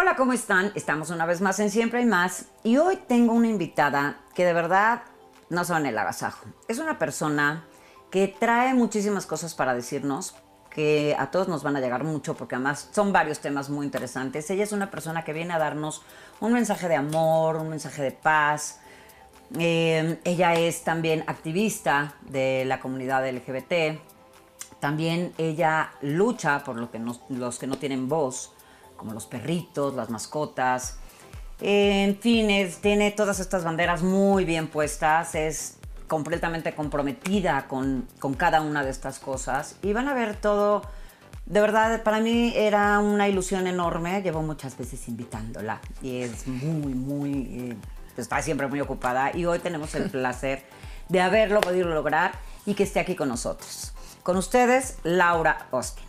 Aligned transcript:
Hola, 0.00 0.14
¿cómo 0.14 0.32
están? 0.32 0.70
Estamos 0.76 1.10
una 1.10 1.26
vez 1.26 1.40
más 1.40 1.58
en 1.58 1.72
Siempre 1.72 1.98
hay 1.98 2.06
más 2.06 2.44
y 2.62 2.76
hoy 2.76 3.00
tengo 3.08 3.32
una 3.32 3.48
invitada 3.48 4.20
que 4.32 4.44
de 4.44 4.52
verdad 4.52 5.02
no 5.50 5.64
son 5.64 5.86
el 5.86 5.98
agasajo. 5.98 6.46
Es 6.68 6.78
una 6.78 7.00
persona 7.00 7.64
que 8.08 8.28
trae 8.28 8.74
muchísimas 8.74 9.26
cosas 9.26 9.56
para 9.56 9.74
decirnos, 9.74 10.36
que 10.70 11.16
a 11.18 11.32
todos 11.32 11.48
nos 11.48 11.64
van 11.64 11.74
a 11.74 11.80
llegar 11.80 12.04
mucho 12.04 12.36
porque 12.36 12.54
además 12.54 12.90
son 12.92 13.12
varios 13.12 13.40
temas 13.40 13.70
muy 13.70 13.86
interesantes. 13.86 14.48
Ella 14.50 14.62
es 14.62 14.70
una 14.70 14.88
persona 14.88 15.24
que 15.24 15.32
viene 15.32 15.52
a 15.52 15.58
darnos 15.58 16.02
un 16.38 16.52
mensaje 16.52 16.86
de 16.86 16.94
amor, 16.94 17.56
un 17.56 17.68
mensaje 17.68 18.00
de 18.00 18.12
paz. 18.12 18.78
Eh, 19.58 20.20
ella 20.22 20.54
es 20.54 20.84
también 20.84 21.24
activista 21.26 22.14
de 22.20 22.64
la 22.66 22.78
comunidad 22.78 23.28
LGBT. 23.28 23.98
También 24.78 25.34
ella 25.38 25.90
lucha 26.02 26.62
por 26.62 26.76
lo 26.76 26.88
que 26.88 27.00
los 27.00 27.58
que 27.58 27.66
no 27.66 27.78
tienen 27.78 28.08
voz, 28.08 28.52
como 28.98 29.14
los 29.14 29.24
perritos, 29.24 29.94
las 29.94 30.10
mascotas. 30.10 30.98
En 31.60 32.18
fin, 32.18 32.48
tiene 32.82 33.10
todas 33.12 33.40
estas 33.40 33.64
banderas 33.64 34.02
muy 34.02 34.44
bien 34.44 34.68
puestas. 34.68 35.34
Es 35.34 35.78
completamente 36.06 36.74
comprometida 36.74 37.66
con, 37.66 38.06
con 38.18 38.34
cada 38.34 38.60
una 38.60 38.84
de 38.84 38.90
estas 38.90 39.18
cosas 39.18 39.76
y 39.82 39.94
van 39.94 40.08
a 40.08 40.14
ver 40.14 40.36
todo. 40.36 40.82
De 41.46 41.62
verdad, 41.62 42.02
para 42.02 42.20
mí 42.20 42.52
era 42.54 42.98
una 42.98 43.26
ilusión 43.28 43.66
enorme. 43.66 44.20
Llevo 44.20 44.42
muchas 44.42 44.76
veces 44.76 45.08
invitándola 45.08 45.80
y 46.02 46.22
es 46.22 46.46
muy, 46.46 46.92
muy. 46.92 47.32
Eh, 47.32 47.76
está 48.18 48.42
siempre 48.42 48.66
muy 48.66 48.80
ocupada. 48.80 49.34
Y 49.34 49.46
hoy 49.46 49.58
tenemos 49.60 49.94
el 49.94 50.10
placer 50.10 50.64
de 51.08 51.20
haberlo 51.20 51.60
podido 51.60 51.88
lograr 51.88 52.32
y 52.66 52.74
que 52.74 52.82
esté 52.82 53.00
aquí 53.00 53.14
con 53.14 53.28
nosotros. 53.28 53.94
Con 54.22 54.36
ustedes, 54.36 54.98
Laura 55.04 55.68
Austin. 55.72 56.04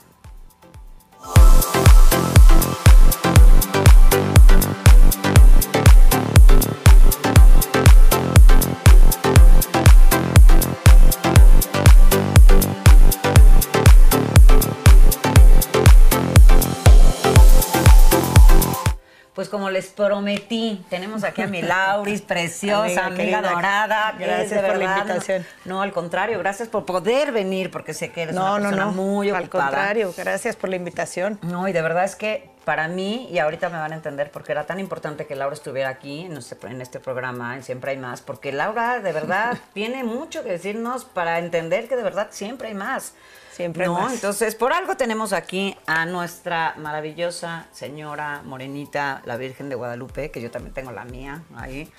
Pues 19.39 19.47
como 19.47 19.69
les 19.69 19.87
prometí, 19.87 20.83
tenemos 20.89 21.23
aquí 21.23 21.43
a 21.43 21.47
mi 21.47 21.61
Lauris, 21.61 22.19
preciosa, 22.27 23.05
amiga, 23.05 23.41
dorada. 23.41 24.13
Gracias 24.19 24.61
por 24.61 24.75
la 24.75 24.97
invitación. 24.97 25.45
No, 25.63 25.81
al 25.81 25.93
contrario, 25.93 26.39
gracias 26.39 26.67
por 26.67 26.83
poder 26.83 27.31
venir, 27.31 27.71
porque 27.71 27.93
sé 27.93 28.11
que 28.11 28.23
eres 28.23 28.35
una 28.35 28.57
persona 28.57 28.87
muy 28.87 29.31
ocupada. 29.31 29.39
Al 29.39 29.49
contrario, 29.49 30.13
gracias 30.17 30.57
por 30.57 30.69
la 30.69 30.75
invitación. 30.75 31.39
No, 31.41 31.69
y 31.69 31.71
de 31.71 31.81
verdad 31.81 32.03
es 32.03 32.17
que 32.17 32.49
para 32.69 32.87
mí, 32.87 33.27
y 33.31 33.39
ahorita 33.39 33.69
me 33.69 33.79
van 33.79 33.93
a 33.93 33.95
entender 33.95 34.29
por 34.29 34.43
qué 34.43 34.51
era 34.51 34.67
tan 34.67 34.79
importante 34.79 35.25
que 35.25 35.35
Laura 35.35 35.55
estuviera 35.55 35.89
aquí 35.89 36.25
en 36.25 36.37
este, 36.37 36.55
en 36.67 36.83
este 36.83 36.99
programa, 36.99 37.55
en 37.55 37.63
Siempre 37.63 37.89
hay 37.89 37.97
más, 37.97 38.21
porque 38.21 38.51
Laura 38.51 38.99
de 38.99 39.11
verdad 39.11 39.57
tiene 39.73 40.03
mucho 40.03 40.43
que 40.43 40.51
decirnos 40.51 41.03
para 41.03 41.39
entender 41.39 41.87
que 41.87 41.95
de 41.95 42.03
verdad 42.03 42.27
siempre 42.29 42.67
hay 42.67 42.75
más. 42.75 43.15
Siempre 43.51 43.87
no, 43.87 44.07
entonces 44.07 44.53
por 44.53 44.71
algo 44.71 44.95
tenemos 44.95 45.33
aquí 45.33 45.75
a 45.87 46.05
nuestra 46.05 46.75
maravillosa 46.77 47.65
señora 47.71 48.43
morenita, 48.45 49.23
la 49.25 49.35
Virgen 49.37 49.67
de 49.69 49.73
Guadalupe, 49.73 50.29
que 50.29 50.39
yo 50.39 50.51
también 50.51 50.75
tengo 50.75 50.91
la 50.91 51.05
mía 51.05 51.41
ahí, 51.55 51.91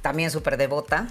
también 0.00 0.30
súper 0.30 0.58
devota. 0.58 1.08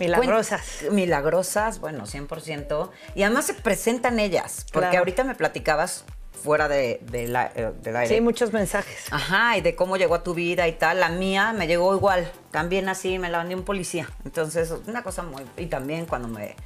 Milagrosas. 0.00 0.86
milagrosas, 0.90 1.78
bueno, 1.78 2.04
100%. 2.04 2.90
Y 3.14 3.22
además 3.22 3.46
se 3.46 3.54
presentan 3.54 4.18
ellas, 4.18 4.66
porque 4.72 4.96
ahorita 4.96 5.22
me 5.22 5.36
platicabas 5.36 6.04
fuera 6.38 6.68
de, 6.68 7.00
la, 7.28 7.52
eh, 7.54 7.72
del 7.82 7.96
aire. 7.96 8.14
Sí, 8.14 8.20
muchos 8.20 8.52
mensajes. 8.52 9.12
Ajá, 9.12 9.56
y 9.58 9.60
de 9.60 9.74
cómo 9.74 9.96
llegó 9.96 10.14
a 10.14 10.22
tu 10.22 10.34
vida 10.34 10.66
y 10.68 10.72
tal. 10.72 11.00
La 11.00 11.08
mía 11.08 11.52
me 11.52 11.66
llegó 11.66 11.94
igual, 11.94 12.30
también 12.50 12.88
así, 12.88 13.18
me 13.18 13.28
la 13.28 13.38
vendió 13.38 13.56
un 13.56 13.64
policía. 13.64 14.08
Entonces, 14.24 14.72
una 14.86 15.02
cosa 15.02 15.22
muy... 15.22 15.42
Y 15.56 15.66
también 15.66 16.06
cuando 16.06 16.28
me 16.28 16.56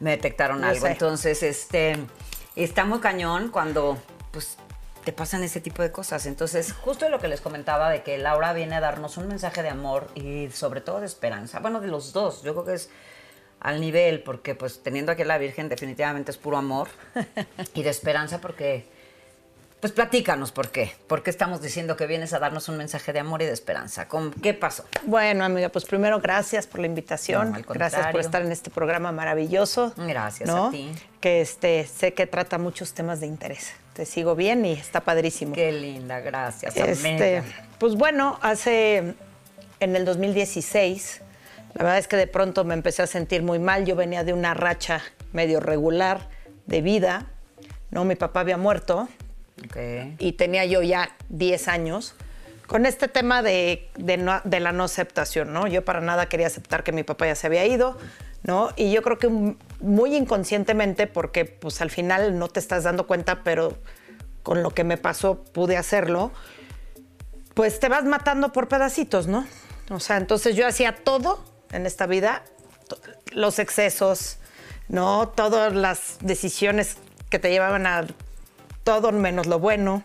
me 0.00 0.10
detectaron 0.10 0.64
algo. 0.64 0.86
Entonces, 0.86 1.42
este, 1.42 1.96
está 2.56 2.84
muy 2.84 2.98
cañón 2.98 3.50
cuando, 3.50 3.98
pues, 4.32 4.56
te 5.04 5.12
pasan 5.12 5.44
ese 5.44 5.60
tipo 5.60 5.82
de 5.82 5.92
cosas. 5.92 6.26
Entonces, 6.26 6.72
justo 6.72 7.08
lo 7.08 7.20
que 7.20 7.28
les 7.28 7.40
comentaba 7.40 7.90
de 7.90 8.02
que 8.02 8.18
Laura 8.18 8.52
viene 8.52 8.74
a 8.74 8.80
darnos 8.80 9.16
un 9.18 9.28
mensaje 9.28 9.62
de 9.62 9.68
amor 9.68 10.08
y 10.14 10.50
sobre 10.50 10.80
todo 10.80 11.00
de 11.00 11.06
esperanza. 11.06 11.60
Bueno, 11.60 11.80
de 11.80 11.88
los 11.88 12.12
dos. 12.12 12.42
Yo 12.42 12.52
creo 12.54 12.64
que 12.64 12.74
es 12.74 12.90
al 13.60 13.80
nivel, 13.80 14.22
porque 14.22 14.54
pues 14.54 14.82
teniendo 14.82 15.12
aquí 15.12 15.22
a 15.22 15.26
la 15.26 15.38
Virgen 15.38 15.68
definitivamente 15.68 16.30
es 16.30 16.38
puro 16.38 16.56
amor 16.56 16.88
y 17.74 17.82
de 17.82 17.90
esperanza 17.90 18.40
porque 18.40 18.88
pues 19.80 19.94
platícanos 19.94 20.52
por 20.52 20.70
qué. 20.70 20.92
¿Por 21.06 21.22
qué 21.22 21.30
estamos 21.30 21.62
diciendo 21.62 21.96
que 21.96 22.06
vienes 22.06 22.34
a 22.34 22.38
darnos 22.38 22.68
un 22.68 22.76
mensaje 22.76 23.14
de 23.14 23.20
amor 23.20 23.40
y 23.40 23.46
de 23.46 23.52
esperanza? 23.52 24.08
¿Con 24.08 24.30
¿Qué 24.32 24.52
pasó? 24.52 24.84
Bueno, 25.04 25.42
amiga, 25.42 25.70
pues 25.70 25.86
primero 25.86 26.20
gracias 26.20 26.66
por 26.66 26.80
la 26.80 26.86
invitación. 26.86 27.64
gracias 27.66 28.06
por 28.08 28.20
estar 28.20 28.42
en 28.42 28.52
este 28.52 28.70
programa 28.70 29.10
maravilloso. 29.10 29.94
Gracias 29.96 30.50
a 30.50 30.70
ti. 30.70 30.92
Que 31.20 31.40
este, 31.40 31.86
sé 31.86 32.12
que 32.12 32.26
trata 32.26 32.58
muchos 32.58 32.92
temas 32.92 33.20
de 33.20 33.26
interés. 33.26 33.72
Te 33.94 34.04
sigo 34.04 34.34
bien 34.36 34.66
y 34.66 34.72
está 34.72 35.00
padrísimo. 35.00 35.54
Qué 35.54 35.72
linda, 35.72 36.20
gracias. 36.20 36.76
Este, 36.76 37.42
pues 37.78 37.94
bueno, 37.94 38.38
hace 38.42 39.14
en 39.80 39.96
el 39.96 40.04
2016, 40.04 41.22
la 41.74 41.84
verdad 41.84 41.98
es 41.98 42.06
que 42.06 42.16
de 42.16 42.26
pronto 42.26 42.64
me 42.64 42.74
empecé 42.74 43.02
a 43.02 43.06
sentir 43.06 43.42
muy 43.42 43.58
mal. 43.58 43.86
Yo 43.86 43.96
venía 43.96 44.24
de 44.24 44.34
una 44.34 44.52
racha 44.52 45.00
medio 45.32 45.58
regular 45.58 46.28
de 46.66 46.82
vida. 46.82 47.26
No, 47.90 48.04
mi 48.04 48.14
papá 48.14 48.40
había 48.40 48.58
muerto 48.58 49.08
y 50.18 50.32
tenía 50.32 50.64
yo 50.64 50.82
ya 50.82 51.16
10 51.28 51.68
años 51.68 52.14
con 52.66 52.86
este 52.86 53.08
tema 53.08 53.42
de, 53.42 53.88
de, 53.96 54.16
la 54.16 54.72
no 54.72 54.84
aceptación, 54.84 55.52
¿no? 55.52 55.66
Yo 55.66 55.84
para 55.84 56.00
nada 56.00 56.28
quería 56.28 56.46
aceptar 56.46 56.84
que 56.84 56.92
mi 56.92 57.02
papá 57.02 57.26
ya 57.26 57.34
se 57.34 57.48
había 57.48 57.66
ido, 57.66 57.98
¿no? 58.44 58.70
Y 58.76 58.92
yo 58.92 59.02
creo 59.02 59.18
que 59.18 59.56
muy 59.80 60.14
inconscientemente, 60.14 61.08
porque 61.08 61.44
pues 61.44 61.80
al 61.80 61.90
final 61.90 62.38
no 62.38 62.46
te 62.46 62.60
estás 62.60 62.84
dando 62.84 63.08
cuenta, 63.08 63.42
pero 63.42 63.76
con 64.44 64.62
lo 64.62 64.70
que 64.70 64.84
me 64.84 64.98
pasó 64.98 65.42
pude 65.42 65.76
hacerlo, 65.76 66.30
pues 67.54 67.80
te 67.80 67.88
vas 67.88 68.04
matando 68.04 68.52
por 68.52 68.68
pedacitos, 68.68 69.26
¿no? 69.26 69.48
O 69.90 69.98
sea, 69.98 70.16
entonces 70.16 70.54
yo 70.54 70.64
hacía 70.64 70.94
todo 70.94 71.44
en 71.72 71.86
esta 71.86 72.06
vida, 72.06 72.44
los 73.32 73.58
excesos, 73.58 74.38
¿no? 74.88 75.28
Todas 75.28 75.74
las 75.74 76.18
decisiones 76.20 76.98
que 77.30 77.40
te 77.40 77.50
llevaban 77.50 77.88
a 77.88 78.06
todo 78.84 79.12
menos 79.12 79.46
lo 79.46 79.58
bueno, 79.58 80.04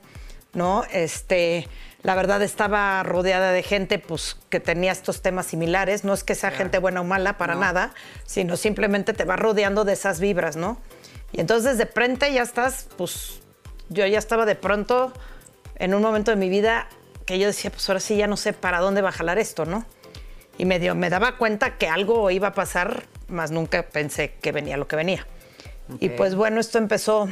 ¿no? 0.53 0.83
Este, 0.91 1.67
la 2.03 2.15
verdad 2.15 2.41
estaba 2.41 3.01
rodeada 3.03 3.51
de 3.51 3.63
gente 3.63 3.99
pues, 3.99 4.37
que 4.49 4.59
tenía 4.59 4.91
estos 4.91 5.21
temas 5.21 5.47
similares. 5.47 6.03
No 6.03 6.13
es 6.13 6.23
que 6.23 6.35
sea 6.35 6.51
gente 6.51 6.77
buena 6.77 7.01
o 7.01 7.03
mala 7.03 7.37
para 7.37 7.55
nada, 7.55 7.93
sino 8.25 8.57
simplemente 8.57 9.13
te 9.13 9.25
va 9.25 9.35
rodeando 9.35 9.85
de 9.85 9.93
esas 9.93 10.19
vibras, 10.19 10.55
¿no? 10.55 10.79
Y 11.31 11.41
entonces 11.41 11.77
de 11.77 11.85
frente 11.85 12.31
ya 12.31 12.43
estás, 12.43 12.87
pues 12.97 13.41
yo 13.89 14.05
ya 14.05 14.19
estaba 14.19 14.45
de 14.45 14.55
pronto 14.55 15.13
en 15.77 15.93
un 15.93 16.01
momento 16.01 16.31
de 16.31 16.37
mi 16.37 16.49
vida 16.49 16.87
que 17.25 17.39
yo 17.39 17.47
decía, 17.47 17.71
pues 17.71 17.89
ahora 17.89 17.99
sí 17.99 18.15
ya 18.15 18.27
no 18.27 18.37
sé 18.37 18.53
para 18.53 18.79
dónde 18.79 19.01
va 19.01 19.09
a 19.09 19.11
jalar 19.11 19.39
esto, 19.39 19.65
¿no? 19.65 19.85
Y 20.57 20.65
me, 20.65 20.79
me 20.93 21.09
daba 21.09 21.37
cuenta 21.37 21.77
que 21.77 21.87
algo 21.87 22.29
iba 22.31 22.49
a 22.49 22.53
pasar, 22.53 23.03
más 23.27 23.51
nunca 23.51 23.83
pensé 23.83 24.35
que 24.35 24.51
venía 24.51 24.77
lo 24.77 24.87
que 24.87 24.95
venía. 24.95 25.27
Y 25.99 26.09
pues 26.09 26.35
bueno, 26.35 26.59
esto 26.59 26.77
empezó 26.77 27.29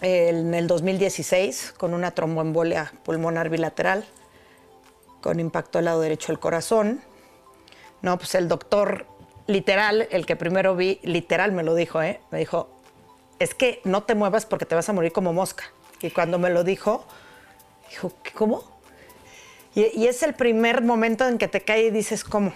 en 0.00 0.54
el 0.54 0.66
2016 0.66 1.74
con 1.76 1.94
una 1.94 2.12
tromboembolia 2.12 2.92
pulmonar 3.04 3.48
bilateral 3.48 4.04
con 5.20 5.40
impacto 5.40 5.78
al 5.78 5.84
lado 5.86 6.00
derecho 6.00 6.28
del 6.28 6.38
corazón. 6.38 7.00
No, 8.02 8.16
pues 8.16 8.34
el 8.34 8.48
doctor 8.48 9.06
literal, 9.46 10.08
el 10.10 10.26
que 10.26 10.36
primero 10.36 10.74
vi, 10.76 11.00
literal 11.02 11.52
me 11.52 11.62
lo 11.62 11.74
dijo, 11.74 12.02
¿eh? 12.02 12.20
Me 12.30 12.38
dijo, 12.38 12.68
es 13.38 13.54
que 13.54 13.80
no 13.84 14.02
te 14.04 14.14
muevas 14.14 14.46
porque 14.46 14.64
te 14.64 14.74
vas 14.74 14.88
a 14.88 14.92
morir 14.92 15.12
como 15.12 15.32
mosca. 15.32 15.64
Y 16.00 16.10
cuando 16.10 16.38
me 16.38 16.50
lo 16.50 16.64
dijo, 16.64 17.04
dijo, 17.90 18.12
¿cómo? 18.34 18.64
Y, 19.74 20.06
es 20.06 20.22
el 20.22 20.34
primer 20.34 20.82
momento 20.82 21.28
en 21.28 21.38
que 21.38 21.46
te 21.46 21.60
cae 21.60 21.84
y 21.84 21.90
dices, 21.90 22.24
¿cómo? 22.24 22.52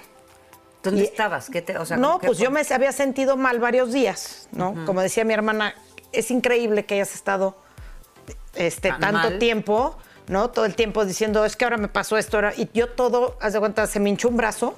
¿Dónde 0.83 1.05
estabas? 1.05 1.49
¿Qué 1.49 1.63
te, 1.63 1.75
no, 1.97 2.19
pues 2.19 2.39
yo 2.39 2.51
me 2.51 2.63
había 2.69 2.93
sentido 2.93 3.37
mal 3.37 3.59
varios 3.59 3.93
días, 3.93 4.49
¿no? 4.53 4.75
Como 4.85 5.01
decía 5.01 5.25
mi 5.25 5.33
hermana, 5.33 5.75
es 6.15 6.31
increíble 6.31 6.85
que 6.85 6.95
hayas 6.95 7.15
estado 7.15 7.57
este, 8.55 8.93
tanto 9.01 9.39
tiempo, 9.39 9.97
¿no? 10.29 10.51
Todo 10.51 10.65
el 10.65 10.75
tiempo 10.75 11.05
diciendo, 11.05 11.45
es 11.45 11.57
que 11.57 11.65
ahora 11.65 11.77
me 11.77 11.89
pasó 11.89 12.17
esto, 12.17 12.37
ahora... 12.37 12.53
y 12.57 12.69
yo 12.73 12.89
todo, 12.89 13.37
haz 13.41 13.53
de 13.53 13.61
cuenta, 13.61 13.87
se 13.87 14.01
me 14.01 14.11
hinchó 14.11 14.29
un 14.29 14.37
brazo 14.37 14.75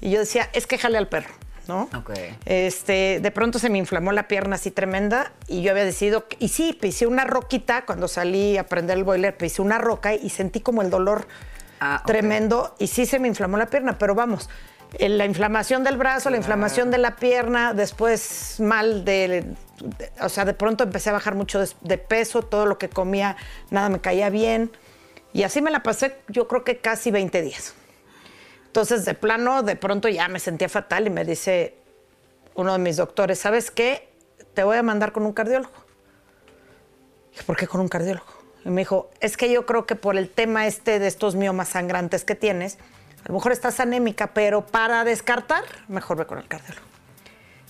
y 0.00 0.10
yo 0.10 0.20
decía, 0.20 0.48
es 0.52 0.66
que 0.66 0.78
jale 0.78 0.98
al 0.98 1.08
perro. 1.08 1.30
¿no? 1.68 1.86
Este, 2.46 3.20
de 3.20 3.30
pronto 3.30 3.58
se 3.58 3.68
me 3.68 3.76
inflamó 3.76 4.10
la 4.12 4.26
pierna 4.26 4.56
así 4.56 4.70
tremenda 4.70 5.32
y 5.46 5.60
yo 5.60 5.70
había 5.70 5.84
decidido, 5.84 6.24
y 6.38 6.48
sí, 6.48 6.72
pisé 6.72 7.06
una 7.06 7.24
roquita 7.24 7.84
cuando 7.84 8.08
salí 8.08 8.56
a 8.56 8.66
prender 8.66 8.96
el 8.96 9.04
boiler, 9.04 9.36
pisé 9.36 9.60
una 9.60 9.76
roca 9.76 10.14
y 10.14 10.30
sentí 10.30 10.60
como 10.60 10.80
el 10.80 10.88
dolor 10.88 11.28
ah, 11.80 12.02
tremendo 12.06 12.74
y 12.78 12.86
sí 12.86 13.04
se 13.04 13.18
me 13.18 13.28
inflamó 13.28 13.58
la 13.58 13.66
pierna, 13.66 13.98
pero 13.98 14.14
vamos, 14.14 14.48
la 14.98 15.24
inflamación 15.26 15.84
del 15.84 15.96
brazo, 15.96 16.30
la 16.30 16.36
inflamación 16.36 16.90
de 16.90 16.98
la 16.98 17.16
pierna, 17.16 17.74
después 17.74 18.56
mal 18.58 19.04
de 19.04 19.54
o 20.20 20.28
sea, 20.28 20.44
de 20.44 20.54
pronto 20.54 20.84
empecé 20.84 21.10
a 21.10 21.12
bajar 21.12 21.34
mucho 21.34 21.60
de, 21.80 21.98
peso, 21.98 22.42
todo 22.42 22.66
lo 22.66 22.78
que 22.78 22.88
comía, 22.88 23.36
nada 23.70 23.88
me 23.88 24.00
caía 24.00 24.30
bien. 24.30 24.70
Y 25.32 25.42
así 25.42 25.60
me 25.60 25.70
la 25.70 25.82
pasé, 25.82 26.16
yo 26.28 26.48
creo 26.48 26.64
que 26.64 26.78
casi 26.78 27.10
20 27.10 27.42
días. 27.42 27.74
Entonces, 28.66 29.04
de 29.04 29.14
plano, 29.14 29.62
de 29.62 29.76
pronto 29.76 30.08
ya 30.08 30.28
me 30.28 30.40
sentía 30.40 30.68
fatal 30.68 31.06
y 31.06 31.10
me 31.10 31.24
dice 31.24 31.76
uno 32.54 32.72
de 32.72 32.78
mis 32.78 32.96
doctores, 32.96 33.38
¿sabes 33.38 33.70
qué? 33.70 34.08
Te 34.54 34.64
voy 34.64 34.76
a 34.76 34.82
mandar 34.82 35.12
con 35.12 35.24
un 35.24 35.32
cardiólogo. 35.32 35.72
Dije, 37.32 37.44
¿por 37.44 37.56
qué 37.56 37.66
con 37.66 37.80
un 37.80 37.88
cardiólogo? 37.88 38.26
Y 38.64 38.70
me 38.70 38.80
dijo, 38.80 39.10
es 39.20 39.36
que 39.36 39.50
yo 39.50 39.64
creo 39.64 39.86
que 39.86 39.94
por 39.94 40.16
el 40.16 40.28
tema 40.28 40.66
este 40.66 40.98
de 40.98 41.06
estos 41.06 41.36
miomas 41.36 41.68
sangrantes 41.68 42.24
que 42.24 42.34
tienes, 42.34 42.78
a 43.24 43.28
lo 43.28 43.34
mejor 43.34 43.52
estás 43.52 43.80
anémica, 43.80 44.28
pero 44.28 44.66
para 44.66 45.04
descartar, 45.04 45.64
mejor 45.88 46.16
ve 46.18 46.26
con 46.26 46.38
el 46.38 46.46
cardiólogo. 46.46 46.86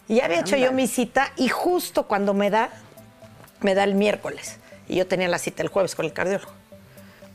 Y 0.09 0.17
ya 0.17 0.25
había 0.25 0.41
hecho 0.41 0.57
yo 0.57 0.73
mi 0.73 0.87
cita 0.87 1.33
y 1.37 1.49
justo 1.49 2.07
cuando 2.09 2.33
me 2.33 2.51
da, 2.51 2.71
me 3.61 3.75
da 3.75 3.85
el 3.85 3.95
miércoles. 3.95 4.57
Y 4.89 4.97
yo 4.97 5.07
tenía 5.07 5.29
la 5.29 5.39
cita 5.39 5.63
el 5.63 5.69
jueves 5.69 5.95
con 5.95 6.07
el 6.07 6.13
cardiólogo. 6.13 6.51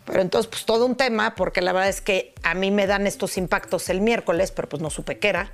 Pero 0.06 0.22
entonces, 0.22 0.50
pues 0.50 0.66
todo 0.66 0.86
un 0.86 0.96
tema, 0.96 1.36
porque 1.36 1.62
la 1.62 1.72
verdad 1.72 1.90
es 1.90 2.02
que 2.02 2.34
a 2.44 2.56
mí 2.56 2.72
me 2.72 2.88
dan 2.88 3.08
estos 3.08 3.38
impactos 3.38 3.90
el 3.90 4.02
miércoles, 4.02 4.52
pero 4.52 4.68
pues 4.68 4.82
no 4.82 4.90
supe 4.90 5.20
qué 5.20 5.30
era. 5.30 5.52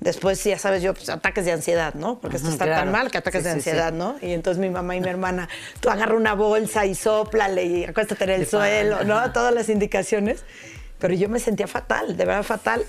Después, 0.00 0.42
ya 0.42 0.58
sabes 0.58 0.82
yo, 0.82 0.94
pues 0.94 1.08
ataques 1.10 1.44
de 1.44 1.52
ansiedad, 1.52 1.94
¿no? 1.94 2.18
Porque 2.18 2.36
esto 2.36 2.48
está 2.48 2.64
tan 2.64 2.90
mal 2.90 3.10
que 3.10 3.18
ataques 3.18 3.44
de 3.44 3.50
ansiedad, 3.50 3.92
¿no? 3.92 4.16
Y 4.20 4.32
entonces 4.32 4.60
mi 4.60 4.68
mamá 4.68 4.96
y 4.96 5.00
mi 5.00 5.08
hermana, 5.08 5.48
tú 5.80 5.90
agarra 5.90 6.16
una 6.16 6.34
bolsa 6.34 6.86
y 6.86 6.94
soplale 6.94 7.64
y 7.64 7.84
acuéstate 7.84 8.24
en 8.24 8.30
el 8.30 8.46
suelo, 8.46 9.04
¿no? 9.04 9.32
Todas 9.32 9.54
las 9.54 9.68
indicaciones. 9.68 10.44
Pero 11.02 11.14
yo 11.14 11.28
me 11.28 11.40
sentía 11.40 11.66
fatal, 11.66 12.16
de 12.16 12.24
verdad 12.24 12.44
fatal. 12.44 12.86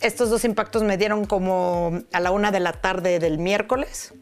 Estos 0.00 0.30
dos 0.30 0.44
impactos 0.44 0.84
me 0.84 0.96
dieron 0.96 1.24
como 1.24 2.00
a 2.12 2.20
la 2.20 2.30
una 2.30 2.52
de 2.52 2.60
la 2.60 2.70
tarde 2.70 3.18
del 3.18 3.38
miércoles. 3.38 4.14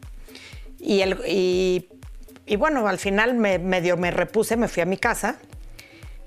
Y, 0.79 1.01
el, 1.01 1.15
y, 1.27 2.55
bueno, 2.55 2.87
al 2.87 2.97
final 2.97 3.35
me, 3.35 3.59
medio 3.59 3.97
me 3.97 4.09
repuse, 4.09 4.57
me 4.57 4.67
fui 4.67 4.81
a 4.81 4.87
mi 4.87 4.97
casa 4.97 5.37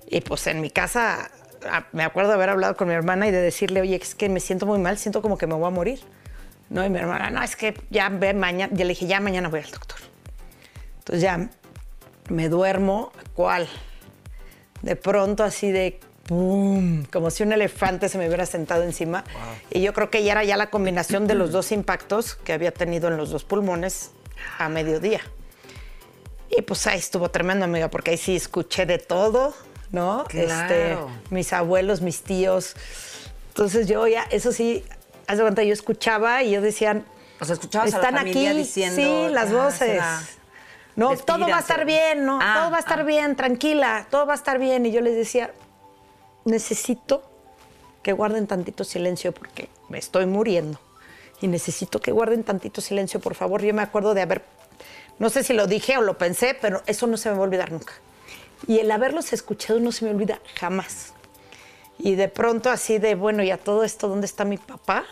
y 0.06 0.20
pues 0.20 0.46
en 0.46 0.60
mi 0.60 0.70
casa 0.70 1.28
me 1.90 2.04
acuerdo 2.04 2.28
de 2.28 2.37
haber 2.37 2.50
hablado 2.50 2.76
con 2.76 2.87
mi 2.87 2.94
hermana 2.94 3.26
y 3.26 3.32
de 3.32 3.40
decirle, 3.40 3.81
oye, 3.81 3.96
es 3.96 4.14
que 4.14 4.28
me 4.28 4.38
siento 4.38 4.64
muy 4.66 4.78
mal, 4.78 4.96
siento 4.96 5.22
como 5.22 5.37
que 5.37 5.49
me 5.49 5.54
voy 5.54 5.66
a 5.66 5.70
morir. 5.70 5.99
¿No? 6.70 6.87
Y 6.87 6.88
mi 6.88 7.00
hermana, 7.00 7.31
no, 7.31 7.43
es 7.43 7.56
que 7.56 7.75
ya 7.90 8.10
ve 8.10 8.32
mañana. 8.32 8.72
Yo 8.72 8.84
le 8.84 8.90
dije, 8.90 9.08
ya 9.08 9.19
mañana 9.19 9.49
voy 9.49 9.58
al 9.58 9.70
doctor. 9.72 9.99
Entonces 10.99 11.20
ya 11.20 11.50
me 12.28 12.49
duermo, 12.49 13.10
¿cuál? 13.34 13.66
De 14.82 14.94
pronto 14.94 15.43
así 15.43 15.72
de 15.72 15.99
¡pum! 16.27 17.05
Como 17.07 17.31
si 17.31 17.43
un 17.43 17.53
elefante 17.53 18.09
se 18.09 18.19
me 18.19 18.27
hubiera 18.27 18.47
sentado 18.47 18.83
encima. 18.83 19.25
Y 19.71 19.81
yo 19.81 19.93
creo 19.93 20.11
que 20.11 20.23
ya 20.23 20.33
era 20.33 20.45
ya 20.45 20.57
la 20.57 20.71
combinación 20.71 21.27
de 21.27 21.35
los 21.35 21.53
dos 21.53 21.73
impactos 21.73 22.35
que 22.35 22.53
había 22.53 22.73
tenido 22.73 23.09
en 23.09 23.17
los 23.17 23.31
dos 23.31 23.45
pulmones 23.45 24.11
a 24.59 24.69
mediodía. 24.69 25.21
Y 26.57 26.63
pues 26.63 26.87
ahí 26.87 26.99
estuvo 26.99 27.31
tremendo, 27.31 27.65
amiga, 27.65 27.89
porque 27.89 28.13
ahí 28.13 28.17
sí 28.19 28.37
escuché 28.37 28.87
de 28.87 28.99
todo 28.99 29.55
¿no? 29.93 30.25
Este, 30.33 30.97
mis 31.31 31.53
abuelos, 31.53 32.01
mis 32.01 32.23
tíos. 32.23 32.75
Entonces 33.49 33.87
yo 33.87 34.09
ya, 34.09 34.23
eso 34.31 34.51
sí, 34.51 34.85
hace 35.27 35.43
cuenta, 35.43 35.63
yo 35.63 35.75
escuchaba 35.75 36.43
y 36.43 36.51
yo 36.51 36.63
decían, 36.63 37.05
o 37.39 37.45
sea, 37.45 37.55
escuchabas 37.55 37.89
están 37.89 38.17
a 38.17 38.23
la 38.25 38.31
aquí, 38.31 38.49
diciendo, 38.49 38.97
sí, 38.97 39.33
las 39.33 39.51
ah, 39.51 39.53
voces. 39.53 40.03
No, 40.97 41.17
todo 41.17 41.47
va 41.47 41.59
a 41.59 41.61
estar 41.61 41.85
bien, 41.85 42.25
no, 42.25 42.39
ah, 42.43 42.55
todo 42.59 42.71
va 42.71 42.79
a 42.79 42.81
estar 42.81 43.01
ah. 43.01 43.05
bien, 43.05 43.37
tranquila, 43.37 44.07
todo 44.11 44.27
va 44.27 44.33
a 44.33 44.37
estar 44.37 44.59
bien. 44.59 44.87
Y 44.87 44.93
yo 44.93 45.03
les 45.03 45.15
decía, 45.15 45.53
necesito 46.44 47.23
que 48.03 48.12
guarden 48.12 48.47
tantito 48.47 48.85
silencio 48.85 49.33
porque 49.33 49.69
me 49.89 49.99
estoy 49.99 50.27
muriendo. 50.27 50.79
Y 51.41 51.49
necesito 51.49 52.00
que 52.00 52.12
guarden 52.12 52.44
tantito 52.44 52.81
silencio, 52.81 53.21
por 53.21 53.35
favor. 53.35 53.62
Yo 53.62 53.75
me 53.75 53.83
acuerdo 53.83 54.15
de 54.15 54.23
haber, 54.23 54.44
no 55.19 55.29
sé 55.29 55.43
si 55.43 55.53
lo 55.53 55.67
dije 55.67 55.99
o 55.99 56.03
lo 56.03 56.19
pensé, 56.19 56.56
pero 56.61 56.83
eso 56.87 57.06
no 57.06 57.17
se 57.17 57.31
me 57.31 57.35
va 57.35 57.41
a 57.41 57.44
olvidar 57.44 57.73
nunca. 57.73 57.94
Y 58.67 58.79
el 58.79 58.91
haberlos 58.91 59.33
escuchado 59.33 59.81
no 59.81 59.91
se 59.91 60.05
me 60.05 60.12
olvida 60.12 60.41
jamás. 60.55 61.15
Y 61.99 62.15
de 62.15 62.29
pronto 62.29 62.71
así 62.71 62.99
de, 62.99 63.15
bueno, 63.15 63.43
ya 63.43 63.59
todo 63.59 63.85
esto, 63.85 64.09
¿dónde 64.09 64.27
está 64.27 64.45
mi 64.45 64.56
papá? 64.56 65.05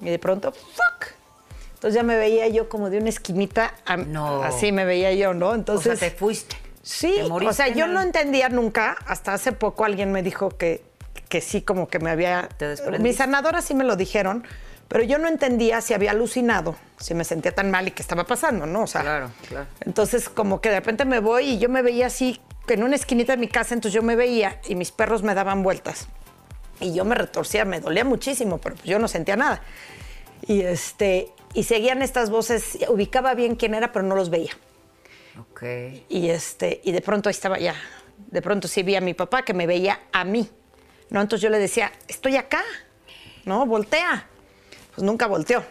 Y 0.00 0.06
de 0.06 0.18
pronto, 0.18 0.52
fuck. 0.52 1.12
Entonces 1.74 1.94
ya 1.94 2.02
me 2.02 2.16
veía 2.16 2.48
yo 2.48 2.68
como 2.68 2.88
de 2.88 2.98
una 2.98 3.10
esquinita, 3.10 3.74
no. 4.06 4.42
así 4.42 4.72
me 4.72 4.86
veía 4.86 5.12
yo, 5.12 5.34
¿no? 5.34 5.54
Entonces... 5.54 5.92
O 5.92 5.96
sea, 5.96 6.10
te 6.10 6.16
fuiste. 6.16 6.56
Sí, 6.84 7.14
o 7.22 7.52
sea, 7.54 7.68
yo 7.68 7.86
no 7.86 8.02
entendía 8.02 8.50
nunca, 8.50 8.98
hasta 9.06 9.32
hace 9.32 9.52
poco 9.52 9.86
alguien 9.86 10.12
me 10.12 10.22
dijo 10.22 10.50
que, 10.50 10.84
que 11.30 11.40
sí, 11.40 11.62
como 11.62 11.88
que 11.88 11.98
me 11.98 12.10
había... 12.10 12.50
Mis 13.00 13.16
sanadoras 13.16 13.64
sí 13.64 13.74
me 13.74 13.84
lo 13.84 13.96
dijeron, 13.96 14.46
pero 14.88 15.02
yo 15.02 15.16
no 15.16 15.26
entendía 15.26 15.80
si 15.80 15.94
había 15.94 16.10
alucinado, 16.10 16.76
si 16.98 17.14
me 17.14 17.24
sentía 17.24 17.54
tan 17.54 17.70
mal 17.70 17.88
y 17.88 17.92
qué 17.92 18.02
estaba 18.02 18.24
pasando, 18.24 18.66
¿no? 18.66 18.82
O 18.82 18.86
sea, 18.86 19.00
claro, 19.00 19.30
claro. 19.48 19.66
Entonces, 19.80 20.28
como 20.28 20.60
que 20.60 20.68
de 20.68 20.76
repente 20.76 21.06
me 21.06 21.20
voy 21.20 21.52
y 21.52 21.58
yo 21.58 21.70
me 21.70 21.80
veía 21.80 22.08
así 22.08 22.38
en 22.68 22.82
una 22.82 22.96
esquinita 22.96 23.32
de 23.32 23.38
mi 23.38 23.48
casa, 23.48 23.72
entonces 23.72 23.94
yo 23.94 24.02
me 24.02 24.14
veía 24.14 24.60
y 24.68 24.74
mis 24.74 24.92
perros 24.92 25.22
me 25.22 25.34
daban 25.34 25.62
vueltas. 25.62 26.08
Y 26.80 26.92
yo 26.92 27.06
me 27.06 27.14
retorcía, 27.14 27.64
me 27.64 27.80
dolía 27.80 28.04
muchísimo, 28.04 28.58
pero 28.58 28.74
pues 28.74 28.86
yo 28.86 28.98
no 28.98 29.08
sentía 29.08 29.36
nada. 29.36 29.62
Y, 30.46 30.60
este, 30.60 31.32
y 31.54 31.64
seguían 31.64 32.02
estas 32.02 32.28
voces, 32.28 32.78
ubicaba 32.90 33.32
bien 33.32 33.56
quién 33.56 33.72
era, 33.72 33.90
pero 33.90 34.04
no 34.04 34.14
los 34.14 34.28
veía. 34.28 34.52
Ok. 35.40 35.62
Y, 36.08 36.30
este, 36.30 36.80
y 36.84 36.92
de 36.92 37.00
pronto 37.00 37.28
ahí 37.28 37.32
estaba 37.32 37.58
ya, 37.58 37.74
de 38.30 38.42
pronto 38.42 38.68
sí 38.68 38.82
vi 38.82 38.94
a 38.96 39.00
mi 39.00 39.14
papá 39.14 39.42
que 39.42 39.54
me 39.54 39.66
veía 39.66 40.00
a 40.12 40.24
mí. 40.24 40.48
¿no? 41.10 41.20
Entonces 41.20 41.42
yo 41.42 41.50
le 41.50 41.58
decía, 41.58 41.92
estoy 42.08 42.36
acá, 42.36 42.62
¿no? 43.44 43.66
Voltea. 43.66 44.26
Pues 44.94 45.04
nunca 45.04 45.26
volteó. 45.26 45.64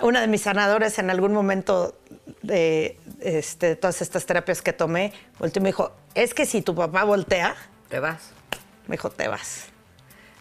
Una 0.00 0.20
de 0.20 0.26
mis 0.26 0.42
sanadores 0.42 0.98
en 0.98 1.10
algún 1.10 1.32
momento 1.32 1.98
de, 2.42 2.98
este, 3.20 3.76
todas 3.76 4.00
estas 4.00 4.26
terapias 4.26 4.62
que 4.62 4.72
tomé, 4.72 5.12
volteó 5.38 5.60
y 5.60 5.64
me 5.64 5.68
dijo, 5.70 5.92
es 6.14 6.34
que 6.34 6.46
si 6.46 6.62
tu 6.62 6.74
papá 6.74 7.04
voltea... 7.04 7.56
Te 7.88 7.98
vas. 7.98 8.30
Me 8.86 8.96
dijo, 8.96 9.10
te 9.10 9.28
vas. 9.28 9.66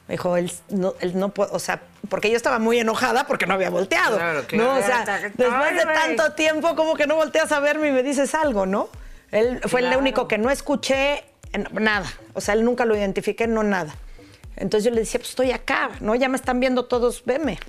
Me 0.08 0.14
dijo, 0.14 0.38
él 0.38 0.52
no, 0.70 0.94
él 1.00 1.18
no 1.18 1.34
puede, 1.34 1.52
o 1.52 1.60
sea, 1.60 1.82
porque 2.10 2.30
yo 2.30 2.38
estaba 2.38 2.60
muy 2.60 2.80
enojada 2.80 3.26
porque 3.28 3.46
no 3.46 3.54
había 3.54 3.70
volteado. 3.70 4.18
Claro, 4.18 4.46
claro. 4.46 4.64
¿no? 4.64 4.80
O 4.80 4.82
sea, 4.82 5.06
después 5.06 5.76
de 5.76 5.84
tanto 5.86 6.34
tiempo, 6.34 6.76
como 6.76 6.96
que 6.96 7.08
no 7.08 7.16
volteas 7.16 7.52
a 7.52 7.60
verme 7.60 7.90
y 7.90 7.92
me 7.92 8.04
dices 8.04 8.34
algo, 8.36 8.66
¿no? 8.66 8.90
Él 9.32 9.60
fue 9.66 9.82
el 9.82 9.96
único 9.98 10.28
que 10.28 10.38
no 10.38 10.50
escuché 10.50 11.24
nada. 11.72 12.12
O 12.34 12.42
sea, 12.42 12.54
él 12.54 12.64
nunca 12.64 12.86
lo 12.86 12.96
identifiqué, 12.96 13.48
no 13.48 13.64
nada. 13.64 13.96
Entonces 14.56 14.86
yo 14.86 14.92
le 14.92 15.02
decía, 15.02 15.20
pues 15.20 15.30
estoy 15.30 15.52
acá, 15.52 15.92
¿no? 16.00 16.16
Ya 16.16 16.30
me 16.30 16.36
están 16.36 16.60
viendo 16.60 16.86
todos, 16.86 17.24
veme. 17.26 17.60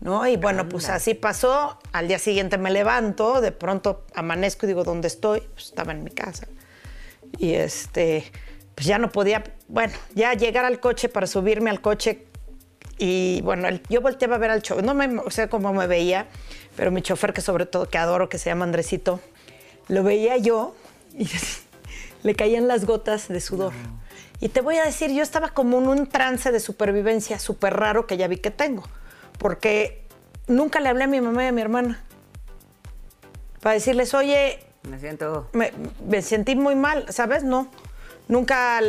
¿no? 0.00 0.26
Y 0.26 0.36
bueno, 0.36 0.68
pues 0.68 0.88
así 0.88 1.14
pasó. 1.14 1.78
Al 1.92 2.08
día 2.08 2.18
siguiente 2.18 2.58
me 2.58 2.70
levanto, 2.70 3.40
de 3.40 3.52
pronto 3.52 4.04
amanezco 4.14 4.66
y 4.66 4.68
digo, 4.68 4.84
¿dónde 4.84 5.08
estoy? 5.08 5.40
Pues 5.40 5.66
estaba 5.66 5.92
en 5.92 6.04
mi 6.04 6.10
casa. 6.10 6.46
Y 7.38 7.54
este, 7.54 8.30
pues 8.74 8.86
ya 8.86 8.98
no 8.98 9.10
podía, 9.10 9.44
bueno, 9.66 9.92
ya 10.14 10.34
llegar 10.34 10.64
al 10.64 10.80
coche 10.80 11.08
para 11.08 11.26
subirme 11.26 11.70
al 11.70 11.80
coche. 11.80 12.26
Y 12.98 13.40
bueno, 13.42 13.68
yo 13.88 14.00
volteaba 14.00 14.36
a 14.36 14.38
ver 14.38 14.50
al 14.50 14.62
chofer, 14.62 14.84
no 14.84 14.94
me, 14.94 15.18
o 15.20 15.30
sea, 15.30 15.48
cómo 15.48 15.72
me 15.72 15.86
veía, 15.86 16.26
pero 16.76 16.90
mi 16.90 17.00
chofer, 17.00 17.32
que 17.32 17.40
sobre 17.40 17.64
todo, 17.64 17.88
que 17.88 17.96
adoro, 17.96 18.28
que 18.28 18.38
se 18.38 18.50
llama 18.50 18.64
Andresito, 18.64 19.20
lo 19.86 20.02
veía 20.02 20.36
yo 20.36 20.74
y 21.16 21.28
le 22.22 22.34
caían 22.34 22.66
las 22.66 22.84
gotas 22.84 23.28
de 23.28 23.40
sudor. 23.40 23.72
Y 24.40 24.48
te 24.48 24.60
voy 24.60 24.76
a 24.76 24.84
decir, 24.84 25.10
yo 25.12 25.22
estaba 25.22 25.50
como 25.50 25.78
en 25.78 25.88
un 25.88 26.06
trance 26.08 26.52
de 26.52 26.60
supervivencia 26.60 27.38
súper 27.38 27.74
raro 27.74 28.06
que 28.06 28.16
ya 28.16 28.28
vi 28.28 28.36
que 28.36 28.50
tengo 28.50 28.84
porque 29.38 30.04
nunca 30.46 30.80
le 30.80 30.88
hablé 30.88 31.04
a 31.04 31.06
mi 31.06 31.20
mamá 31.20 31.44
y 31.44 31.46
a 31.46 31.52
mi 31.52 31.60
hermana 31.60 32.04
para 33.60 33.74
decirles, 33.74 34.14
oye, 34.14 34.60
me 34.82 34.98
siento... 35.00 35.48
Me, 35.52 36.22
sentí 36.22 36.54
muy 36.54 36.76
mal, 36.76 37.06
¿sabes? 37.12 37.42
No, 37.42 37.68
nunca, 38.28 38.80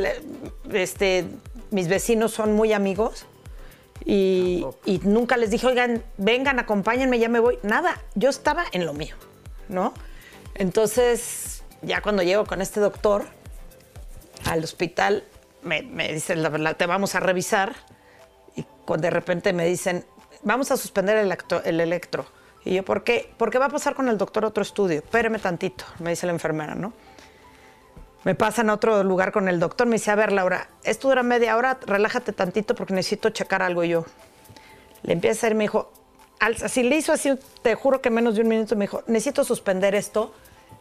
este, 0.72 1.26
mis 1.72 1.88
vecinos 1.88 2.32
son 2.32 2.54
muy 2.54 2.74
amigos 2.74 3.26
y, 4.06 4.66
y, 4.86 5.00
nunca 5.04 5.38
les 5.38 5.52
dije, 5.52 5.68
oigan, 5.68 6.04
vengan, 6.18 6.60
acompáñenme, 6.60 7.20
ya 7.20 7.30
me 7.30 7.40
voy. 7.40 7.60
Nada, 7.64 8.02
yo 8.16 8.30
estaba 8.30 8.66
en 8.72 8.86
lo 8.86 8.94
mío, 8.94 9.16
¿no? 9.68 9.94
Entonces, 10.56 11.64
ya 11.82 12.02
cuando 12.02 12.24
llego 12.24 12.46
con 12.46 12.62
este 12.62 12.80
doctor 12.80 13.26
al 14.46 14.64
hospital, 14.64 15.24
me, 15.64 15.82
me 15.82 16.14
dicen, 16.14 16.42
la 16.42 16.50
verdad, 16.50 16.76
te 16.76 16.86
vamos 16.86 17.16
a 17.16 17.20
revisar. 17.20 17.76
Y 18.56 18.66
cuando 18.86 19.04
de 19.04 19.12
repente 19.12 19.54
me 19.54 19.66
dicen, 19.66 20.06
vamos 20.44 20.72
a 20.72 20.78
suspender 20.78 21.18
el, 21.18 21.36
el 21.66 21.80
electro. 21.80 22.26
Y 22.66 22.76
yo, 22.76 22.84
¿por 22.84 23.04
qué? 23.04 23.32
Porque 23.38 23.58
va 23.58 23.66
a 23.66 23.70
pasar 23.70 23.96
con 23.96 24.10
el 24.10 24.18
doctor 24.18 24.46
otro 24.46 24.64
estudio. 24.64 25.00
Espéreme 25.00 25.40
tantito, 25.40 25.86
me 26.00 26.12
dice 26.12 26.26
la 26.26 26.34
enfermera, 26.34 26.76
¿no? 26.76 26.94
Me 28.24 28.36
pasan 28.36 28.70
a 28.70 28.74
otro 28.74 29.04
lugar 29.04 29.32
con 29.32 29.48
el 29.48 29.60
doctor, 29.60 29.88
me 29.88 29.96
dice, 29.96 30.12
a 30.12 30.16
ver, 30.16 30.32
Laura, 30.32 30.70
esto 30.84 31.08
dura 31.08 31.24
media 31.24 31.56
hora, 31.56 31.80
relájate 31.86 32.34
tantito 32.34 32.76
porque 32.76 32.94
necesito 32.94 33.30
checar 33.30 33.62
algo 33.62 33.84
yo. 33.84 34.06
Le 35.04 35.14
empieza 35.14 35.48
a 35.48 35.50
ir, 35.50 35.56
me 35.56 35.64
dijo, 35.64 35.92
así 36.40 36.84
le 36.84 36.98
hizo 36.98 37.14
así, 37.14 37.40
te 37.62 37.76
juro 37.76 38.02
que 38.02 38.10
menos 38.10 38.36
de 38.36 38.42
un 38.42 38.50
minuto, 38.50 38.76
me 38.76 38.86
dijo, 38.86 39.04
necesito 39.08 39.44
suspender 39.44 39.96
esto. 39.96 40.34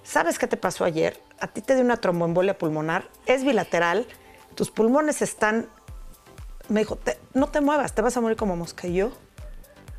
¿Sabes 0.02 0.38
qué 0.38 0.46
te 0.46 0.56
pasó 0.56 0.84
ayer? 0.84 1.20
A 1.38 1.46
ti 1.46 1.60
te 1.60 1.74
dio 1.74 1.84
una 1.84 1.98
tromboembolia 1.98 2.58
pulmonar, 2.58 3.08
es 3.26 3.44
bilateral, 3.44 4.06
tus 4.54 4.70
pulmones 4.70 5.22
están... 5.22 5.68
Me 6.68 6.80
dijo, 6.80 6.98
no 7.32 7.48
te 7.48 7.60
muevas, 7.60 7.94
te 7.94 8.02
vas 8.02 8.16
a 8.16 8.20
morir 8.20 8.36
como 8.36 8.54
mosca. 8.54 8.86
Y 8.88 8.94
yo, 8.94 9.12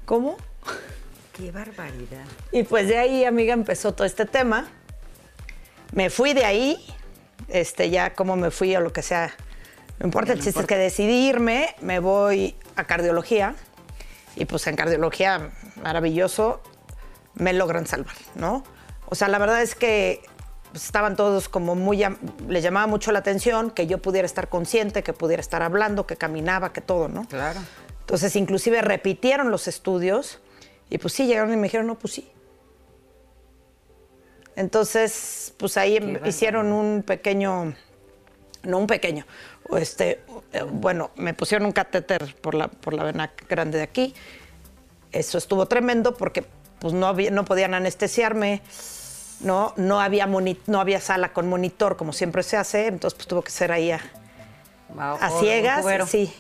¿Cómo? 0.09 0.37
Qué 1.37 1.51
barbaridad. 1.51 2.25
Y 2.51 2.63
pues 2.63 2.87
de 2.87 2.97
ahí, 2.97 3.25
amiga, 3.25 3.53
empezó 3.53 3.93
todo 3.93 4.07
este 4.07 4.25
tema. 4.25 4.67
Me 5.91 6.09
fui 6.09 6.33
de 6.33 6.45
ahí, 6.45 6.83
este, 7.49 7.89
ya 7.89 8.13
cómo 8.13 8.35
me 8.35 8.51
fui 8.51 8.75
o 8.75 8.81
lo 8.81 8.93
que 8.93 9.01
sea. 9.01 9.33
No 9.99 10.05
importa, 10.05 10.33
el 10.33 10.41
chiste 10.41 10.59
es 10.61 10.65
que 10.65 10.77
decidí 10.77 11.27
irme, 11.27 11.75
me 11.81 11.99
voy 11.99 12.55
a 12.75 12.85
cardiología 12.85 13.55
y 14.35 14.45
pues 14.45 14.65
en 14.67 14.75
cardiología, 14.75 15.51
maravilloso, 15.83 16.61
me 17.35 17.53
logran 17.53 17.85
salvar, 17.85 18.15
¿no? 18.35 18.63
O 19.07 19.15
sea, 19.15 19.27
la 19.27 19.39
verdad 19.39 19.61
es 19.61 19.75
que 19.75 20.21
pues, 20.71 20.85
estaban 20.85 21.15
todos 21.15 21.49
como 21.49 21.75
muy, 21.75 22.03
les 22.47 22.63
llamaba 22.63 22.87
mucho 22.87 23.11
la 23.11 23.19
atención 23.19 23.71
que 23.71 23.87
yo 23.87 23.97
pudiera 24.01 24.25
estar 24.25 24.49
consciente, 24.49 25.03
que 25.03 25.13
pudiera 25.13 25.41
estar 25.41 25.61
hablando, 25.61 26.05
que 26.05 26.15
caminaba, 26.15 26.71
que 26.71 26.81
todo, 26.81 27.07
¿no? 27.09 27.27
Claro. 27.27 27.59
Entonces, 28.01 28.35
inclusive 28.35 28.81
repitieron 28.81 29.51
los 29.51 29.67
estudios 29.67 30.39
y 30.89 30.97
pues 30.97 31.13
sí, 31.13 31.27
llegaron 31.27 31.53
y 31.53 31.57
me 31.57 31.63
dijeron, 31.63 31.87
no, 31.87 31.95
pues 31.97 32.13
sí. 32.13 32.31
Entonces, 34.59 35.53
pues 35.57 35.77
ahí 35.77 36.19
hicieron 36.25 36.73
un 36.73 37.01
pequeño, 37.03 37.73
no 38.63 38.77
un 38.77 38.87
pequeño, 38.87 39.25
este, 39.77 40.19
bueno, 40.73 41.11
me 41.15 41.33
pusieron 41.33 41.65
un 41.65 41.71
catéter 41.71 42.35
por 42.41 42.55
la, 42.55 42.67
por 42.67 42.93
la 42.93 43.05
vena 43.05 43.31
grande 43.47 43.77
de 43.77 43.85
aquí. 43.85 44.13
Eso 45.13 45.37
estuvo 45.37 45.65
tremendo 45.67 46.17
porque 46.17 46.43
pues 46.79 46.93
no, 46.93 47.07
había, 47.07 47.31
no 47.31 47.45
podían 47.45 47.73
anestesiarme, 47.73 48.61
¿no? 49.39 49.73
No 49.77 50.01
había, 50.01 50.27
moni- 50.27 50.59
no 50.67 50.81
había 50.81 50.99
sala 50.99 51.31
con 51.31 51.47
monitor 51.47 51.95
como 51.95 52.11
siempre 52.11 52.43
se 52.43 52.57
hace, 52.57 52.87
entonces 52.87 53.15
pues 53.15 53.27
tuvo 53.27 53.41
que 53.41 53.51
ser 53.51 53.71
ahí 53.71 53.91
a, 53.91 54.01
Wow, 54.93 55.17
a 55.21 55.29
ciegas, 55.39 55.85
sí. 56.09 56.33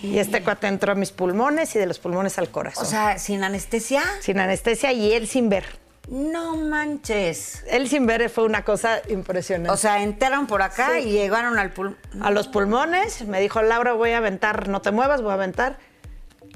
Y 0.00 0.18
este 0.18 0.42
cuate 0.44 0.68
entró 0.68 0.92
a 0.92 0.94
mis 0.94 1.10
pulmones 1.10 1.74
y 1.74 1.78
de 1.80 1.86
los 1.86 1.98
pulmones 1.98 2.38
al 2.38 2.50
corazón. 2.50 2.84
O 2.84 2.86
sea, 2.88 3.18
sin 3.18 3.42
anestesia. 3.42 4.04
sin 4.20 4.38
anestesia 4.38 4.92
y 4.92 5.12
él 5.12 5.26
sin 5.26 5.48
ver. 5.48 5.64
No 6.08 6.56
manches. 6.56 7.64
Él 7.66 7.88
sin 7.88 8.06
ver 8.06 8.28
fue 8.28 8.44
una 8.44 8.62
cosa 8.64 9.00
impresionante. 9.08 9.70
O 9.70 9.76
sea, 9.76 10.02
entraron 10.02 10.46
por 10.46 10.60
acá 10.62 10.92
Sí. 11.00 11.08
y 11.08 11.12
llegaron 11.12 11.58
al 11.58 11.72
pulmón. 11.72 11.96
a 12.20 12.30
los 12.30 12.48
pulmones 12.48 13.26
me 13.26 13.40
dijo, 13.40 13.62
Laura, 13.62 13.92
voy 13.94 14.10
a 14.10 14.18
aventar, 14.18 14.68
no 14.68 14.82
te 14.82 14.90
muevas, 14.90 15.22
voy 15.22 15.30
a 15.30 15.34
aventar. 15.34 15.78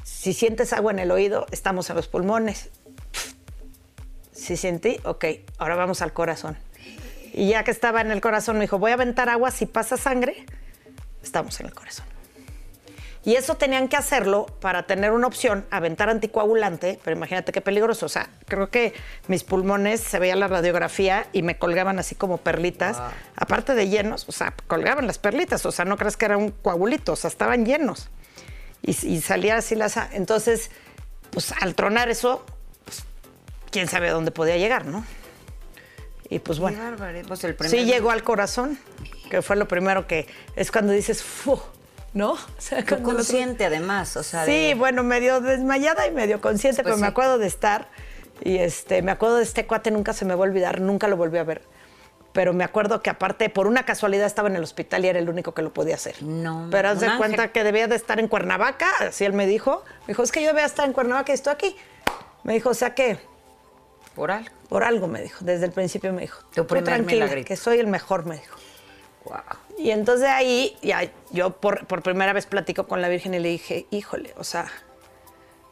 Si 0.05 0.33
sientes 0.33 0.73
agua 0.73 0.93
en 0.93 0.99
el 0.99 1.11
oído, 1.11 1.47
estamos 1.50 1.88
en 1.90 1.97
los 1.97 2.09
pulmones. 2.09 2.71
Si 4.33 4.57
sentí, 4.57 4.99
ok, 5.05 5.25
ahora 5.59 5.76
vamos 5.76 6.02
al 6.02 6.12
corazón. 6.12 6.57
Y 7.33 7.49
ya 7.49 7.64
que 7.64 7.71
estaba 7.71 8.00
en 8.00 8.11
el 8.11 8.21
corazón, 8.21 8.57
me 8.57 8.62
dijo, 8.62 8.78
voy 8.78 8.90
a 8.90 8.95
aventar 8.95 9.28
agua, 9.28 9.50
si 9.50 9.67
pasa 9.67 9.97
sangre, 9.97 10.45
estamos 11.23 11.59
en 11.61 11.67
el 11.67 11.75
corazón. 11.75 12.07
Y 13.28 13.35
eso 13.37 13.56
tenían 13.56 13.88
que 13.88 13.97
hacerlo 13.97 14.47
para 14.61 14.87
tener 14.87 15.11
una 15.12 15.26
opción, 15.26 15.66
aventar 15.70 16.08
anticoagulante, 16.08 16.99
pero 17.04 17.14
imagínate 17.14 17.52
qué 17.52 17.61
peligroso. 17.61 18.06
O 18.06 18.08
sea, 18.08 18.30
creo 18.47 18.70
que 18.70 18.94
mis 19.26 19.44
pulmones, 19.44 20.00
se 20.00 20.18
veía 20.18 20.35
la 20.35 20.49
radiografía 20.49 21.26
y 21.35 21.42
me 21.42 21.58
colgaban 21.58 21.99
así 21.99 22.14
como 22.14 22.38
perlitas, 22.38 22.97
aparte 23.37 23.75
de 23.75 23.88
llenos, 23.90 24.26
o 24.28 24.32
sea, 24.32 24.54
colgaban 24.66 25.06
las 25.06 25.18
perlitas, 25.18 25.66
o 25.66 25.73
sea, 25.73 25.85
no 25.85 25.99
crees 25.99 26.16
que 26.16 26.25
era 26.25 26.38
un 26.38 26.52
coagulito, 26.52 27.12
o 27.12 27.16
sea, 27.16 27.28
estaban 27.28 27.66
llenos. 27.66 28.08
Y, 28.80 28.92
y 29.06 29.20
salía 29.20 29.58
así 29.58 29.75
la... 29.75 29.90
sa- 29.90 30.08
Entonces, 30.12 30.70
pues 31.30 31.52
al 31.61 31.75
tronar 31.75 32.08
eso, 32.08 32.47
pues, 32.87 33.02
quién 33.70 33.88
sabe 33.88 34.08
a 34.08 34.12
dónde 34.12 34.30
podía 34.30 34.56
llegar, 34.56 34.87
¿no? 34.87 35.04
Y 36.30 36.38
pues 36.38 36.58
bueno. 36.61 36.78
Qué. 36.78 37.25
Pues 37.28 37.44
el 37.44 37.54
primer 37.54 37.70
Sí 37.70 37.85
llegó 37.85 38.11
al 38.11 38.23
corazón, 38.23 38.78
que 39.30 39.42
fue 39.42 39.56
lo 39.56 39.68
primero 39.68 40.06
que 40.06 40.26
es 40.56 40.70
cuando 40.70 40.92
dices, 40.94 41.23
¡fu! 41.23 41.61
¿No? 42.14 42.32
O 42.58 42.60
sea, 42.60 42.84
Tú 42.84 43.02
consciente 43.02 43.64
además, 43.66 44.16
o 44.16 44.22
sea. 44.22 44.44
Sí, 44.44 44.68
de- 44.68 44.74
bueno, 44.74 45.02
medio 45.02 45.40
desmayada 45.40 46.06
y 46.06 46.10
medio 46.10 46.40
consciente, 46.40 46.82
Pues 46.82 46.92
pero 46.94 46.96
me 47.00 47.06
sí. 47.06 47.10
acuerdo 47.10 47.38
de 47.38 47.46
estar. 47.46 47.88
Y 48.40 48.58
este, 48.58 49.02
me 49.02 49.10
acuerdo 49.10 49.36
de 49.36 49.42
este 49.42 49.66
cuate, 49.66 49.90
nunca 49.90 50.12
se 50.12 50.24
me 50.24 50.34
va 50.34 50.44
a 50.44 50.48
olvidar, 50.48 50.80
nunca 50.80 51.08
lo 51.08 51.16
volví 51.16 51.38
a 51.38 51.44
ver. 51.44 51.62
Pero 52.32 52.52
me 52.52 52.62
acuerdo 52.62 53.02
que 53.02 53.10
aparte, 53.10 53.48
por 53.50 53.66
una 53.66 53.84
casualidad, 53.84 54.26
estaba 54.26 54.48
en 54.48 54.54
el 54.56 54.62
hospital 54.62 55.04
y 55.04 55.08
era 55.08 55.18
el 55.18 55.28
único 55.28 55.54
que 55.54 55.62
lo 55.62 55.72
podía 55.72 55.96
hacer. 55.96 56.22
No, 56.22 56.68
Pero 56.70 56.90
haz 56.90 57.00
de 57.00 57.06
ángel. 57.06 57.18
cuenta 57.18 57.48
que 57.52 57.64
debía 57.64 57.88
de 57.88 57.96
estar 57.96 58.20
en 58.20 58.28
Cuernavaca, 58.28 58.86
así 59.00 59.24
él 59.24 59.32
me 59.32 59.46
dijo. 59.46 59.82
Me 60.02 60.08
dijo, 60.08 60.22
es 60.22 60.30
que 60.30 60.40
yo 60.42 60.48
debía 60.48 60.66
estar 60.66 60.86
en 60.86 60.92
Cuernavaca 60.92 61.32
y 61.32 61.34
estoy 61.34 61.52
aquí. 61.54 61.76
Me 62.44 62.52
dijo, 62.52 62.68
o 62.70 62.74
sea 62.74 62.94
que, 62.94 63.18
Por 64.14 64.30
algo. 64.30 64.50
por 64.68 64.84
algo 64.84 65.08
me 65.08 65.20
dijo, 65.22 65.38
desde 65.44 65.66
el 65.66 65.72
principio 65.72 66.12
me 66.12 66.22
dijo. 66.22 66.40
Tu 66.54 66.62
"Tú 66.62 66.66
primer 66.68 66.84
tranquila, 66.84 67.24
milagrito. 67.24 67.48
que 67.48 67.56
soy 67.56 67.78
el 67.78 67.86
mejor, 67.88 68.24
me 68.26 68.36
dijo. 68.36 68.56
Wow. 69.28 69.40
Y 69.78 69.90
entonces 69.90 70.28
ahí, 70.28 70.76
ya, 70.82 71.11
yo 71.30 71.50
por, 71.50 71.87
por 71.87 72.02
primera 72.02 72.32
vez 72.32 72.47
platico 72.47 72.87
con 72.87 73.00
la 73.02 73.08
Virgen 73.08 73.35
y 73.35 73.38
le 73.38 73.49
dije, 73.50 73.87
híjole, 73.90 74.35
o 74.38 74.44
sea, 74.44 74.66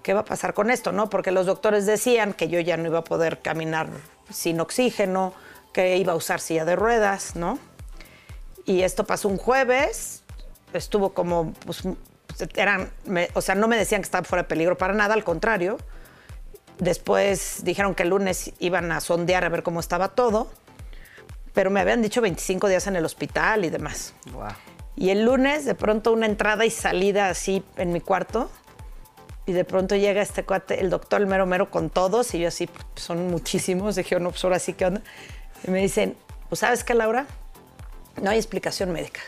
¿qué 0.02 0.14
va 0.14 0.20
a 0.20 0.24
pasar 0.24 0.54
con 0.54 0.70
esto, 0.70 0.92
no? 0.92 1.08
Porque 1.10 1.30
los 1.32 1.46
doctores 1.46 1.86
decían 1.86 2.32
que 2.32 2.48
yo 2.48 2.60
ya 2.60 2.76
no 2.76 2.86
iba 2.86 2.98
a 3.00 3.04
poder 3.04 3.40
caminar 3.40 3.88
sin 4.30 4.60
oxígeno, 4.60 5.32
que 5.72 5.96
iba 5.96 6.12
a 6.12 6.16
usar 6.16 6.40
silla 6.40 6.64
de 6.64 6.76
ruedas, 6.76 7.34
¿no? 7.36 7.58
Y 8.64 8.82
esto 8.82 9.04
pasó 9.04 9.28
un 9.28 9.36
jueves, 9.38 10.22
estuvo 10.72 11.12
como, 11.12 11.52
pues, 11.64 11.82
eran, 12.54 12.90
me- 13.04 13.28
o 13.34 13.40
sea, 13.40 13.54
no 13.54 13.68
me 13.68 13.76
decían 13.76 14.02
que 14.02 14.06
estaba 14.06 14.24
fuera 14.24 14.42
de 14.42 14.48
peligro 14.48 14.76
para 14.76 14.92
nada, 14.94 15.14
al 15.14 15.24
contrario. 15.24 15.78
Después 16.78 17.60
dijeron 17.64 17.94
que 17.94 18.02
el 18.02 18.10
lunes 18.10 18.52
iban 18.58 18.92
a 18.92 19.00
sondear 19.00 19.44
a 19.44 19.48
ver 19.48 19.62
cómo 19.62 19.80
estaba 19.80 20.08
todo, 20.08 20.48
pero 21.56 21.70
me 21.70 21.80
habían 21.80 22.02
dicho 22.02 22.20
25 22.20 22.68
días 22.68 22.86
en 22.86 22.96
el 22.96 23.04
hospital 23.06 23.64
y 23.64 23.70
demás. 23.70 24.12
Wow. 24.30 24.48
Y 24.94 25.08
el 25.08 25.24
lunes, 25.24 25.64
de 25.64 25.74
pronto, 25.74 26.12
una 26.12 26.26
entrada 26.26 26.66
y 26.66 26.70
salida 26.70 27.30
así 27.30 27.64
en 27.78 27.94
mi 27.94 28.02
cuarto. 28.02 28.50
Y 29.46 29.52
de 29.52 29.64
pronto 29.64 29.96
llega 29.96 30.20
este 30.20 30.44
cuate, 30.44 30.80
el 30.82 30.90
doctor, 30.90 31.22
el 31.22 31.26
mero 31.26 31.46
mero, 31.46 31.70
con 31.70 31.88
todos. 31.88 32.34
Y 32.34 32.40
yo 32.40 32.48
así, 32.48 32.66
pues, 32.66 32.84
son 32.96 33.28
muchísimos. 33.28 33.96
Dije, 33.96 34.20
no, 34.20 34.32
pues 34.32 34.44
ahora 34.44 34.58
sí, 34.58 34.74
¿qué 34.74 34.84
onda? 34.84 35.00
Y 35.66 35.70
me 35.70 35.80
dicen, 35.80 36.18
pues, 36.50 36.58
¿sabes 36.58 36.84
qué, 36.84 36.92
Laura? 36.92 37.26
No 38.20 38.28
hay 38.28 38.36
explicación 38.36 38.92
médica. 38.92 39.22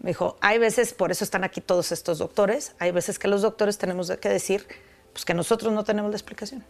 Me 0.00 0.10
dijo, 0.10 0.36
hay 0.40 0.58
veces, 0.58 0.94
por 0.94 1.12
eso 1.12 1.22
están 1.22 1.44
aquí 1.44 1.60
todos 1.60 1.92
estos 1.92 2.18
doctores, 2.18 2.74
hay 2.80 2.90
veces 2.90 3.20
que 3.20 3.28
los 3.28 3.42
doctores 3.42 3.78
tenemos 3.78 4.10
que 4.10 4.28
decir, 4.28 4.66
pues, 5.12 5.24
que 5.24 5.32
nosotros 5.32 5.72
no 5.72 5.84
tenemos 5.84 6.10
la 6.10 6.16
explicación. 6.16 6.64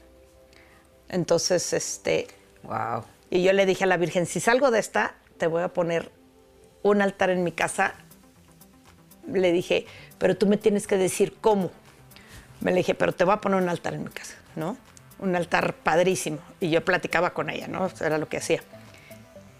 Entonces, 1.08 1.72
este, 1.72 2.28
Wow. 2.62 3.04
Y 3.32 3.42
yo 3.42 3.54
le 3.54 3.64
dije 3.64 3.84
a 3.84 3.86
la 3.86 3.96
Virgen, 3.96 4.26
si 4.26 4.40
salgo 4.40 4.70
de 4.70 4.78
esta, 4.78 5.14
te 5.38 5.46
voy 5.46 5.62
a 5.62 5.68
poner 5.68 6.12
un 6.82 7.00
altar 7.00 7.30
en 7.30 7.42
mi 7.42 7.50
casa. 7.50 7.94
Le 9.26 9.52
dije, 9.52 9.86
pero 10.18 10.36
tú 10.36 10.46
me 10.46 10.58
tienes 10.58 10.86
que 10.86 10.98
decir 10.98 11.38
cómo. 11.40 11.70
Me 12.60 12.72
le 12.72 12.76
dije, 12.76 12.94
pero 12.94 13.14
te 13.14 13.24
voy 13.24 13.32
a 13.32 13.38
poner 13.38 13.62
un 13.62 13.70
altar 13.70 13.94
en 13.94 14.04
mi 14.04 14.10
casa, 14.10 14.34
¿no? 14.54 14.76
Un 15.18 15.34
altar 15.34 15.72
padrísimo. 15.76 16.40
Y 16.60 16.68
yo 16.68 16.84
platicaba 16.84 17.32
con 17.32 17.48
ella, 17.48 17.68
¿no? 17.68 17.86
Eso 17.86 18.04
era 18.04 18.18
lo 18.18 18.28
que 18.28 18.36
hacía. 18.36 18.62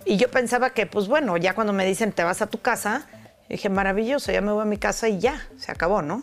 Y 0.05 0.19
yo 0.19 0.31
pensaba 0.31 0.75
que, 0.75 0.85
pues 0.85 1.09
bueno, 1.09 1.39
ya 1.39 1.55
cuando 1.55 1.73
me 1.73 1.87
dicen, 1.87 2.13
te 2.13 2.25
vas 2.25 2.43
a 2.43 2.49
tu 2.49 2.61
casa, 2.61 3.07
dije, 3.49 3.71
maravilloso, 3.71 4.33
ya 4.33 4.43
me 4.43 4.53
voy 4.53 4.61
a 4.61 4.67
mi 4.67 4.77
casa 4.77 5.09
y 5.09 5.19
ya, 5.19 5.49
se 5.57 5.73
acabó, 5.73 6.03
¿no? 6.03 6.23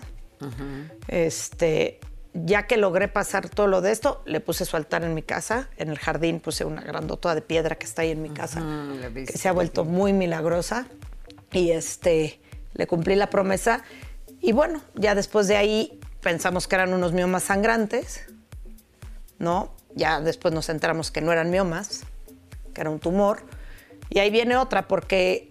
Este, 1.08 2.00
ya 2.33 2.67
que 2.67 2.77
logré 2.77 3.07
pasar 3.07 3.50
todo 3.50 3.67
lo 3.67 3.81
de 3.81 3.91
esto, 3.91 4.21
le 4.25 4.39
puse 4.39 4.65
su 4.65 4.77
altar 4.77 5.03
en 5.03 5.13
mi 5.13 5.24
casa, 5.24 5.69
en 5.77 5.89
el 5.89 5.98
jardín 5.98 6.39
puse 6.39 6.63
una 6.65 6.81
grandota 6.81 7.33
de 7.33 7.41
piedra 7.41 7.75
que 7.75 7.86
está 7.86 8.03
ahí 8.03 8.12
en 8.12 8.21
mi 8.21 8.29
casa, 8.29 8.63
que 9.13 9.38
se 9.38 9.50
ha 9.50 9.51
vuelto 9.51 9.83
muy 9.83 10.13
milagrosa. 10.13 10.86
Y 11.51 11.71
este, 11.71 12.39
le 12.74 12.86
cumplí 12.86 13.15
la 13.15 13.29
promesa. 13.29 13.83
Y 14.39 14.51
bueno, 14.51 14.81
ya 14.93 15.15
después 15.15 15.48
de 15.48 15.57
ahí 15.57 16.00
pensamos 16.21 16.67
que 16.67 16.75
eran 16.75 16.93
unos 16.93 17.13
miomas 17.13 17.43
sangrantes, 17.43 18.25
¿no? 19.39 19.74
Ya 19.95 20.21
después 20.21 20.53
nos 20.53 20.69
enteramos 20.69 21.09
que 21.09 21.21
no 21.21 21.31
eran 21.31 21.50
miomas, 21.50 22.03
que 22.74 22.81
era 22.81 22.91
un 22.91 23.00
tumor. 23.00 23.43
Y 24.09 24.19
ahí 24.19 24.29
viene 24.29 24.55
otra, 24.55 24.88
porque 24.88 25.50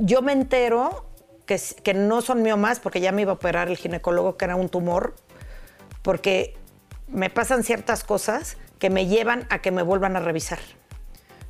yo 0.00 0.20
me 0.22 0.32
entero 0.32 1.06
que, 1.46 1.60
que 1.84 1.94
no 1.94 2.20
son 2.22 2.42
miomas, 2.42 2.80
porque 2.80 3.00
ya 3.00 3.12
me 3.12 3.22
iba 3.22 3.30
a 3.30 3.34
operar 3.36 3.68
el 3.68 3.76
ginecólogo, 3.76 4.36
que 4.36 4.44
era 4.44 4.56
un 4.56 4.68
tumor, 4.68 5.14
porque 6.02 6.56
me 7.08 7.30
pasan 7.30 7.64
ciertas 7.64 8.04
cosas 8.04 8.56
que 8.78 8.90
me 8.90 9.06
llevan 9.06 9.46
a 9.50 9.60
que 9.60 9.70
me 9.70 9.82
vuelvan 9.82 10.16
a 10.16 10.20
revisar, 10.20 10.60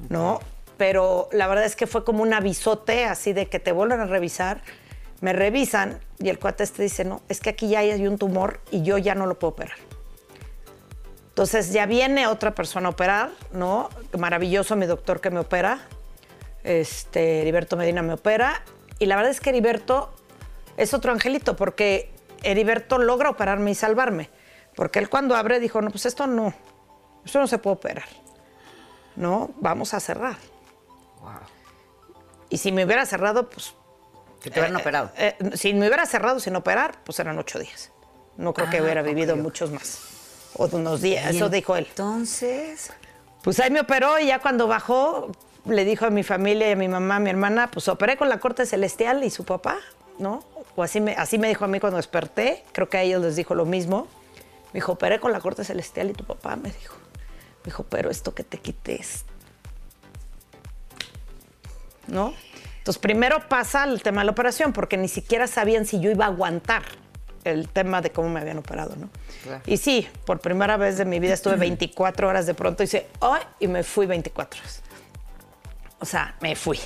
¿no? 0.08 0.40
Pero 0.76 1.28
la 1.32 1.46
verdad 1.48 1.64
es 1.64 1.76
que 1.76 1.86
fue 1.86 2.04
como 2.04 2.22
un 2.22 2.32
avisote 2.32 3.04
así 3.04 3.32
de 3.32 3.46
que 3.46 3.58
te 3.58 3.72
vuelvan 3.72 4.00
a 4.00 4.06
revisar, 4.06 4.62
me 5.20 5.32
revisan 5.32 6.00
y 6.20 6.28
el 6.28 6.38
cuate 6.38 6.64
este 6.64 6.82
dice, 6.82 7.04
no, 7.04 7.22
es 7.28 7.40
que 7.40 7.50
aquí 7.50 7.68
ya 7.68 7.80
hay 7.80 8.06
un 8.06 8.18
tumor 8.18 8.60
y 8.70 8.82
yo 8.82 8.98
ya 8.98 9.14
no 9.14 9.26
lo 9.26 9.38
puedo 9.38 9.52
operar. 9.52 9.76
Entonces 11.38 11.72
ya 11.72 11.86
viene 11.86 12.26
otra 12.26 12.52
persona 12.54 12.88
a 12.88 12.90
operar, 12.90 13.30
¿no? 13.52 13.90
Maravilloso 14.18 14.74
mi 14.74 14.86
doctor 14.86 15.20
que 15.20 15.30
me 15.30 15.38
opera. 15.38 15.80
Este, 16.64 17.42
Heriberto 17.42 17.76
Medina 17.76 18.02
me 18.02 18.14
opera. 18.14 18.62
Y 18.98 19.06
la 19.06 19.14
verdad 19.14 19.30
es 19.30 19.40
que 19.40 19.50
Heriberto 19.50 20.12
es 20.76 20.94
otro 20.94 21.12
angelito, 21.12 21.54
porque 21.54 22.10
Heriberto 22.42 22.98
logra 22.98 23.30
operarme 23.30 23.70
y 23.70 23.76
salvarme. 23.76 24.30
Porque 24.78 25.00
él 25.00 25.08
cuando 25.10 25.34
abre 25.34 25.58
dijo, 25.58 25.82
no, 25.82 25.90
pues 25.90 26.06
esto 26.06 26.28
no, 26.28 26.54
esto 27.24 27.40
no 27.40 27.48
se 27.48 27.58
puede 27.58 27.74
operar. 27.74 28.04
No, 29.16 29.50
vamos 29.58 29.92
a 29.92 29.98
cerrar. 29.98 30.36
Wow. 31.20 31.30
Y 32.48 32.58
si 32.58 32.70
me 32.70 32.84
hubiera 32.84 33.04
cerrado, 33.04 33.50
pues... 33.50 33.74
Que 34.40 34.50
te 34.52 34.60
hubieran 34.60 34.76
eh, 34.78 34.80
operado. 34.80 35.10
eh, 35.16 35.34
si 35.54 35.74
me 35.74 35.88
hubiera 35.88 36.06
cerrado 36.06 36.38
sin 36.38 36.54
operar, 36.54 37.02
pues 37.02 37.18
eran 37.18 37.36
ocho 37.40 37.58
días. 37.58 37.90
No 38.36 38.54
creo 38.54 38.70
que 38.70 38.76
Ah, 38.78 38.82
hubiera 38.84 39.00
ok, 39.00 39.08
vivido 39.08 39.34
muchos 39.36 39.72
más. 39.72 39.98
O 40.54 40.68
de 40.68 40.76
unos 40.76 41.00
días, 41.02 41.34
eso 41.34 41.48
dijo 41.48 41.74
él. 41.74 41.84
Entonces. 41.90 42.92
Pues 43.42 43.58
ahí 43.58 43.72
me 43.72 43.80
operó 43.80 44.20
y 44.20 44.26
ya 44.26 44.38
cuando 44.38 44.68
bajó, 44.68 45.32
le 45.64 45.84
dijo 45.84 46.06
a 46.06 46.10
mi 46.10 46.22
familia 46.22 46.68
y 46.68 46.72
a 46.72 46.76
mi 46.76 46.86
mamá, 46.86 47.16
a 47.16 47.18
mi 47.18 47.30
hermana, 47.30 47.68
pues 47.68 47.88
operé 47.88 48.16
con 48.16 48.28
la 48.28 48.38
corte 48.38 48.64
celestial 48.64 49.24
y 49.24 49.30
su 49.30 49.44
papá, 49.44 49.78
¿no? 50.20 50.44
O 50.76 50.84
así 50.84 51.00
me, 51.00 51.14
así 51.16 51.36
me 51.36 51.48
dijo 51.48 51.64
a 51.64 51.68
mí 51.68 51.80
cuando 51.80 51.96
desperté, 51.96 52.62
creo 52.70 52.88
que 52.88 52.96
a 52.98 53.02
ellos 53.02 53.20
les 53.22 53.34
dijo 53.34 53.56
lo 53.56 53.64
mismo. 53.64 54.06
Me 54.68 54.74
dijo, 54.74 54.92
operé 54.92 55.18
con 55.20 55.32
la 55.32 55.40
corte 55.40 55.64
celestial 55.64 56.10
y 56.10 56.12
tu 56.12 56.24
papá 56.24 56.56
me 56.56 56.70
dijo. 56.70 56.94
Me 57.58 57.66
dijo, 57.66 57.84
pero 57.84 58.10
esto 58.10 58.34
que 58.34 58.44
te 58.44 58.58
quites. 58.58 59.24
¿No? 62.06 62.34
Entonces, 62.78 63.00
primero 63.00 63.48
pasa 63.48 63.84
el 63.84 64.02
tema 64.02 64.22
de 64.22 64.26
la 64.26 64.32
operación, 64.32 64.72
porque 64.72 64.96
ni 64.96 65.08
siquiera 65.08 65.46
sabían 65.46 65.84
si 65.84 66.00
yo 66.00 66.10
iba 66.10 66.24
a 66.24 66.28
aguantar 66.28 66.82
el 67.44 67.68
tema 67.68 68.00
de 68.00 68.10
cómo 68.10 68.28
me 68.28 68.40
habían 68.40 68.58
operado, 68.58 68.96
¿no? 68.96 69.08
Claro. 69.42 69.62
Y 69.66 69.76
sí, 69.76 70.08
por 70.24 70.40
primera 70.40 70.76
vez 70.76 70.98
de 70.98 71.04
mi 71.04 71.20
vida 71.20 71.34
estuve 71.34 71.56
24 71.56 72.28
horas 72.28 72.46
de 72.46 72.54
pronto, 72.54 72.82
hice, 72.82 73.08
¡ay! 73.20 73.42
Y 73.60 73.68
me 73.68 73.82
fui 73.82 74.06
24 74.06 74.60
horas. 74.60 74.82
O 76.00 76.06
sea, 76.06 76.36
me 76.40 76.56
fui. 76.56 76.78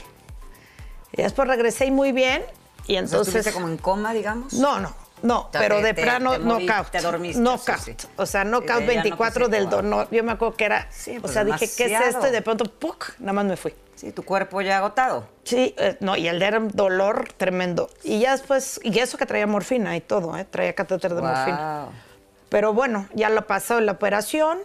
Y 1.12 1.22
después 1.22 1.46
regresé 1.48 1.86
y 1.86 1.90
muy 1.90 2.12
bien, 2.12 2.42
y 2.42 2.44
O 2.44 2.86
sea, 2.86 2.98
entonces... 2.98 3.34
¿estuviste 3.34 3.52
como 3.52 3.68
en 3.68 3.76
coma, 3.76 4.12
digamos? 4.12 4.54
No, 4.54 4.80
no, 4.80 4.94
no, 5.22 5.48
pero 5.52 5.80
de 5.80 5.94
te- 5.94 6.02
plano 6.02 6.32
moví- 6.34 6.66
knockout. 6.66 6.90
te 6.90 7.00
dormiste, 7.00 7.40
Knockout. 7.40 7.78
sí, 7.78 7.94
sí. 7.96 8.08
O 8.16 8.26
sea, 8.26 8.44
knockout 8.44 8.80
de 8.80 8.86
ya 8.86 8.96
no 8.98 9.02
24 9.02 9.46
quise 9.46 9.56
del 9.56 9.68
dolor. 9.70 10.08
Yo 10.10 10.22
me 10.24 10.32
acuerdo 10.32 10.56
que 10.56 10.64
era. 10.64 10.88
Sí, 10.90 11.18
o 11.22 11.28
sea, 11.28 11.44
dije, 11.44 11.68
¿qué 11.76 11.94
es 11.94 12.00
esto? 12.08 12.26
Y 12.28 12.30
de 12.30 12.42
pronto, 12.42 12.64
¡puc! 12.64 13.14
Nada 13.18 13.32
más 13.32 13.44
me 13.44 13.56
fui. 13.56 13.74
Sí, 13.94 14.10
tu 14.12 14.24
cuerpo 14.24 14.60
ya 14.62 14.78
agotado. 14.78 15.28
Sí, 15.44 15.74
eh, 15.78 15.96
no, 16.00 16.16
y 16.16 16.26
el 16.26 16.38
de 16.40 16.46
era 16.46 16.58
un 16.58 16.68
dolor 16.68 17.28
tremendo. 17.36 17.88
Y 18.02 18.18
ya 18.20 18.32
después, 18.32 18.80
y 18.82 18.98
eso 18.98 19.16
que 19.16 19.26
traía 19.26 19.46
morfina 19.46 19.94
y 19.96 20.00
todo, 20.00 20.36
¿eh? 20.36 20.44
Traía 20.44 20.74
catéter 20.74 21.14
de 21.14 21.22
morfina. 21.22 21.86
Pero 22.48 22.72
bueno, 22.74 23.06
ya 23.14 23.28
lo 23.30 23.46
pasó 23.46 23.80
la 23.80 23.92
operación, 23.92 24.58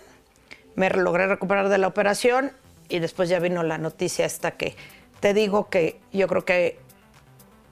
me 0.76 0.90
logré 0.90 1.28
recuperar 1.28 1.70
de 1.70 1.78
la 1.78 1.88
operación 1.88 2.52
y 2.90 3.00
después 3.00 3.30
ya 3.30 3.40
vino 3.40 3.64
la 3.64 3.78
noticia 3.78 4.26
esta 4.26 4.52
que 4.52 4.76
te 5.20 5.34
digo 5.34 5.70
que 5.70 6.00
yo 6.12 6.28
creo 6.28 6.44
que 6.46 6.80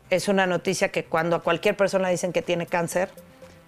es 0.10 0.28
una 0.28 0.46
noticia 0.46 0.90
que 0.90 1.06
cuando 1.06 1.36
a 1.36 1.44
cualquier 1.44 1.76
persona 1.76 2.10
dicen 2.10 2.32
que 2.34 2.42
tiene 2.42 2.68
cáncer, 2.68 3.10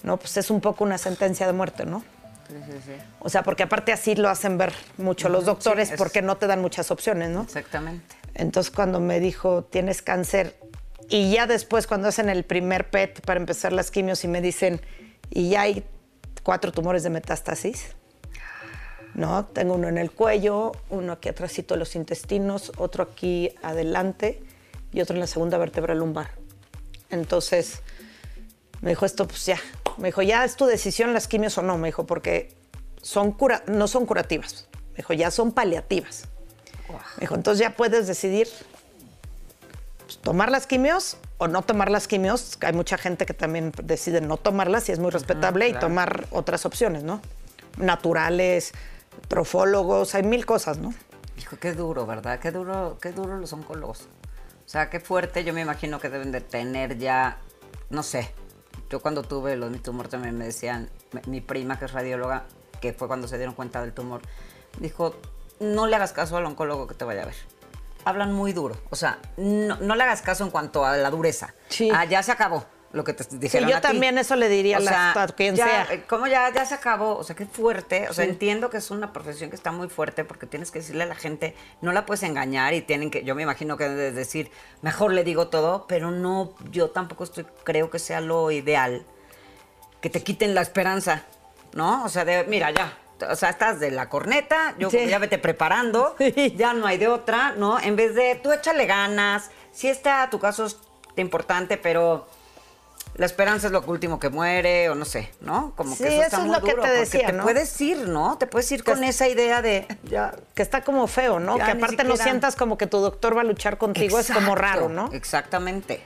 ¿no? 0.03 0.17
Pues 0.17 0.37
es 0.37 0.49
un 0.51 0.61
poco 0.61 0.83
una 0.83 0.97
sentencia 0.97 1.47
de 1.47 1.53
muerte, 1.53 1.85
¿no? 1.85 2.03
Sí, 2.47 2.53
sí, 2.65 2.77
sí. 2.85 2.91
O 3.19 3.29
sea, 3.29 3.43
porque 3.43 3.63
aparte 3.63 3.91
así 3.91 4.15
lo 4.15 4.29
hacen 4.29 4.57
ver 4.57 4.71
mucho 4.97 5.27
los 5.29 5.45
doctores 5.45 5.91
es- 5.91 5.97
porque 5.97 6.21
no 6.21 6.37
te 6.37 6.47
dan 6.47 6.61
muchas 6.61 6.91
opciones, 6.91 7.29
¿no? 7.29 7.41
Exactamente. 7.41 8.15
Entonces 8.35 8.71
cuando 8.71 8.99
me 8.99 9.19
dijo, 9.19 9.63
tienes 9.63 10.01
cáncer, 10.01 10.55
y 11.09 11.31
ya 11.31 11.47
después 11.47 11.87
cuando 11.87 12.07
hacen 12.07 12.29
el 12.29 12.43
primer 12.43 12.89
PET 12.89 13.21
para 13.25 13.39
empezar 13.39 13.73
las 13.73 13.91
quimios 13.91 14.23
y 14.23 14.27
me 14.27 14.41
dicen, 14.41 14.79
y 15.29 15.49
ya 15.49 15.61
hay 15.61 15.83
cuatro 16.43 16.71
tumores 16.71 17.03
de 17.03 17.09
metástasis, 17.09 17.95
¿no? 19.13 19.45
Tengo 19.45 19.73
uno 19.73 19.87
en 19.87 19.97
el 19.97 20.11
cuello, 20.11 20.71
uno 20.89 21.13
aquí 21.13 21.29
atrásito 21.29 21.73
de 21.73 21.79
los 21.79 21.95
intestinos, 21.95 22.71
otro 22.77 23.03
aquí 23.03 23.53
adelante 23.63 24.41
y 24.91 25.01
otro 25.01 25.15
en 25.15 25.19
la 25.19 25.27
segunda 25.27 25.57
vértebra 25.57 25.93
lumbar. 25.95 26.31
Entonces 27.09 27.81
me 28.81 28.91
dijo 28.91 29.05
esto, 29.05 29.27
pues 29.27 29.45
ya. 29.45 29.59
Me 29.97 30.09
dijo, 30.09 30.21
ya 30.21 30.45
es 30.45 30.55
tu 30.55 30.65
decisión 30.65 31.13
las 31.13 31.27
quimios 31.27 31.57
o 31.57 31.61
no, 31.61 31.77
me 31.77 31.87
dijo, 31.87 32.05
porque 32.05 32.55
son 33.01 33.31
cura 33.31 33.63
no 33.67 33.87
son 33.87 34.05
curativas. 34.05 34.67
Me 34.91 34.97
dijo, 34.97 35.13
ya 35.13 35.31
son 35.31 35.51
paliativas. 35.51 36.25
Me 36.89 37.21
dijo, 37.21 37.35
entonces 37.35 37.59
ya 37.59 37.75
puedes 37.75 38.07
decidir 38.07 38.47
pues, 40.05 40.17
tomar 40.19 40.51
las 40.51 40.67
quimios 40.67 41.17
o 41.37 41.47
no 41.47 41.61
tomar 41.61 41.91
las 41.91 42.07
quimios. 42.07 42.57
Hay 42.61 42.73
mucha 42.73 42.97
gente 42.97 43.25
que 43.25 43.33
también 43.33 43.71
decide 43.83 44.21
no 44.21 44.37
tomarlas 44.37 44.89
y 44.89 44.91
es 44.91 44.99
muy 44.99 45.11
respetable 45.11 45.67
y 45.67 45.71
claro. 45.71 45.87
tomar 45.87 46.27
otras 46.31 46.65
opciones, 46.65 47.03
¿no? 47.03 47.21
Naturales, 47.77 48.73
trofólogos, 49.27 50.15
hay 50.15 50.23
mil 50.23 50.45
cosas, 50.45 50.77
¿no? 50.77 50.93
Hijo, 51.37 51.57
qué 51.57 51.73
duro, 51.73 52.05
¿verdad? 52.05 52.39
Qué 52.39 52.51
duro, 52.51 52.97
qué 53.01 53.11
duro 53.11 53.37
los 53.37 53.53
oncólogos. 53.53 54.07
O 54.67 54.69
sea, 54.69 54.89
qué 54.89 54.99
fuerte. 54.99 55.45
Yo 55.45 55.53
me 55.53 55.61
imagino 55.61 55.97
que 55.99 56.09
deben 56.09 56.31
de 56.33 56.41
tener 56.41 56.97
ya, 56.97 57.37
no 57.89 58.03
sé. 58.03 58.33
Yo 58.89 58.99
cuando 59.01 59.23
tuve 59.23 59.55
los 59.55 59.71
mi 59.71 59.79
tumor 59.79 60.09
también 60.09 60.37
me 60.37 60.43
decían, 60.45 60.89
mi- 61.13 61.21
mi 61.25 61.41
prima 61.41 61.79
que 61.79 61.85
es 61.85 61.93
radióloga, 61.93 62.43
que 62.81 62.91
fue 62.93 63.07
cuando 63.07 63.27
se 63.27 63.37
dieron 63.37 63.55
cuenta 63.55 63.81
del 63.81 63.93
tumor, 63.93 64.21
dijo, 64.79 65.15
no 65.61 65.87
le 65.87 65.95
hagas 65.95 66.11
caso 66.13 66.37
al 66.37 66.45
oncólogo 66.45 66.85
que 66.85 66.95
te 66.95 67.05
vaya 67.05 67.23
a 67.23 67.25
ver. 67.25 67.35
Hablan 68.05 68.33
muy 68.33 68.51
duro. 68.53 68.75
O 68.89 68.95
sea, 68.97 69.19
no, 69.37 69.77
no 69.77 69.95
le 69.95 70.03
hagas 70.03 70.21
caso 70.21 70.43
en 70.43 70.51
cuanto 70.51 70.85
a 70.85 70.95
la 70.97 71.09
dureza. 71.09 71.53
Sí. 71.69 71.89
Ah, 71.93 72.05
ya 72.05 72.21
se 72.21 72.31
acabó 72.31 72.65
lo 72.93 73.03
que 73.03 73.13
te 73.13 73.25
dijeron 73.37 73.69
yo 73.69 73.75
a 73.77 73.81
ti. 73.81 73.87
también 73.87 74.17
eso 74.17 74.35
le 74.37 74.47
diría 74.49 74.77
a 74.77 74.79
la- 74.79 75.11
a 75.11 75.27
quien 75.27 75.55
ya, 75.55 75.65
sea. 75.65 75.87
eh, 75.91 76.05
¿Cómo 76.07 76.25
ya, 76.27 76.49
ya 76.53 76.65
se 76.65 76.73
acabó? 76.73 77.17
O 77.17 77.23
sea, 77.23 77.35
qué 77.35 77.45
fuerte. 77.45 78.07
O 78.09 78.13
sea, 78.13 78.23
entiendo 78.25 78.69
que 78.69 78.77
es 78.77 78.91
una 78.91 79.11
profesión 79.11 79.49
que 79.49 79.55
está 79.57 79.71
muy 79.71 79.89
fuerte 79.89 80.23
porque 80.23 80.45
tienes 80.45 80.71
que 80.71 80.79
decirle 80.79 81.03
a 81.03 81.07
la 81.07 81.15
gente, 81.15 81.53
no 81.81 81.91
la 81.91 82.05
puedes 82.05 82.23
engañar 82.23 82.73
y 82.73 82.81
tienen 82.81 83.11
que, 83.11 83.23
yo 83.25 83.35
me 83.35 83.43
imagino 83.43 83.75
que 83.77 83.83
deben 83.83 83.97
de 83.97 84.11
decir, 84.13 84.51
mejor 84.81 85.11
le 85.11 85.23
digo 85.25 85.49
todo, 85.49 85.85
pero 85.87 86.11
no, 86.11 86.53
yo 86.71 86.89
tampoco 86.91 87.25
estoy, 87.25 87.45
creo 87.65 87.89
que 87.89 87.99
sea 87.99 88.21
lo 88.21 88.51
ideal 88.51 89.05
que 90.01 90.09
te 90.09 90.23
quiten 90.23 90.55
la 90.55 90.61
esperanza, 90.61 91.23
¿no? 91.73 92.05
O 92.05 92.09
sea, 92.09 92.23
de, 92.23 92.45
mira, 92.45 92.71
ya. 92.71 92.97
O 93.29 93.35
sea, 93.35 93.49
estás 93.49 93.79
de 93.79 93.89
la 93.91 94.09
corneta, 94.09 94.75
yo 94.77 94.91
Sí. 94.91 95.07
ya 95.07 95.17
vete 95.17 95.39
preparando, 95.39 96.15
Sí. 96.19 96.53
ya 96.55 96.73
no 96.73 96.85
hay 96.85 96.97
de 96.99 97.07
otra, 97.07 97.53
¿no? 97.57 97.79
En 97.79 97.95
vez 97.95 98.13
de 98.15 98.35
tú 98.35 98.51
échale 98.51 98.85
ganas, 98.85 99.49
si 99.73 99.89
está 99.89 100.29
tu 100.29 100.39
caso 100.39 100.65
es 100.65 100.77
importante, 101.15 101.77
pero 101.77 102.27
la 103.17 103.25
esperanza 103.25 103.67
es 103.67 103.73
lo 103.73 103.81
último 103.81 104.19
que 104.19 104.29
muere, 104.29 104.89
o 104.89 104.95
no 104.95 105.03
sé, 105.05 105.31
¿no? 105.41 105.73
Como 105.75 105.95
Sí, 105.95 106.03
que 106.03 106.09
eso, 106.09 106.21
está 106.21 106.27
eso 106.27 106.37
es 106.37 106.43
muy 106.45 106.55
lo 106.55 106.61
que 106.63 106.71
duro, 106.71 106.83
te 106.83 106.89
decía, 106.89 107.27
te 107.27 107.33
¿no? 107.33 107.43
puedes 107.43 107.81
ir, 107.81 108.07
¿no? 108.07 108.37
Te 108.37 108.47
puedes 108.47 108.71
ir 108.71 108.83
con 108.83 108.99
Que- 109.01 109.07
esa 109.09 109.27
idea 109.27 109.61
de 109.61 109.87
ya. 110.03 110.33
Que 110.53 110.61
está 110.61 110.83
como 110.83 111.07
feo, 111.07 111.39
¿no? 111.39 111.57
Ya 111.57 111.65
que 111.65 111.71
aparte 111.71 112.03
no 112.03 112.11
siquiera- 112.11 112.23
sientas 112.23 112.55
como 112.55 112.77
que 112.77 112.87
tu 112.87 112.99
doctor 112.99 113.35
va 113.35 113.41
a 113.41 113.43
luchar 113.43 113.77
contigo, 113.77 114.19
es 114.19 114.31
como 114.31 114.55
raro, 114.55 114.87
¿no? 114.89 115.09
Exactamente. 115.13 116.01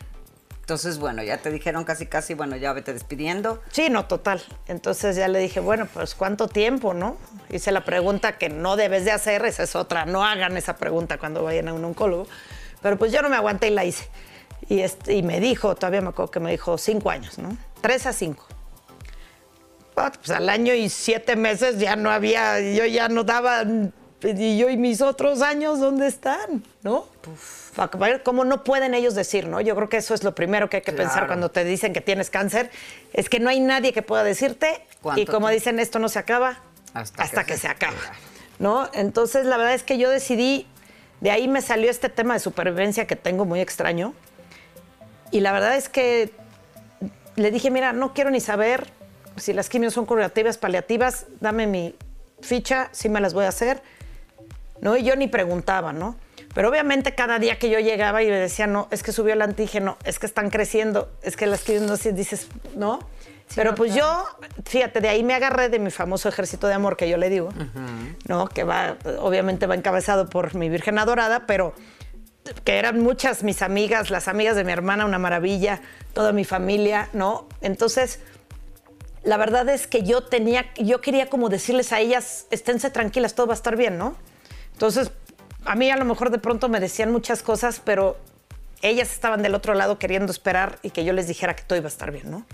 Entonces, 0.62 1.00
bueno, 1.00 1.22
ya 1.22 1.38
te 1.38 1.52
dijeron 1.52 1.84
casi, 1.84 2.06
casi, 2.06 2.34
bueno, 2.34 2.56
ya 2.56 2.72
vete 2.72 2.94
despidiendo. 2.94 3.62
Sí, 3.72 3.90
no, 3.90 4.06
total. 4.06 4.42
Entonces 4.68 5.18
ya 5.18 5.28
le 5.28 5.40
dije, 5.40 5.60
bueno, 5.60 5.88
pues 5.94 6.16
¿cuánto 6.16 6.48
tiempo, 6.48 6.94
no? 6.94 7.18
Hice 7.50 7.74
la 7.74 7.84
pregunta 7.84 8.38
que 8.38 8.48
no 8.48 8.78
debes 8.78 9.04
de 9.04 9.12
hacer, 9.12 9.44
esa 9.46 9.64
es 9.64 9.76
otra. 9.76 10.06
No 10.06 10.24
hagan 10.24 10.56
esa 10.56 10.78
pregunta 10.78 11.18
cuando 11.18 11.44
vayan 11.44 11.68
a 11.68 11.74
un 11.74 11.84
oncólogo. 11.84 12.26
Pero 12.82 12.98
pues 12.98 13.12
yo 13.12 13.22
no 13.22 13.28
me 13.28 13.36
aguanté 13.36 13.68
y 13.68 13.72
la 13.72 13.84
hice. 13.84 14.08
Y, 14.72 14.80
este, 14.84 15.16
y 15.16 15.22
me 15.22 15.42
dijo, 15.42 15.76
todavía 15.76 16.00
me 16.00 16.10
acuerdo 16.10 16.32
que 16.32 16.40
me 16.40 16.52
dijo 16.52 16.78
cinco 16.78 17.10
años, 17.10 17.38
¿no? 17.38 17.58
Tres 17.82 18.06
a 18.06 18.14
cinco. 18.14 18.46
Ah, 19.98 20.12
Pues 20.16 20.30
al 20.32 20.48
año 20.48 20.74
y 20.74 20.88
siete 20.88 21.36
meses 21.36 21.78
ya 21.78 21.98
no 21.98 22.10
había, 22.10 22.62
yo 22.62 22.86
ya 22.86 23.10
no 23.10 23.26
daba, 23.26 23.64
y 24.24 24.58
yo 24.58 24.70
y 24.70 24.78
mis 24.78 25.02
otros 25.02 25.42
años, 25.42 25.80
¿dónde 25.82 26.08
están? 26.08 26.64
¿No? 26.84 27.06
Ver 28.00 28.24
cómo 28.24 28.46
no 28.46 28.64
pueden 28.64 28.94
ellos 28.94 29.14
decir, 29.14 29.46
¿no? 29.48 29.60
Yo 29.60 29.76
creo 29.76 29.90
que 29.90 29.98
eso 29.98 30.14
es 30.14 30.24
lo 30.24 30.34
primero 30.34 30.70
que 30.70 30.78
hay 30.78 30.84
que 30.84 30.94
pensar 30.94 31.14
Claro. 31.16 31.28
cuando 31.28 31.52
te 31.52 31.66
dicen 31.66 31.92
que 31.92 32.00
tienes 32.00 32.30
cáncer, 32.30 32.72
es 33.12 33.28
que 33.28 33.42
no 33.42 33.50
hay 33.50 33.60
nadie 33.60 33.92
que 33.92 34.02
pueda 34.04 34.24
decirte, 34.24 34.86
¿Cuánto 35.02 35.20
y 35.22 35.26
como 35.26 35.48
tiempo? 35.48 35.54
dicen, 35.54 35.80
esto 35.82 36.00
no 36.00 36.08
se 36.08 36.20
acaba 36.20 36.60
Hasta 36.94 37.24
hasta, 37.24 37.42
que 37.44 37.48
que, 37.48 37.54
se 37.56 37.62
se 37.64 37.68
acaba. 37.68 37.98
¿no? 38.58 38.90
Entonces, 38.94 39.46
la 39.46 39.58
verdad 39.58 39.74
es 39.74 39.84
que 39.84 39.98
yo 39.98 40.10
decidí, 40.10 40.66
de 41.20 41.32
ahí 41.32 41.50
me 41.50 41.62
salió 41.62 41.92
este 41.92 42.08
tema 42.08 42.36
de 42.36 42.40
supervivencia 42.40 43.06
que 43.06 43.18
tengo 43.18 43.44
muy 43.44 43.60
extraño, 43.60 44.14
y 45.32 45.40
la 45.40 45.52
verdad 45.52 45.76
es 45.76 45.90
que 45.90 46.32
le 47.36 47.52
dije, 47.52 47.72
mira, 47.72 47.94
no 47.94 48.14
quiero 48.14 48.30
ni 48.30 48.40
saber 48.40 48.88
si 49.38 49.54
las 49.54 49.70
quimios 49.70 49.94
son 49.94 50.06
curativas, 50.06 50.58
paliativas, 50.58 51.26
dame 51.40 51.68
mi 51.68 51.96
ficha, 52.42 52.90
sí 52.92 53.10
me 53.10 53.22
las 53.22 53.34
voy 53.34 53.46
a 53.46 53.50
hacer. 53.50 53.82
¿No? 54.82 54.98
Y 54.98 55.04
yo 55.04 55.16
ni 55.16 55.28
preguntaba, 55.28 55.94
¿no? 55.94 56.16
Pero 56.56 56.70
obviamente 56.70 57.14
cada 57.14 57.38
día 57.38 57.60
que 57.60 57.70
yo 57.70 57.80
llegaba 57.80 58.24
y 58.24 58.28
me 58.28 58.36
decía, 58.36 58.66
no, 58.66 58.88
es 58.90 59.04
que 59.04 59.12
subió 59.12 59.34
el 59.34 59.42
antígeno, 59.44 59.98
es 60.04 60.18
que 60.18 60.26
están 60.26 60.50
creciendo, 60.50 61.12
es 61.22 61.38
que 61.38 61.46
las 61.46 61.62
quimios 61.62 61.84
no 61.84 61.98
sé, 61.98 62.14
dices, 62.14 62.48
¿no? 62.76 63.00
Pero 63.56 63.76
pues 63.76 63.94
yo, 63.94 64.26
fíjate, 64.66 65.02
de 65.02 65.10
ahí 65.10 65.24
me 65.24 65.34
agarré 65.34 65.70
de 65.70 65.78
mi 65.78 65.92
famoso 65.92 66.30
ejército 66.30 66.68
de 66.68 66.74
amor 66.74 66.98
que 66.98 67.10
yo 67.10 67.18
le 67.18 67.30
digo, 67.30 67.50
¿no? 68.28 68.48
Que 68.48 68.64
va, 68.64 68.98
obviamente 69.20 69.68
va 69.68 69.76
encabezado 69.76 70.30
por 70.30 70.56
mi 70.56 70.70
Virgen 70.70 70.98
Adorada, 70.98 71.46
pero 71.46 71.74
que 72.64 72.78
eran 72.78 73.02
muchas 73.02 73.44
mis 73.44 73.62
amigas, 73.62 74.10
las 74.10 74.28
amigas 74.28 74.56
de 74.56 74.64
mi 74.64 74.72
hermana, 74.72 75.06
una 75.06 75.20
maravilla, 75.20 75.82
toda 76.14 76.32
mi 76.32 76.44
familia, 76.44 77.10
¿no? 77.14 77.48
Entonces, 77.62 78.20
la 79.24 79.38
verdad 79.38 79.70
es 79.70 79.88
que 79.88 80.04
yo 80.04 80.24
tenía, 80.24 80.74
yo 80.76 81.02
quería 81.02 81.30
como 81.30 81.50
decirles 81.50 81.92
a 81.94 82.00
ellas, 82.00 82.48
esténse 82.52 82.90
tranquilas, 82.90 83.36
todo 83.36 83.48
va 83.48 83.54
a 83.54 83.56
estar 83.56 83.76
bien, 83.76 83.98
¿no? 83.98 84.16
Entonces, 84.74 85.12
a 85.66 85.76
mí 85.76 85.92
a 85.92 85.98
lo 85.98 86.06
mejor 86.06 86.32
de 86.32 86.40
pronto 86.40 86.70
me 86.70 86.80
decían 86.80 87.12
muchas 87.12 87.44
cosas, 87.44 87.82
pero 87.84 88.18
ellas 88.82 89.12
estaban 89.12 89.44
del 89.44 89.54
otro 89.54 89.76
lado 89.76 90.00
queriendo 90.00 90.32
esperar 90.32 90.80
y 90.82 90.90
que 90.90 91.06
yo 91.06 91.14
les 91.14 91.28
dijera 91.28 91.56
que 91.56 91.64
todo 91.64 91.78
iba 91.78 91.88
a 91.88 91.90
estar 91.90 92.12
bien, 92.12 92.32
¿no? 92.32 92.46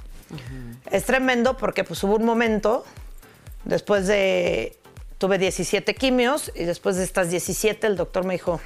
Es 0.91 1.06
tremendo 1.06 1.56
porque 1.56 1.86
pues 1.86 2.04
hubo 2.04 2.15
un 2.17 2.26
momento, 2.26 2.84
después 3.63 4.08
de, 4.08 4.78
tuve 5.17 5.38
17 5.38 5.95
quimios 5.95 6.52
y 6.54 6.65
después 6.65 6.97
de 6.97 7.06
estas 7.06 7.30
17 7.30 7.88
el 7.88 7.95
doctor 7.95 8.26
me 8.26 8.34
dijo, 8.34 8.60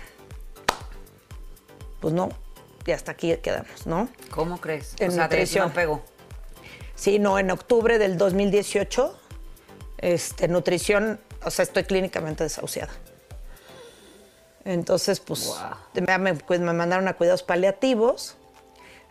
pues 2.02 2.14
no, 2.14 2.30
y 2.86 2.92
hasta 2.92 3.14
aquí 3.14 3.36
quedamos, 3.38 3.88
¿no? 3.88 4.10
¿Cómo 4.32 4.60
crees? 4.60 4.96
En 5.00 5.10
o 5.10 5.12
sea, 5.14 5.24
nutrición. 5.24 5.68
no 5.70 5.74
pegó. 5.74 6.02
Sí, 6.96 7.20
no, 7.20 7.40
en 7.40 7.50
octubre 7.52 7.98
del 7.98 8.18
2018, 8.18 9.18
este, 10.00 10.48
nutrición, 10.48 11.20
o 11.46 11.52
sea, 11.52 11.64
estoy 11.64 11.84
clínicamente 11.84 12.44
desahuciada. 12.44 12.92
Entonces, 14.66 15.20
pues, 15.20 15.52
me, 15.94 16.36
pues, 16.36 16.60
me 16.60 16.74
mandaron 16.74 17.08
a 17.08 17.14
cuidados 17.14 17.44
paliativos. 17.44 18.38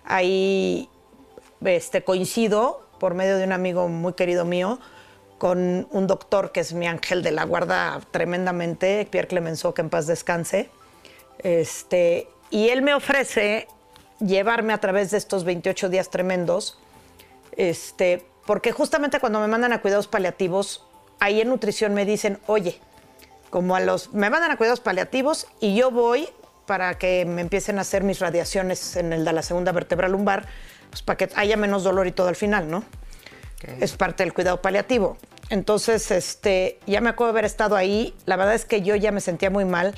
Ahí 0.04 0.88
este, 1.64 2.04
coincido 2.04 2.86
por 2.98 3.14
medio 3.14 3.36
de 3.36 3.44
un 3.44 3.52
amigo 3.52 3.88
muy 3.88 4.12
querido 4.12 4.44
mío 4.44 4.78
con 5.38 5.88
un 5.90 6.06
doctor 6.06 6.52
que 6.52 6.60
es 6.60 6.74
mi 6.74 6.86
ángel 6.86 7.22
de 7.22 7.30
la 7.30 7.44
guarda 7.44 8.00
tremendamente, 8.10 9.08
Pierre 9.10 9.26
Clemenceau, 9.26 9.72
que 9.72 9.80
en 9.80 9.88
paz 9.88 10.06
descanse. 10.06 10.70
Este, 11.38 12.28
y 12.50 12.68
él 12.68 12.82
me 12.82 12.94
ofrece 12.94 13.68
llevarme 14.18 14.72
a 14.72 14.78
través 14.78 15.10
de 15.10 15.18
estos 15.18 15.44
28 15.44 15.88
días 15.88 16.10
tremendos, 16.10 16.78
este, 17.56 18.24
porque 18.46 18.72
justamente 18.72 19.20
cuando 19.20 19.40
me 19.40 19.46
mandan 19.46 19.72
a 19.72 19.80
cuidados 19.80 20.08
paliativos, 20.08 20.84
ahí 21.18 21.40
en 21.40 21.48
nutrición 21.48 21.94
me 21.94 22.04
dicen, 22.04 22.38
oye, 22.46 22.80
como 23.50 23.74
a 23.74 23.80
los, 23.80 24.12
me 24.12 24.30
mandan 24.30 24.50
a 24.50 24.56
cuidados 24.56 24.80
paliativos 24.80 25.46
y 25.60 25.74
yo 25.74 25.90
voy 25.90 26.28
para 26.66 26.98
que 26.98 27.24
me 27.24 27.40
empiecen 27.40 27.78
a 27.78 27.80
hacer 27.80 28.04
mis 28.04 28.20
radiaciones 28.20 28.96
en 28.96 29.12
el 29.12 29.24
de 29.24 29.32
la 29.32 29.42
segunda 29.42 29.72
vértebra 29.72 30.08
lumbar, 30.08 30.46
pues 30.88 31.02
para 31.02 31.16
que 31.16 31.28
haya 31.34 31.56
menos 31.56 31.82
dolor 31.82 32.06
y 32.06 32.12
todo 32.12 32.28
al 32.28 32.36
final, 32.36 32.70
¿no? 32.70 32.84
Es 33.80 33.92
parte 33.92 34.22
del 34.22 34.32
cuidado 34.32 34.62
paliativo. 34.62 35.18
Entonces, 35.50 36.10
este, 36.10 36.78
ya 36.86 37.00
me 37.00 37.10
acuerdo 37.10 37.32
de 37.32 37.38
haber 37.38 37.44
estado 37.44 37.76
ahí. 37.76 38.14
La 38.24 38.36
verdad 38.36 38.54
es 38.54 38.64
que 38.64 38.82
yo 38.82 38.94
ya 38.96 39.12
me 39.12 39.20
sentía 39.20 39.50
muy 39.50 39.64
mal. 39.64 39.94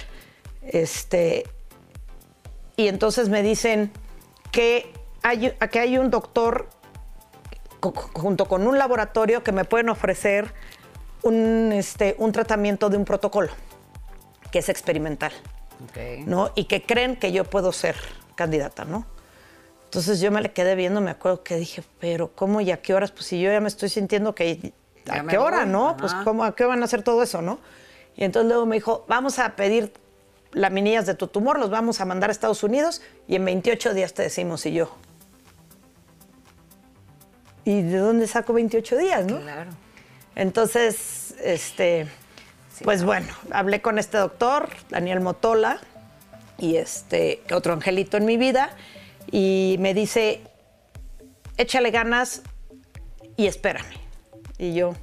Este, 0.63 1.45
y 2.77 2.89
entonces 2.89 3.29
me 3.29 3.43
dicen 3.43 3.91
que 4.51 4.93
hay, 5.23 5.53
que 5.71 5.81
hay 5.81 5.99
un 5.99 6.11
doctor 6.11 6.69
junto 7.81 8.47
con 8.47 8.67
un 8.67 8.79
laboratorio 8.79 9.43
que 9.43 9.53
me 9.53 9.65
pueden 9.65 9.89
ofrecer 9.89 10.53
un, 11.23 11.73
este, 11.73 12.15
un 12.19 12.33
tratamiento 12.33 12.91
de 12.91 12.97
un 12.97 13.05
protocolo 13.05 13.51
que 14.51 14.59
es 14.61 14.69
experimental. 14.69 15.33
¿no? 16.27 16.53
Y 16.55 16.65
que 16.65 16.83
creen 16.83 17.17
que 17.17 17.33
yo 17.33 17.45
puedo 17.45 17.73
ser 17.73 17.97
candidata, 18.35 18.85
¿no? 18.85 19.07
Entonces 19.85 20.21
yo 20.21 20.31
me 20.31 20.41
le 20.41 20.53
quedé 20.53 20.75
viendo, 20.75 21.01
me 21.01 21.11
acuerdo 21.11 21.43
que 21.43 21.57
dije, 21.57 21.83
pero 21.99 22.33
¿cómo 22.35 22.61
y 22.61 22.71
a 22.71 22.81
qué 22.81 22.95
horas? 22.95 23.11
Pues 23.11 23.27
si 23.27 23.41
yo 23.41 23.51
ya 23.51 23.61
me 23.61 23.69
estoy 23.69 23.89
sintiendo 23.89 24.35
que 24.35 24.73
¿a 25.11 25.27
qué 25.27 25.39
hora, 25.39 25.67
no? 25.67 25.97
Pues 25.99 26.15
¿cómo, 26.25 26.45
¿a 26.45 26.55
qué 26.55 26.65
van 26.65 26.83
a 26.83 26.85
hacer 26.85 27.03
todo 27.03 27.23
eso, 27.23 27.43
no? 27.43 27.59
Y 28.17 28.25
entonces 28.25 28.49
luego 28.49 28.65
me 28.65 28.77
dijo, 28.77 29.05
vamos 29.09 29.39
a 29.39 29.55
pedir 29.57 29.93
laminillas 30.53 31.07
de 31.07 31.15
tu 31.15 31.29
tumor, 31.29 31.59
los 31.59 31.71
vamos 31.71 32.01
a 32.01 32.05
mandar 32.05 32.31
a 32.31 32.33
Estados 32.33 32.63
Unidos 32.63 33.03
y 33.27 33.37
en 33.37 33.45
28 33.45 33.95
días 33.95 34.15
te 34.15 34.23
decimos 34.23 34.67
y 34.67 34.73
yo. 34.73 34.95
¿Y 37.65 37.83
de 37.83 37.99
dónde 37.99 38.27
saco 38.27 38.53
28 38.53 38.97
días, 38.97 39.27
no? 39.27 39.41
Claro. 39.41 39.71
Entonces, 40.35 41.35
este, 41.43 42.09
pues 42.83 43.05
bueno, 43.05 43.29
hablé 43.51 43.81
con 43.81 43.99
este 43.99 44.19
doctor, 44.19 44.69
Daniel 44.91 45.21
Motola, 45.21 45.81
y 46.59 46.77
este, 46.77 47.43
otro 47.53 47.73
angelito 47.73 48.17
en 48.17 48.25
mi 48.25 48.37
vida, 48.37 48.71
y 49.31 49.77
me 49.79 49.95
dice, 49.95 50.43
échale 51.57 51.91
ganas 51.91 52.43
y 53.37 53.47
espérame. 53.47 53.95
Y 54.59 54.75
yo, 54.75 54.95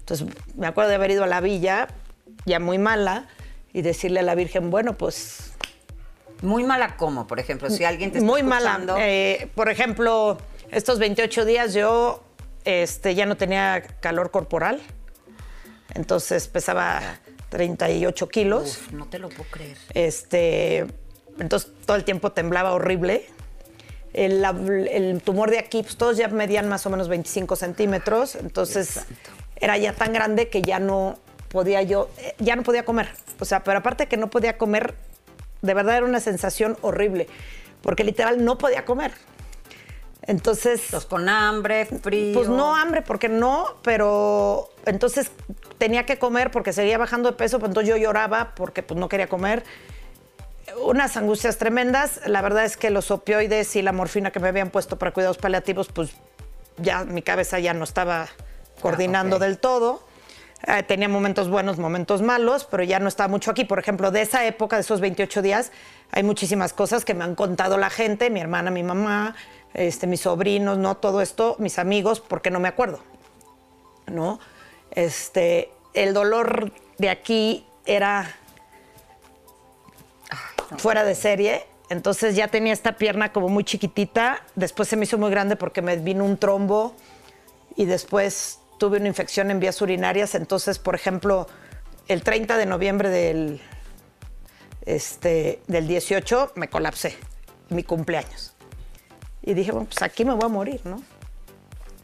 entonces 0.00 0.26
me 0.56 0.66
acuerdo 0.66 0.90
de 0.90 0.96
haber 0.96 1.10
ido 1.10 1.24
a 1.24 1.26
la 1.26 1.40
villa, 1.40 1.88
ya 2.44 2.60
muy 2.60 2.78
mala, 2.78 3.28
y 3.76 3.82
decirle 3.82 4.20
a 4.20 4.22
la 4.22 4.34
Virgen, 4.34 4.70
bueno, 4.70 4.96
pues... 4.96 5.52
Muy 6.40 6.64
mala 6.64 6.96
como, 6.96 7.26
por 7.26 7.38
ejemplo, 7.38 7.68
si 7.68 7.84
alguien 7.84 8.10
te 8.10 8.18
está 8.18 8.26
Muy 8.26 8.42
mala. 8.42 8.80
Eh, 8.98 9.50
por 9.54 9.68
ejemplo, 9.68 10.38
estos 10.70 10.98
28 10.98 11.44
días 11.44 11.74
yo 11.74 12.24
este, 12.64 13.14
ya 13.14 13.26
no 13.26 13.36
tenía 13.36 13.82
calor 14.00 14.30
corporal, 14.30 14.80
entonces 15.94 16.48
pesaba 16.48 17.02
38 17.50 18.28
kilos. 18.30 18.78
Uf, 18.78 18.92
no 18.92 19.08
te 19.08 19.18
lo 19.18 19.28
puedo 19.28 19.50
creer. 19.50 19.76
Este, 19.92 20.86
entonces 21.38 21.70
todo 21.84 21.98
el 21.98 22.04
tiempo 22.04 22.32
temblaba 22.32 22.72
horrible. 22.72 23.26
El, 24.14 25.20
tumor 25.22 25.50
de 25.50 25.58
aquí, 25.58 25.82
pues 25.82 25.98
todos 25.98 26.16
ya 26.16 26.28
medían 26.28 26.66
más 26.70 26.86
o 26.86 26.90
menos 26.90 27.08
25 27.08 27.56
centímetros, 27.56 28.36
entonces 28.36 29.00
era 29.56 29.76
ya 29.76 29.92
tan 29.92 30.14
grande 30.14 30.48
que 30.48 30.62
ya 30.62 30.78
no 30.78 31.18
podía 31.48 31.82
yo, 31.82 32.08
eh, 32.18 32.34
ya 32.38 32.56
no 32.56 32.62
podía 32.62 32.84
comer. 32.84 33.08
O 33.40 33.44
sea, 33.44 33.64
pero 33.64 33.78
aparte 33.78 34.06
que 34.06 34.16
no 34.16 34.30
podía 34.30 34.58
comer, 34.58 34.94
de 35.62 35.74
verdad 35.74 35.98
era 35.98 36.06
una 36.06 36.20
sensación 36.20 36.76
horrible, 36.82 37.28
porque 37.82 38.04
literal 38.04 38.44
no 38.44 38.58
podía 38.58 38.84
comer. 38.84 39.12
Entonces. 40.26 40.82
Pues 40.90 41.04
con 41.04 41.28
hambre, 41.28 41.86
frío. 41.86 42.34
Pues 42.34 42.48
no 42.48 42.74
hambre, 42.76 43.02
porque 43.02 43.28
no, 43.28 43.76
pero 43.82 44.70
entonces 44.84 45.30
tenía 45.78 46.04
que 46.04 46.18
comer 46.18 46.50
porque 46.50 46.72
seguía 46.72 46.98
bajando 46.98 47.30
de 47.30 47.36
peso, 47.36 47.58
pues 47.58 47.70
entonces 47.70 47.90
yo 47.90 47.96
lloraba 47.96 48.54
porque 48.54 48.82
pues 48.82 48.98
no 48.98 49.08
quería 49.08 49.28
comer. 49.28 49.62
Unas 50.82 51.16
angustias 51.16 51.58
tremendas. 51.58 52.20
La 52.26 52.42
verdad 52.42 52.64
es 52.64 52.76
que 52.76 52.90
los 52.90 53.10
opioides 53.10 53.76
y 53.76 53.82
la 53.82 53.92
morfina 53.92 54.32
que 54.32 54.40
me 54.40 54.48
habían 54.48 54.70
puesto 54.70 54.98
para 54.98 55.12
cuidados 55.12 55.38
paliativos, 55.38 55.88
pues 55.88 56.10
ya 56.78 57.04
mi 57.04 57.22
cabeza 57.22 57.58
ya 57.58 57.72
no 57.72 57.84
estaba 57.84 58.28
coordinando 58.80 59.36
ah, 59.36 59.38
del 59.38 59.58
todo. 59.58 60.05
Eh, 60.66 60.82
tenía 60.82 61.08
momentos 61.08 61.48
buenos, 61.48 61.78
momentos 61.78 62.22
malos, 62.22 62.66
pero 62.70 62.82
ya 62.82 62.98
no 62.98 63.08
estaba 63.08 63.28
mucho 63.28 63.50
aquí. 63.50 63.64
Por 63.64 63.78
ejemplo, 63.78 64.10
de 64.10 64.22
esa 64.22 64.46
época, 64.46 64.76
de 64.76 64.82
esos 64.82 65.00
28 65.00 65.42
días, 65.42 65.72
hay 66.10 66.22
muchísimas 66.22 66.72
cosas 66.72 67.04
que 67.04 67.14
me 67.14 67.24
han 67.24 67.34
contado 67.34 67.76
la 67.76 67.90
gente, 67.90 68.30
mi 68.30 68.40
hermana, 68.40 68.70
mi 68.70 68.82
mamá, 68.82 69.36
este, 69.74 70.06
mis 70.06 70.20
sobrinos, 70.20 70.78
¿no? 70.78 70.96
Todo 70.96 71.20
esto, 71.20 71.56
mis 71.58 71.78
amigos, 71.78 72.20
porque 72.20 72.50
no 72.50 72.58
me 72.58 72.68
acuerdo, 72.68 73.00
¿no? 74.06 74.40
Este, 74.90 75.70
el 75.92 76.14
dolor 76.14 76.72
de 76.98 77.10
aquí 77.10 77.66
era 77.84 78.34
fuera 80.78 81.04
de 81.04 81.14
serie. 81.14 81.66
Entonces 81.88 82.34
ya 82.34 82.48
tenía 82.48 82.72
esta 82.72 82.96
pierna 82.96 83.32
como 83.32 83.48
muy 83.48 83.62
chiquitita. 83.62 84.42
Después 84.54 84.88
se 84.88 84.96
me 84.96 85.04
hizo 85.04 85.18
muy 85.18 85.30
grande 85.30 85.56
porque 85.56 85.82
me 85.82 85.96
vino 85.96 86.24
un 86.24 86.36
trombo 86.36 86.94
y 87.76 87.84
después 87.84 88.58
tuve 88.78 88.98
una 88.98 89.08
infección 89.08 89.50
en 89.50 89.60
vías 89.60 89.80
urinarias, 89.80 90.34
entonces, 90.34 90.78
por 90.78 90.94
ejemplo, 90.94 91.46
el 92.08 92.22
30 92.22 92.56
de 92.56 92.66
noviembre 92.66 93.10
del, 93.10 93.60
este, 94.84 95.60
del 95.66 95.88
18 95.88 96.52
me 96.54 96.68
colapsé, 96.68 97.16
mi 97.68 97.82
cumpleaños. 97.82 98.54
Y 99.42 99.54
dije, 99.54 99.72
bueno, 99.72 99.86
pues 99.86 100.02
aquí 100.02 100.24
me 100.24 100.34
voy 100.34 100.44
a 100.44 100.48
morir, 100.48 100.80
¿no? 100.84 101.02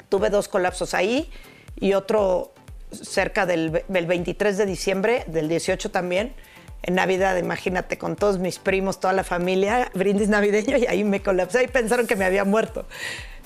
Tuve 0.08 0.30
dos 0.30 0.48
colapsos 0.48 0.94
ahí 0.94 1.30
y 1.76 1.94
otro 1.94 2.52
cerca 2.90 3.46
del, 3.46 3.84
23 3.88 4.58
de 4.58 4.66
diciembre, 4.66 5.24
del 5.26 5.48
18 5.48 5.90
también, 5.90 6.34
en 6.82 6.96
Navidad, 6.96 7.36
imagínate, 7.36 7.96
con 7.96 8.16
todos 8.16 8.38
mis 8.38 8.58
primos, 8.58 8.98
toda 8.98 9.12
la 9.12 9.24
familia, 9.24 9.90
brindis 9.94 10.28
navideño, 10.28 10.76
y 10.76 10.86
ahí 10.86 11.04
me 11.04 11.22
colapsé 11.22 11.62
y 11.62 11.68
pensaron 11.68 12.06
que 12.06 12.16
me 12.16 12.24
había 12.24 12.44
muerto. 12.44 12.86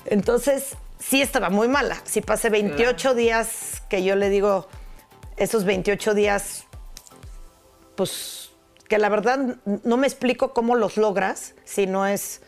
Entonces, 0.07 0.75
sí 0.99 1.21
estaba 1.21 1.49
muy 1.49 1.67
mala. 1.67 2.01
Sí 2.05 2.21
pasé 2.21 2.49
28 2.49 3.13
días 3.13 3.81
que 3.89 4.03
yo 4.03 4.15
le 4.15 4.29
digo, 4.29 4.67
esos 5.37 5.63
28 5.63 6.13
días, 6.13 6.65
pues 7.95 8.51
que 8.87 8.97
la 8.97 9.09
verdad 9.09 9.57
no 9.65 9.97
me 9.97 10.07
explico 10.07 10.53
cómo 10.53 10.75
los 10.75 10.97
logras 10.97 11.53
si 11.65 11.87
no 11.87 12.07
es 12.07 12.41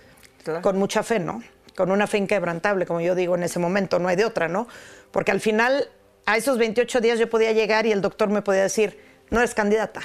con 0.62 0.78
mucha 0.78 1.04
fe, 1.04 1.20
¿no? 1.20 1.44
Con 1.76 1.92
una 1.92 2.08
fe 2.08 2.18
inquebrantable, 2.18 2.86
como 2.86 3.02
yo 3.02 3.14
digo 3.14 3.36
en 3.36 3.44
ese 3.44 3.60
momento, 3.60 4.00
no 4.00 4.08
hay 4.08 4.16
de 4.16 4.26
otra, 4.26 4.48
¿no? 4.48 4.68
Porque 5.12 5.32
al 5.32 5.42
final, 5.42 5.90
a 6.26 6.38
esos 6.38 6.58
28 6.58 7.02
días 7.02 7.20
yo 7.20 7.30
podía 7.30 7.52
llegar 7.52 7.86
y 7.86 7.92
el 7.92 8.02
doctor 8.02 8.30
me 8.30 8.42
podía 8.42 8.64
decir, 8.64 9.00
no 9.30 9.40
eres 9.40 9.54
candidata. 9.54 10.02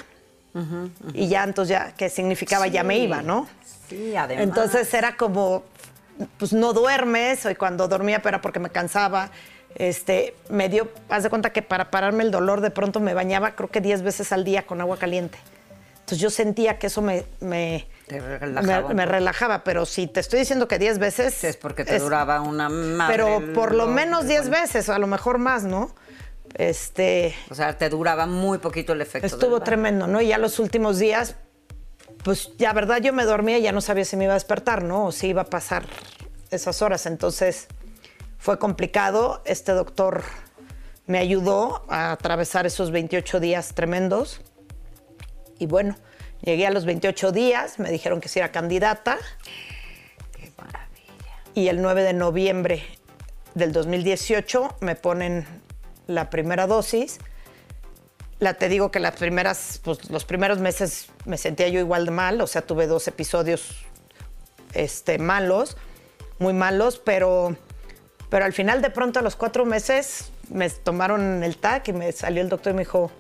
Y 1.15 1.29
ya, 1.29 1.43
entonces 1.43 1.71
ya, 1.71 1.95
¿qué 1.97 2.09
significaba? 2.09 2.69
Ya 2.69 2.85
me 2.85 2.99
iba, 2.99 3.23
¿no? 3.23 3.49
Sí, 3.89 4.15
además. 4.15 4.45
Entonces 4.45 4.95
era 4.95 5.17
como, 5.17 5.65
pues 6.39 6.53
no 6.53 6.73
duermes, 6.73 7.47
y 7.51 7.55
cuando 7.55 7.89
dormía 7.89 8.19
pero 8.19 8.31
era 8.31 8.41
porque 8.41 8.61
me 8.61 8.71
cansaba. 8.71 9.31
Este, 9.75 10.37
me 10.51 10.69
dio, 10.69 10.89
haz 11.09 11.25
de 11.25 11.31
cuenta 11.31 11.51
que 11.51 11.61
para 11.61 11.91
pararme 11.91 12.23
el 12.23 12.31
dolor 12.31 12.61
de 12.61 12.71
pronto 12.71 13.01
me 13.01 13.13
bañaba 13.13 13.57
creo 13.57 13.69
que 13.71 13.81
10 13.81 14.03
veces 14.03 14.31
al 14.33 14.45
día 14.45 14.67
con 14.67 14.81
agua 14.81 14.99
caliente. 14.99 15.39
Entonces 15.95 16.19
yo 16.19 16.29
sentía 16.29 16.79
que 16.79 16.89
eso 16.89 17.01
me, 17.01 17.25
me, 17.41 17.87
relajaba, 18.09 18.93
me, 18.93 19.07
relajaba, 19.07 19.65
pero 19.65 19.87
si 19.87 20.07
te 20.07 20.21
estoy 20.21 20.41
diciendo 20.41 20.69
que 20.69 20.79
10 20.79 20.99
veces... 20.99 21.43
es 21.45 21.57
porque 21.57 21.83
te 21.83 21.99
duraba 21.99 22.43
una 22.43 22.69
madre 22.69 23.17
Pero 23.17 23.55
por 23.55 23.75
lo 23.75 23.87
menos 23.87 24.27
10 24.27 24.51
veces, 24.51 24.91
a 24.91 24.99
lo 24.99 25.07
mejor 25.07 25.39
más, 25.39 25.65
¿no? 25.65 25.95
Este... 26.57 27.35
O 27.51 27.55
sea, 27.55 27.79
te 27.79 27.89
duraba 27.89 28.27
muy 28.27 28.59
poquito 28.59 28.93
el 28.93 29.01
efecto. 29.01 29.27
Estuvo 29.27 29.61
tremendo, 29.61 30.07
¿no? 30.07 30.21
Y 30.21 30.29
ya 30.29 30.37
los 30.37 30.59
últimos 30.59 30.99
días, 30.99 31.37
pues 32.25 32.51
ya 32.57 32.73
verdad 32.73 33.03
yo 33.03 33.13
me 33.13 33.25
dormía 33.25 33.59
y 33.59 33.63
ya 33.63 33.73
no 33.73 33.83
sabía 33.83 34.05
si 34.07 34.17
me 34.17 34.25
iba 34.25 34.33
a 34.33 34.35
despertar, 34.35 34.83
¿no? 34.83 35.07
O 35.07 35.13
si 35.13 35.29
iba 35.29 35.43
a 35.43 35.47
pasar 35.47 35.85
esas 36.51 36.81
horas. 36.81 37.05
Entonces 37.05 37.69
fue 38.39 38.59
complicado. 38.59 39.43
Este 39.45 39.73
doctor 39.73 40.25
me 41.07 41.19
ayudó 41.19 41.85
a 41.89 42.13
atravesar 42.13 42.65
esos 42.65 42.91
28 42.91 43.41
días 43.41 43.75
tremendos. 43.75 44.41
Y 45.59 45.67
bueno, 45.67 45.97
llegué 46.41 46.67
a 46.67 46.71
los 46.71 46.87
28 46.87 47.31
días, 47.31 47.79
me 47.79 47.91
dijeron 47.91 48.23
que 48.23 48.29
si 48.29 48.39
era 48.39 48.51
candidata. 48.51 49.19
Qué 50.33 50.51
maravilla. 50.57 51.43
Y 51.55 51.69
el 51.69 51.83
9 51.83 52.03
de 52.05 52.15
noviembre 52.15 52.83
del 53.55 53.73
2018 53.73 54.79
me 54.81 54.97
ponen 54.97 55.47
la 56.07 56.31
primera 56.31 56.67
dosis 56.67 57.19
la 58.41 58.55
te 58.55 58.69
digo 58.69 58.91
que 58.91 59.01
las 59.01 59.15
primeras, 59.17 59.81
pues, 59.83 60.11
los 60.11 60.25
primeros 60.25 60.59
meses 60.59 61.09
me 61.25 61.39
sentía 61.39 61.69
yo 61.69 61.81
igual 61.81 62.05
de 62.07 62.11
mal, 62.11 62.41
o 62.41 62.47
sea, 62.47 62.63
tuve 62.63 62.87
dos 62.87 63.07
episodios 63.09 63.85
este, 64.75 65.19
malos, 65.19 65.77
muy 66.39 66.53
malos, 66.53 66.99
pero, 66.99 67.57
pero 68.29 68.45
al 68.45 68.53
final 68.53 68.83
de 68.83 68.91
pronto 68.91 69.21
a 69.21 69.23
los 69.23 69.37
cuatro 69.37 69.65
meses 69.65 70.31
me 70.51 70.69
tomaron 70.69 71.43
el 71.45 71.57
TAC 71.57 71.89
y 71.89 71.93
me 71.93 72.13
salió 72.13 72.43
el 72.43 72.49
doctor 72.49 72.73
y 72.73 72.77
me 72.77 72.83
dijo, 72.83 73.11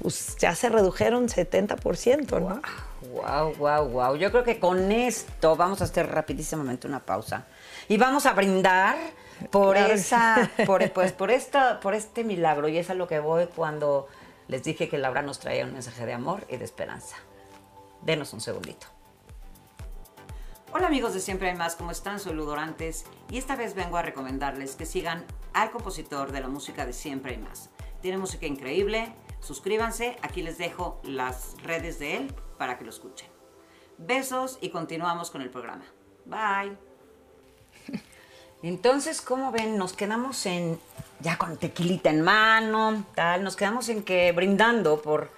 pues 0.00 0.36
ya 0.38 0.54
se 0.54 0.68
redujeron 0.68 1.28
70%, 1.28 2.40
¿no? 2.40 2.60
Wow, 3.12 3.54
wow, 3.56 3.88
wow. 3.88 4.16
Yo 4.16 4.30
creo 4.30 4.42
que 4.44 4.58
con 4.58 4.90
esto 4.90 5.56
vamos 5.56 5.80
a 5.80 5.84
hacer 5.84 6.08
rapidísimamente 6.10 6.86
una 6.86 7.00
pausa 7.00 7.44
y 7.88 7.96
vamos 7.96 8.26
a 8.26 8.32
brindar 8.32 8.96
por 9.50 9.76
Claro. 9.76 9.94
esa, 9.94 10.50
por, 10.66 10.88
pues, 10.92 11.12
por 11.12 11.30
esta, 11.30 11.80
por 11.80 11.94
este 11.94 12.24
milagro 12.24 12.68
y 12.68 12.78
es 12.78 12.90
a 12.90 12.94
lo 12.94 13.06
que 13.08 13.18
voy 13.18 13.46
cuando 13.54 14.08
les 14.52 14.62
dije 14.62 14.90
que 14.90 14.98
Laura 14.98 15.22
nos 15.22 15.38
traía 15.38 15.64
un 15.64 15.72
mensaje 15.72 16.04
de 16.04 16.12
amor 16.12 16.46
y 16.46 16.58
de 16.58 16.64
esperanza. 16.66 17.16
Denos 18.02 18.34
un 18.34 18.42
segundito. 18.42 18.86
Hola 20.74 20.88
amigos 20.88 21.14
de 21.14 21.20
Siempre 21.20 21.48
hay 21.48 21.56
más, 21.56 21.74
¿cómo 21.74 21.90
están? 21.90 22.20
Soy 22.20 22.34
Ludorantes 22.34 23.06
y 23.30 23.38
esta 23.38 23.56
vez 23.56 23.74
vengo 23.74 23.96
a 23.96 24.02
recomendarles 24.02 24.76
que 24.76 24.84
sigan 24.84 25.24
al 25.54 25.70
compositor 25.70 26.32
de 26.32 26.42
la 26.42 26.48
música 26.48 26.84
de 26.84 26.92
Siempre 26.92 27.32
hay 27.32 27.38
más. 27.38 27.70
Tiene 28.02 28.18
música 28.18 28.44
increíble, 28.44 29.14
suscríbanse, 29.40 30.18
aquí 30.20 30.42
les 30.42 30.58
dejo 30.58 31.00
las 31.02 31.56
redes 31.62 31.98
de 31.98 32.18
él 32.18 32.34
para 32.58 32.76
que 32.76 32.84
lo 32.84 32.90
escuchen. 32.90 33.28
Besos 33.96 34.58
y 34.60 34.68
continuamos 34.68 35.30
con 35.30 35.40
el 35.40 35.48
programa. 35.48 35.86
Bye. 36.26 36.76
Entonces, 38.62 39.22
¿cómo 39.22 39.50
ven? 39.50 39.78
Nos 39.78 39.94
quedamos 39.94 40.44
en, 40.44 40.78
ya 41.22 41.38
con 41.38 41.56
tequilita 41.56 42.10
en 42.10 42.20
mano, 42.22 43.04
tal, 43.14 43.42
nos 43.44 43.56
quedamos 43.56 43.88
en 43.88 44.02
que 44.02 44.32
brindando 44.32 45.00
por, 45.00 45.30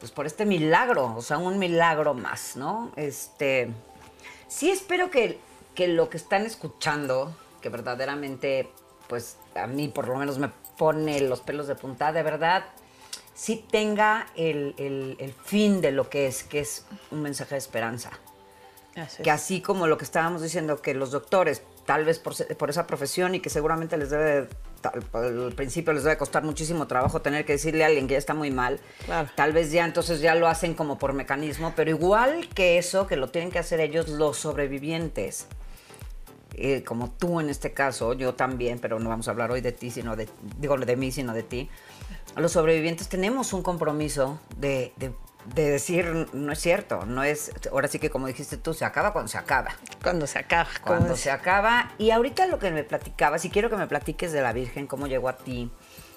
pues 0.00 0.10
por 0.10 0.26
este 0.26 0.44
milagro, 0.46 1.14
o 1.16 1.22
sea, 1.22 1.38
un 1.38 1.58
milagro 1.58 2.14
más, 2.14 2.56
¿no? 2.56 2.90
Este, 2.96 3.68
sí 4.48 4.70
espero 4.70 5.10
que, 5.10 5.38
que 5.74 5.88
lo 5.88 6.08
que 6.08 6.16
están 6.16 6.46
escuchando, 6.46 7.36
que 7.60 7.68
verdaderamente, 7.68 8.70
pues 9.08 9.36
a 9.54 9.66
mí 9.66 9.88
por 9.88 10.08
lo 10.08 10.16
menos 10.16 10.38
me 10.38 10.50
pone 10.76 11.20
los 11.20 11.40
pelos 11.40 11.66
de 11.66 11.74
punta, 11.74 12.12
de 12.12 12.22
verdad, 12.22 12.64
sí 13.34 13.64
tenga 13.70 14.26
el, 14.36 14.74
el- 14.78 15.16
el 15.20 15.32
fin 15.32 15.80
de 15.80 15.92
lo 15.92 16.08
que 16.08 16.26
es, 16.26 16.42
que 16.44 16.60
es 16.60 16.84
un 17.10 17.22
mensaje 17.22 17.54
de 17.54 17.58
esperanza 17.58 18.10
Así 18.96 19.22
que 19.22 19.30
es. 19.30 19.34
así 19.36 19.60
como 19.60 19.86
lo 19.86 19.96
que 19.98 20.04
estábamos 20.04 20.42
diciendo, 20.42 20.80
que 20.82 20.94
los 20.94 21.10
doctores, 21.12 21.62
tal 21.88 22.04
vez 22.04 22.18
por, 22.18 22.34
por 22.58 22.68
esa 22.68 22.86
profesión 22.86 23.34
y 23.34 23.40
que 23.40 23.48
seguramente 23.48 23.96
les 23.96 24.10
debe, 24.10 24.46
tal- 24.82 25.02
al 25.14 25.54
principio 25.54 25.94
les 25.94 26.04
debe 26.04 26.18
costar 26.18 26.42
muchísimo 26.44 26.86
trabajo 26.86 27.22
tener 27.22 27.46
que 27.46 27.54
decirle 27.54 27.82
a 27.82 27.86
alguien 27.86 28.06
que 28.06 28.12
ya 28.12 28.18
está 28.18 28.34
muy 28.34 28.50
mal, 28.50 28.78
Claro. 29.06 29.30
tal 29.34 29.54
vez 29.54 29.72
ya 29.72 29.86
entonces 29.86 30.20
ya 30.20 30.34
lo 30.34 30.48
hacen 30.48 30.74
como 30.74 30.98
por 30.98 31.14
mecanismo, 31.14 31.72
pero 31.74 31.88
igual 31.88 32.46
que 32.50 32.76
eso, 32.76 33.06
que 33.06 33.16
lo 33.16 33.28
tienen 33.30 33.50
que 33.50 33.58
hacer 33.58 33.80
ellos 33.80 34.06
los 34.08 34.36
sobrevivientes. 34.36 35.46
eh, 36.60 36.82
como 36.84 37.08
tú 37.10 37.40
en 37.40 37.48
este 37.48 37.72
caso, 37.72 38.12
yo 38.12 38.34
también, 38.34 38.80
pero 38.80 38.98
no 38.98 39.08
vamos 39.08 39.28
a 39.28 39.30
hablar 39.30 39.50
hoy 39.50 39.60
de 39.62 39.72
ti, 39.72 39.90
sino 39.90 40.14
de, 40.14 40.28
digo, 40.58 40.76
de 40.76 40.96
mí, 40.96 41.10
sino 41.10 41.32
de 41.32 41.42
ti. 41.44 41.70
Los 42.36 42.52
sobrevivientes 42.52 43.08
tenemos 43.08 43.52
un 43.54 43.62
compromiso 43.62 44.40
de, 44.58 44.92
de- 44.96 45.12
de 45.54 45.70
decir, 45.70 46.28
no 46.32 46.52
es 46.52 46.58
cierto, 46.60 47.04
no 47.06 47.24
es, 47.24 47.50
ahora 47.72 47.88
sí 47.88 47.98
que 47.98 48.10
como 48.10 48.26
dijiste 48.26 48.56
tú, 48.56 48.74
se 48.74 48.84
acaba 48.84 49.12
cuando 49.12 49.28
se 49.28 49.38
acaba. 49.38 49.74
Cuando 50.02 50.26
se 50.26 50.38
acaba. 50.38 50.68
Cuando 50.84 51.14
es- 51.14 51.20
se 51.20 51.30
acaba. 51.30 51.92
Y 51.98 52.10
ahorita 52.10 52.46
lo 52.46 52.58
que 52.58 52.70
me 52.70 52.84
platicabas, 52.84 53.44
y 53.44 53.50
quiero 53.50 53.70
que 53.70 53.76
me 53.76 53.86
platiques 53.86 54.32
de 54.32 54.42
la 54.42 54.52
Virgen, 54.52 54.86
cómo 54.86 55.06
llegó 55.06 55.28
a 55.28 55.36
ti. 55.38 55.70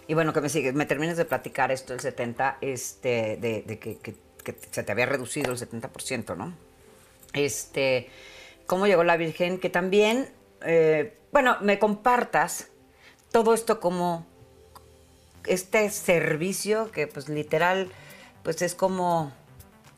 Y 0.08 0.14
bueno, 0.14 0.34
que 0.34 0.42
me 0.42 0.50
sigue, 0.50 0.74
me 0.74 0.86
termines 0.86 1.16
de 1.18 1.26
platicar 1.26 1.72
esto, 1.72 1.94
el 1.94 2.00
70, 2.02 2.58
este, 2.62 3.38
de, 3.40 3.64
de 3.66 3.80
que, 3.80 3.98
que- 4.00 4.16
que 4.44 4.56
se 4.72 4.84
te 4.84 4.92
había 4.92 5.06
reducido 5.06 5.52
el 5.52 5.58
70%, 5.58 6.36
¿no? 6.36 6.54
Este, 7.34 8.10
cómo 8.66 8.88
llegó 8.88 9.04
la 9.04 9.16
Virgen, 9.18 9.60
que 9.60 9.70
también, 9.70 10.30
eh, 10.66 11.18
bueno, 11.32 11.58
me 11.62 11.80
compartas 11.80 12.68
todo 13.32 13.54
esto 13.54 13.80
como 13.80 14.26
este 15.46 15.90
servicio 15.90 16.92
que 16.92 17.08
pues 17.08 17.30
literal, 17.30 17.90
pues 18.44 18.62
es 18.62 18.76
como, 18.76 19.32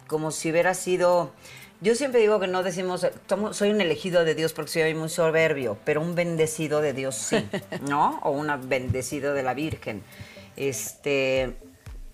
como 0.07 0.31
si 0.31 0.51
hubiera 0.51 0.73
sido... 0.73 1.31
Yo 1.81 1.95
siempre 1.95 2.21
digo 2.21 2.39
que 2.39 2.47
no 2.47 2.63
decimos, 2.63 3.05
soy 3.51 3.69
un 3.71 3.81
elegido 3.81 4.23
de 4.23 4.35
Dios 4.35 4.53
porque 4.53 4.71
soy 4.71 4.93
muy 4.93 5.09
soberbio, 5.09 5.77
pero 5.83 6.01
un 6.01 6.15
bendecido 6.15 6.79
de 6.79 6.93
Dios 6.93 7.15
sí, 7.15 7.45
¿no? 7.89 8.19
O 8.23 8.31
una 8.31 8.55
bendecido 8.55 9.33
de 9.33 9.43
la 9.43 9.53
Virgen. 9.53 10.01
Este, 10.55 11.57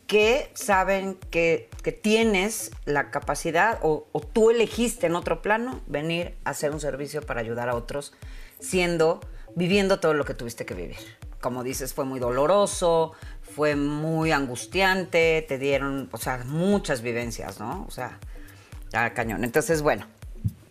que 0.08 0.50
saben 0.56 1.20
que, 1.30 1.70
que 1.84 1.92
tienes 1.92 2.72
la 2.86 3.12
capacidad 3.12 3.78
o, 3.84 4.08
o 4.12 4.22
tú 4.22 4.50
elegiste 4.50 5.06
en 5.06 5.16
otro 5.16 5.44
plano 5.44 5.82
venir 5.86 6.36
a 6.46 6.50
hacer 6.50 6.72
un 6.72 6.80
servicio 6.80 7.22
para 7.22 7.42
ayudar 7.42 7.70
a 7.70 7.76
otros, 7.76 8.14
siendo, 8.60 9.20
viviendo 9.56 10.00
todo 10.00 10.16
lo 10.16 10.26
que 10.26 10.34
tuviste 10.34 10.66
que 10.66 10.74
vivir. 10.74 10.98
Como 11.42 11.64
dices, 11.64 11.94
fue 11.94 12.06
muy 12.06 12.20
doloroso, 12.20 13.14
fue 13.56 13.76
muy 13.76 14.32
angustiante, 14.32 15.46
te 15.48 15.58
dieron, 15.58 16.10
o 16.12 16.18
sea, 16.18 16.44
muchas 16.46 17.02
vivencias, 17.02 17.60
¿no? 17.60 17.86
O 17.88 17.92
sea, 17.92 18.20
ya 18.92 19.14
cañón. 19.14 19.44
Entonces, 19.44 19.82
bueno, 19.82 20.06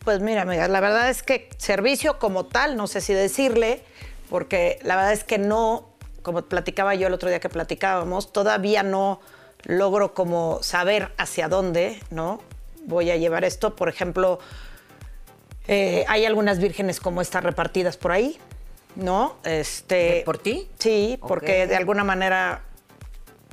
Pues 0.04 0.20
mira, 0.20 0.42
amiga, 0.42 0.68
la 0.68 0.81
verdad 0.81 1.11
es 1.11 1.22
que 1.22 1.50
servicio 1.59 2.18
como 2.18 2.46
tal, 2.46 2.76
no 2.76 2.87
sé 2.87 3.00
si 3.02 3.12
decirle, 3.12 3.83
porque 4.31 4.78
la 4.83 4.96
verdad 4.96 5.12
es 5.12 5.22
que 5.24 5.37
no, 5.38 5.90
como 6.22 6.42
platicaba 6.42 6.94
yo 6.94 7.09
el 7.09 7.12
otro 7.12 7.28
día 7.28 7.40
que 7.40 7.48
platicábamos, 7.50 8.33
todavía 8.33 8.83
no 8.83 9.20
logro 9.64 10.14
como 10.14 10.62
saber 10.62 11.12
hacia 11.18 11.48
dónde, 11.48 12.00
¿no? 12.11 12.40
Voy 12.87 13.11
a 13.11 13.16
llevar 13.16 13.44
esto. 13.44 13.76
Por 13.76 13.88
ejemplo, 13.90 14.38
eh, 15.66 16.07
hay 16.09 16.24
algunas 16.24 16.59
vírgenes 16.59 17.00
como 17.00 17.20
estas 17.20 17.44
repartidas 17.44 17.98
por 17.98 18.12
ahí, 18.12 18.38
¿no? 18.96 19.37
Este, 19.44 20.20
¿Eh, 20.20 20.22
por 20.24 20.38
ti? 20.38 20.68
Sí, 20.79 21.18
porque 21.27 21.66
de 21.66 21.77
alguna 21.77 22.05
manera 22.05 22.62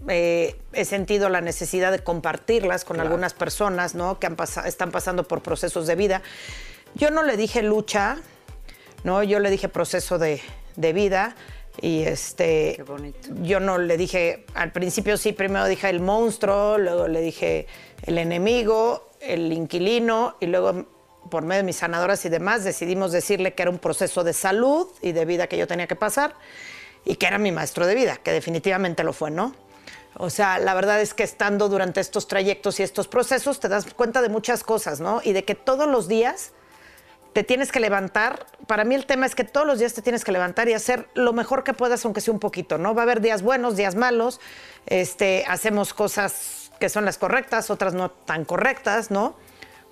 eh, 0.08 0.56
he 0.74 0.86
sentido 0.86 1.30
la 1.30 1.42
necesidad 1.42 1.92
de 1.92 2.00
compartirlas 2.00 2.86
con 2.86 2.96
Claro. 2.96 3.10
algunas 3.10 3.34
personas, 3.34 3.96
¿no? 3.96 4.20
Que 4.20 4.28
han 4.28 4.36
pasa- 4.36 4.68
están 4.68 4.92
pasando 4.92 5.28
por 5.28 5.42
procesos 5.42 5.88
de 5.88 5.96
vida. 5.96 6.22
Yo 6.96 7.12
no 7.12 7.24
le 7.24 7.38
dije 7.38 7.62
lucha, 7.64 8.18
¿no? 9.04 9.24
Yo 9.24 9.40
le 9.40 9.50
dije 9.50 9.70
proceso 9.70 10.18
de, 10.18 10.42
de 10.76 10.94
vida 10.94 11.36
y 11.82 12.04
este... 12.04 12.74
Qué 12.78 12.84
bonito. 12.84 13.30
Yo 13.42 13.60
no 13.60 13.78
le 13.78 13.98
dije, 13.98 14.46
al 14.54 14.72
principio 14.72 15.18
sí, 15.18 15.34
primero 15.34 15.66
dije 15.66 15.90
el 15.90 16.00
monstruo, 16.00 16.78
luego 16.78 17.08
le 17.08 17.22
dije 17.22 17.68
el 18.04 18.18
enemigo, 18.18 19.10
el 19.20 19.52
inquilino 19.52 20.38
y 20.40 20.46
luego 20.46 20.86
por 21.30 21.44
medio 21.44 21.62
de 21.62 21.66
mis 21.66 21.78
sanadoras 21.78 22.26
y 22.26 22.30
demás 22.30 22.64
decidimos 22.64 23.12
decirle 23.12 23.54
que 23.54 23.64
era 23.64 23.72
un 23.72 23.80
proceso 23.80 24.24
de 24.24 24.34
salud 24.34 24.88
y 25.02 25.12
de 25.12 25.26
vida 25.26 25.48
que 25.48 25.58
yo 25.58 25.68
tenía 25.68 25.88
que 25.88 25.96
pasar 25.96 26.36
y 27.04 27.16
que 27.16 27.28
era 27.28 27.38
mi 27.38 27.52
maestro 27.52 27.86
de 27.86 27.96
vida, 27.96 28.18
que 28.18 28.32
definitivamente 28.32 29.04
lo 29.04 29.14
fue, 29.14 29.32
¿no? 29.32 29.54
O 30.18 30.30
sea, 30.30 30.60
la 30.60 30.74
verdad 30.74 31.02
es 31.02 31.14
que 31.14 31.24
estando 31.24 31.68
durante 31.68 32.00
estos 32.00 32.28
trayectos 32.28 32.80
y 32.80 32.84
estos 32.84 33.08
procesos 33.08 33.60
te 33.60 33.68
das 33.68 33.94
cuenta 33.94 34.22
de 34.22 34.30
muchas 34.30 34.64
cosas, 34.64 35.02
¿no? 35.02 35.22
Y 35.24 35.34
de 35.34 35.44
que 35.44 35.56
todos 35.56 35.88
los 35.88 36.08
días 36.08 36.52
te 37.34 37.44
tienes 37.44 37.70
que 37.70 37.82
levantar. 37.82 38.46
Para 38.66 38.86
mí 38.86 38.96
el 38.96 39.06
tema 39.06 39.26
es 39.26 39.36
que 39.36 39.44
todos 39.44 39.68
los 39.68 39.80
días 39.80 39.94
te 39.94 40.02
tienes 40.02 40.24
que 40.24 40.32
levantar 40.32 40.70
y 40.70 40.74
hacer 40.74 41.10
lo 41.16 41.34
mejor 41.34 41.66
que 41.66 41.74
puedas, 41.74 42.06
aunque 42.06 42.22
sea 42.22 42.34
un 42.34 42.40
poquito, 42.40 42.78
¿no? 42.78 42.96
Va 42.96 43.02
a 43.02 43.04
haber 43.04 43.20
días 43.20 43.42
buenos, 43.42 43.76
días 43.76 43.96
malos. 43.96 44.40
Este, 44.86 45.44
hacemos 45.50 45.94
cosas 45.94 46.72
que 46.80 46.88
son 46.88 47.04
las 47.04 47.18
correctas, 47.18 47.70
otras 47.70 47.94
no 47.94 48.10
tan 48.10 48.46
correctas, 48.46 49.12
¿no? 49.12 49.36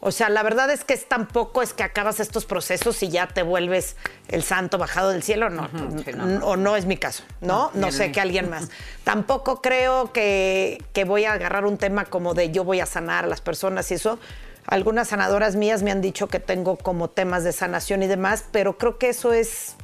O 0.06 0.12
sea, 0.12 0.28
la 0.28 0.44
verdad 0.44 0.70
es 0.70 0.84
que 0.84 0.94
es 0.94 1.06
tampoco 1.08 1.62
es 1.62 1.74
que 1.74 1.82
acabas 1.82 2.20
estos 2.20 2.44
procesos 2.44 3.02
y 3.04 3.08
ya 3.08 3.28
te 3.28 3.42
vuelves 3.42 3.96
el 4.28 4.44
santo 4.44 4.78
bajado 4.78 5.12
del 5.12 5.24
cielo, 5.24 5.50
no, 5.50 5.70
sí, 5.70 6.12
o 6.42 6.58
no 6.58 6.76
es 6.76 6.86
mi 6.86 6.98
caso, 6.98 7.24
¿no? 7.40 7.72
No, 7.74 7.86
No, 7.86 7.92
sé 7.94 8.12
que 8.12 8.20
alguien 8.20 8.50
más. 8.50 8.68
Tampoco 9.06 9.62
creo 9.62 10.12
que, 10.12 10.84
que 10.92 11.06
voy 11.06 11.24
a 11.24 11.32
agarrar 11.32 11.66
un 11.66 11.78
tema 11.78 12.04
como 12.04 12.34
de 12.34 12.52
yo 12.52 12.66
voy 12.66 12.82
a 12.82 12.86
sanar 12.86 13.24
a 13.24 13.28
las 13.28 13.40
personas 13.40 13.90
y 13.92 13.94
eso. 13.94 14.20
Algunas 14.66 15.08
sanadoras 15.08 15.56
mías 15.56 15.84
me 15.84 15.92
han 15.92 16.02
dicho 16.02 16.28
que 16.28 16.42
tengo 16.42 16.76
como 16.76 17.10
temas 17.10 17.46
de 17.46 17.54
sanación 17.54 18.04
y 18.04 18.08
demás, 18.08 18.44
pero 18.52 18.78
creo 18.78 18.98
que 18.98 19.08
eso 19.08 19.32
es 19.32 19.78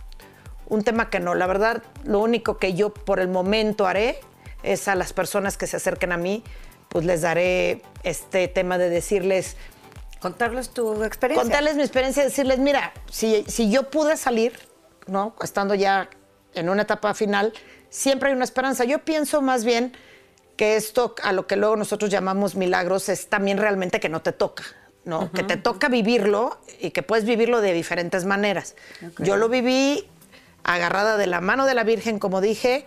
un 0.68 0.84
tema 0.84 1.10
que 1.10 1.22
no. 1.22 1.34
La 1.34 1.48
verdad, 1.48 1.82
lo 2.04 2.20
único 2.20 2.58
que 2.58 2.74
yo 2.74 2.94
por 2.94 3.22
el 3.22 3.30
momento 3.30 3.88
haré 3.88 4.20
es 4.64 4.90
a 4.90 4.96
las 4.96 5.14
personas 5.14 5.56
que 5.56 5.66
se 5.66 5.78
acerquen 5.78 6.12
a 6.12 6.18
mí, 6.18 6.44
pues 6.90 7.06
les 7.06 7.22
daré 7.22 7.84
este 8.04 8.50
tema 8.50 8.78
de 8.78 8.90
decirles, 8.90 9.56
contarles 10.20 10.70
tu 10.70 11.04
experiencia. 11.04 11.44
contarles 11.44 11.76
mi 11.76 11.82
experiencia 11.82 12.24
y 12.24 12.26
decirles, 12.28 12.60
mira, 12.60 12.94
si, 13.10 13.44
si 13.48 13.72
yo 13.72 13.90
pude 13.90 14.18
salir, 14.18 14.54
¿no? 15.08 15.36
Estando 15.42 15.76
ya 15.76 16.10
en 16.54 16.70
una 16.70 16.84
etapa 16.84 17.14
final, 17.14 17.54
siempre 17.90 18.30
hay 18.30 18.36
una 18.36 18.44
esperanza. 18.44 18.84
Yo 18.84 19.00
pienso 19.00 19.42
más 19.42 19.64
bien 19.66 19.94
que 20.58 20.76
esto, 20.76 21.16
a 21.24 21.32
lo 21.32 21.48
que 21.48 21.56
luego 21.56 21.76
nosotros 21.78 22.12
llamamos 22.12 22.56
milagros, 22.56 23.08
es 23.10 23.28
también 23.28 23.58
realmente 23.58 24.00
que 24.00 24.10
no 24.10 24.22
te 24.22 24.34
toca, 24.34 24.64
¿no? 25.06 25.32
Que 25.32 25.44
te 25.44 25.56
toca 25.56 25.88
vivirlo 25.88 26.60
y 26.82 26.92
que 26.92 27.02
puedes 27.02 27.24
vivirlo 27.24 27.62
de 27.62 27.74
diferentes 27.74 28.26
maneras. 28.26 28.76
Yo 29.20 29.38
lo 29.38 29.48
viví 29.48 30.06
agarrada 30.64 31.18
de 31.18 31.28
la 31.28 31.40
mano 31.40 31.66
de 31.66 31.76
la 31.76 31.86
Virgen, 31.86 32.20
como 32.20 32.42
dije, 32.42 32.86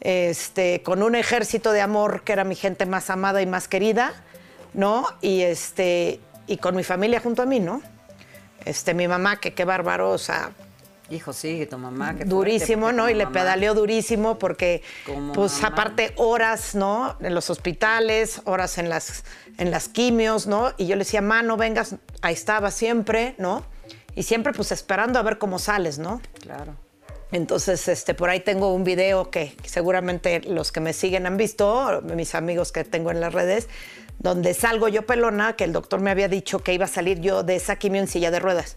este, 0.00 0.82
con 0.82 1.02
un 1.02 1.14
ejército 1.14 1.70
de 1.70 1.80
amor 1.80 2.24
que 2.24 2.32
era 2.32 2.42
mi 2.42 2.56
gente 2.56 2.86
más 2.86 3.08
amada 3.08 3.40
y 3.40 3.46
más 3.46 3.68
querida, 3.68 4.12
¿no? 4.74 5.06
Y, 5.20 5.42
este, 5.42 6.18
y 6.52 6.58
con 6.58 6.76
mi 6.76 6.84
familia 6.84 7.18
junto 7.20 7.42
a 7.42 7.46
mí, 7.46 7.60
¿no? 7.60 7.82
Este, 8.64 8.94
mi 8.94 9.08
mamá, 9.08 9.40
que 9.40 9.54
qué 9.54 9.64
bárbaro, 9.64 10.10
o 10.10 10.18
sea, 10.18 10.50
Hijo, 11.10 11.32
sí, 11.32 11.66
tu 11.66 11.78
mamá. 11.78 12.14
qué 12.16 12.24
durísimo, 12.24 12.92
¿no? 12.92 13.08
Y 13.10 13.14
le 13.14 13.24
mamá- 13.24 13.32
pedaleó 13.32 13.74
durísimo 13.74 14.38
porque, 14.38 14.82
Como 15.06 15.32
pues 15.32 15.54
mamá. 15.60 15.68
aparte 15.68 16.12
horas, 16.16 16.74
¿no? 16.74 17.16
En 17.20 17.34
los 17.34 17.50
hospitales, 17.50 18.40
horas 18.44 18.78
en 18.78 18.88
las, 18.88 19.24
en 19.58 19.70
las 19.70 19.88
quimios, 19.88 20.46
¿no? 20.46 20.72
Y 20.78 20.86
yo 20.86 20.94
le 20.96 21.00
decía, 21.04 21.20
ma, 21.20 21.42
no 21.42 21.56
vengas, 21.56 21.96
ahí 22.22 22.34
estaba 22.34 22.70
siempre, 22.70 23.34
¿no? 23.38 23.64
Y 24.14 24.22
siempre 24.22 24.52
pues 24.52 24.72
esperando 24.72 25.18
a 25.18 25.22
ver 25.22 25.38
cómo 25.38 25.58
sales, 25.58 25.98
¿no? 25.98 26.20
Claro. 26.40 26.76
Entonces, 27.32 27.88
este, 27.88 28.12
por 28.14 28.28
ahí 28.28 28.40
tengo 28.40 28.74
un 28.74 28.84
video 28.84 29.30
que 29.30 29.56
seguramente 29.64 30.40
los 30.42 30.70
que 30.70 30.80
me 30.80 30.92
siguen 30.92 31.26
han 31.26 31.38
visto, 31.38 32.02
mis 32.14 32.34
amigos 32.34 32.72
que 32.72 32.84
tengo 32.84 33.10
en 33.10 33.20
las 33.20 33.32
redes, 33.32 33.68
donde 34.22 34.54
salgo 34.54 34.86
yo 34.86 35.04
pelona, 35.04 35.54
que 35.54 35.64
el 35.64 35.72
doctor 35.72 36.00
me 36.00 36.10
había 36.10 36.28
dicho 36.28 36.60
que 36.60 36.72
iba 36.72 36.84
a 36.84 36.88
salir 36.88 37.20
yo 37.20 37.42
de 37.42 37.56
esa 37.56 37.76
quimio 37.76 38.00
en 38.00 38.06
silla 38.06 38.30
de 38.30 38.38
ruedas. 38.38 38.76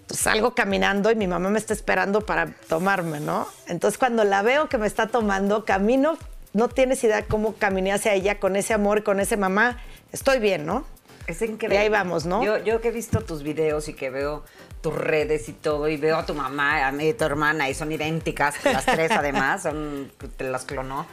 Entonces 0.00 0.22
salgo 0.22 0.54
caminando 0.54 1.10
y 1.10 1.16
mi 1.16 1.26
mamá 1.26 1.48
me 1.48 1.58
está 1.58 1.72
esperando 1.72 2.20
para 2.20 2.52
tomarme, 2.68 3.20
¿no? 3.20 3.48
Entonces 3.66 3.96
cuando 3.96 4.24
la 4.24 4.42
veo 4.42 4.68
que 4.68 4.76
me 4.76 4.86
está 4.86 5.06
tomando, 5.06 5.64
camino, 5.64 6.18
no 6.52 6.68
tienes 6.68 7.02
idea 7.02 7.24
cómo 7.24 7.54
caminé 7.54 7.94
hacia 7.94 8.12
ella 8.12 8.38
con 8.38 8.56
ese 8.56 8.74
amor 8.74 8.98
y 8.98 9.02
con 9.02 9.20
ese 9.20 9.38
mamá, 9.38 9.78
estoy 10.12 10.38
bien, 10.38 10.66
¿no? 10.66 10.84
Es 11.26 11.40
increíble. 11.40 11.76
Y 11.76 11.78
ahí 11.78 11.88
vamos, 11.88 12.26
¿no? 12.26 12.44
Yo, 12.44 12.58
yo 12.58 12.82
que 12.82 12.88
he 12.88 12.92
visto 12.92 13.22
tus 13.22 13.42
videos 13.42 13.88
y 13.88 13.94
que 13.94 14.10
veo 14.10 14.44
tus 14.82 14.94
redes 14.94 15.48
y 15.48 15.54
todo, 15.54 15.88
y 15.88 15.96
veo 15.96 16.18
a 16.18 16.26
tu 16.26 16.34
mamá, 16.34 16.86
a 16.86 16.92
mí, 16.92 17.08
a 17.08 17.16
tu 17.16 17.24
hermana, 17.24 17.70
y 17.70 17.74
son 17.74 17.90
idénticas, 17.90 18.62
las 18.66 18.84
tres 18.84 19.10
además, 19.12 19.62
son, 19.62 20.12
te 20.36 20.44
las 20.44 20.66
clonó. 20.66 21.06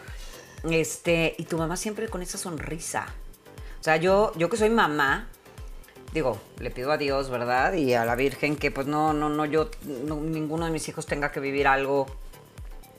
Este, 0.69 1.35
y 1.37 1.45
tu 1.45 1.57
mamá 1.57 1.77
siempre 1.77 2.09
con 2.09 2.21
esa 2.21 2.37
sonrisa. 2.37 3.07
O 3.81 3.83
sea, 3.83 3.97
yo, 3.97 4.31
yo 4.35 4.47
que 4.47 4.57
soy 4.57 4.69
mamá, 4.69 5.27
digo, 6.13 6.39
le 6.59 6.69
pido 6.69 6.91
a 6.91 6.97
Dios, 6.97 7.31
¿verdad? 7.31 7.73
Y 7.73 7.95
a 7.95 8.05
la 8.05 8.15
Virgen 8.15 8.55
que 8.55 8.69
pues 8.69 8.85
no, 8.85 9.11
no, 9.11 9.27
no, 9.27 9.43
yo, 9.45 9.71
no, 10.05 10.17
ninguno 10.17 10.65
de 10.65 10.71
mis 10.71 10.87
hijos 10.87 11.07
tenga 11.07 11.31
que 11.31 11.39
vivir 11.39 11.67
algo 11.67 12.05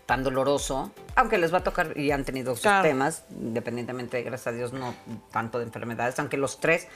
tan 0.07 0.25
doloroso, 0.25 0.91
aunque 1.15 1.39
les 1.39 1.55
va 1.55 1.59
a 1.59 1.63
tocar 1.65 1.97
y 1.97 2.11
han 2.11 2.25
tenido 2.25 2.55
sus 2.55 2.63
Claro. 2.63 2.83
temas, 2.83 3.25
independientemente, 3.31 4.21
gracias 4.25 4.49
a 4.49 4.53
Dios, 4.53 4.73
no 4.73 4.93
tanto 5.31 5.59
de 5.61 5.65
enfermedades, 5.67 6.19
aunque 6.19 6.37
los 6.37 6.59
tres 6.59 6.89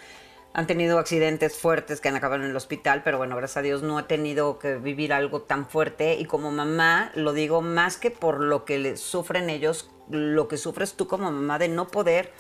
han 0.52 0.66
tenido 0.66 0.98
accidentes 0.98 1.56
fuertes 1.56 2.00
que 2.00 2.08
han 2.08 2.16
acabado 2.16 2.42
en 2.42 2.50
el 2.50 2.56
hospital, 2.56 3.02
pero 3.04 3.18
bueno, 3.18 3.36
gracias 3.36 3.58
a 3.58 3.62
Dios 3.62 3.82
no 3.84 4.00
he 4.00 4.02
tenido 4.02 4.58
que 4.58 4.74
vivir 4.78 5.12
algo 5.12 5.42
tan 5.42 5.68
fuerte 5.68 6.14
y 6.14 6.24
como 6.24 6.50
mamá 6.50 7.12
lo 7.14 7.32
digo 7.32 7.62
más 7.62 7.98
que 7.98 8.10
por 8.10 8.40
lo 8.40 8.64
que 8.64 8.78
le 8.78 8.96
sufren 8.96 9.48
ellos, 9.48 9.90
lo 10.10 10.48
que 10.48 10.56
sufres 10.56 10.94
tú 10.94 11.06
como 11.06 11.30
mamá 11.30 11.60
de 11.60 11.68
no 11.68 11.86
poder 11.86 12.32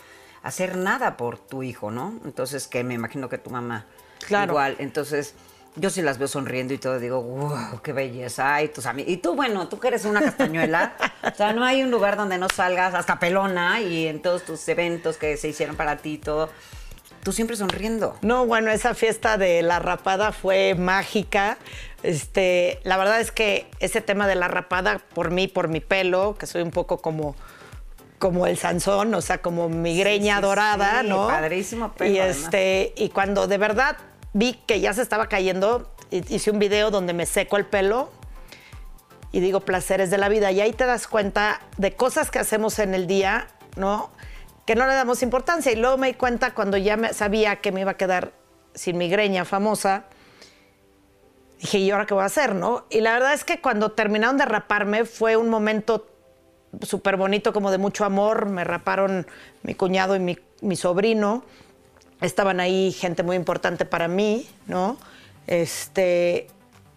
hacer 0.46 0.76
nada 0.76 1.16
por 1.16 1.38
tu 1.38 1.62
hijo, 1.62 1.90
¿no? 1.90 2.14
Entonces, 2.24 2.68
que 2.68 2.84
me 2.84 2.94
imagino 2.94 3.28
que 3.28 3.38
tu 3.38 3.50
mamá 3.50 3.86
Claro. 4.26 4.52
igual, 4.52 4.76
entonces 4.78 5.34
yo 5.76 5.90
sí 5.90 6.00
las 6.00 6.16
veo 6.18 6.26
sonriendo 6.26 6.72
y 6.72 6.78
todo, 6.78 6.98
digo, 6.98 7.20
wow, 7.20 7.80
qué 7.82 7.92
belleza. 7.92 8.54
Ay, 8.54 8.68
tus 8.68 8.86
amigos. 8.86 9.12
Y 9.12 9.18
tú, 9.18 9.34
bueno, 9.34 9.68
tú 9.68 9.78
que 9.78 9.88
eres 9.88 10.04
una 10.06 10.22
castañuela, 10.22 10.94
o 11.22 11.34
sea, 11.34 11.52
no 11.52 11.64
hay 11.64 11.82
un 11.82 11.90
lugar 11.90 12.16
donde 12.16 12.38
no 12.38 12.48
salgas 12.48 12.94
hasta 12.94 13.18
pelona 13.18 13.80
y 13.82 14.06
en 14.06 14.22
todos 14.22 14.42
tus 14.44 14.66
eventos 14.68 15.18
que 15.18 15.36
se 15.36 15.48
hicieron 15.48 15.76
para 15.76 15.98
ti 15.98 16.14
y 16.14 16.18
todo, 16.18 16.48
tú 17.22 17.32
siempre 17.32 17.56
sonriendo. 17.56 18.16
No, 18.22 18.46
bueno, 18.46 18.70
esa 18.70 18.94
fiesta 18.94 19.36
de 19.36 19.60
la 19.62 19.78
rapada 19.78 20.32
fue 20.32 20.74
mágica. 20.74 21.58
Este, 22.02 22.80
la 22.84 22.96
verdad 22.96 23.20
es 23.20 23.30
que 23.32 23.66
ese 23.80 24.00
tema 24.00 24.26
de 24.26 24.36
la 24.36 24.48
rapada, 24.48 25.00
por 25.12 25.30
mí, 25.30 25.46
por 25.48 25.68
mi 25.68 25.80
pelo, 25.80 26.36
que 26.38 26.46
soy 26.46 26.62
un 26.62 26.70
poco 26.70 26.98
como, 27.02 27.34
como 28.18 28.46
el 28.46 28.56
Sansón, 28.56 29.14
o 29.14 29.20
sea, 29.20 29.38
como 29.38 29.68
migreña 29.68 30.36
Sí, 30.36 30.40
sí, 30.42 30.46
dorada, 30.46 31.02
sí, 31.02 31.08
¿no? 31.08 31.26
padrísimo 31.28 31.92
pelo, 31.92 32.10
Y 32.10 32.18
además. 32.18 32.36
este, 32.44 32.94
y 32.96 33.10
cuando 33.10 33.46
de 33.46 33.58
verdad 33.58 33.96
vi 34.32 34.54
que 34.66 34.80
ya 34.80 34.92
se 34.94 35.02
estaba 35.02 35.28
cayendo, 35.28 35.90
hi- 36.10 36.24
hice 36.28 36.50
un 36.50 36.58
video 36.58 36.90
donde 36.90 37.12
me 37.12 37.26
seco 37.26 37.56
el 37.56 37.66
pelo 37.66 38.10
y 39.32 39.40
digo 39.40 39.60
placeres 39.60 40.10
de 40.10 40.18
la 40.18 40.28
vida. 40.30 40.50
Y 40.50 40.60
ahí 40.60 40.72
te 40.72 40.86
das 40.86 41.06
cuenta 41.06 41.60
de 41.76 41.92
cosas 41.94 42.30
que 42.30 42.38
hacemos 42.38 42.78
en 42.78 42.94
el 42.94 43.06
día, 43.06 43.48
¿no? 43.76 44.10
Que 44.64 44.74
no 44.74 44.86
le 44.86 44.94
damos 44.94 45.22
importancia. 45.22 45.70
Y 45.72 45.76
luego 45.76 45.98
me 45.98 46.06
di 46.08 46.14
cuenta 46.14 46.54
cuando 46.54 46.76
ya 46.78 46.96
me, 46.96 47.12
sabía 47.12 47.56
que 47.56 47.70
me 47.72 47.82
iba 47.82 47.90
a 47.92 47.96
quedar 47.96 48.32
sin 48.74 48.96
migreña 48.98 49.44
famosa. 49.44 50.04
Dije, 51.60 51.78
¿y 51.78 51.90
ahora 51.90 52.06
qué 52.06 52.14
voy 52.14 52.22
a 52.22 52.26
hacer, 52.26 52.54
no? 52.54 52.86
Y 52.90 53.00
la 53.00 53.12
verdad 53.12 53.32
es 53.34 53.44
que 53.44 53.60
cuando 53.60 53.92
terminaron 53.92 54.36
de 54.38 54.44
raparme 54.44 55.04
fue 55.04 55.36
un 55.36 55.48
momento 55.50 56.06
súper 56.82 57.16
bonito, 57.16 57.52
como 57.52 57.70
de 57.70 57.78
mucho 57.78 58.04
amor. 58.04 58.46
Me 58.46 58.64
raparon 58.64 59.26
mi 59.62 59.74
cuñado 59.74 60.16
y 60.16 60.20
mi, 60.20 60.38
mi 60.60 60.76
sobrino. 60.76 61.44
Estaban 62.20 62.60
ahí 62.60 62.92
gente 62.92 63.22
muy 63.22 63.36
importante 63.36 63.84
para 63.84 64.08
mí, 64.08 64.48
¿no? 64.66 64.96
Este, 65.46 66.48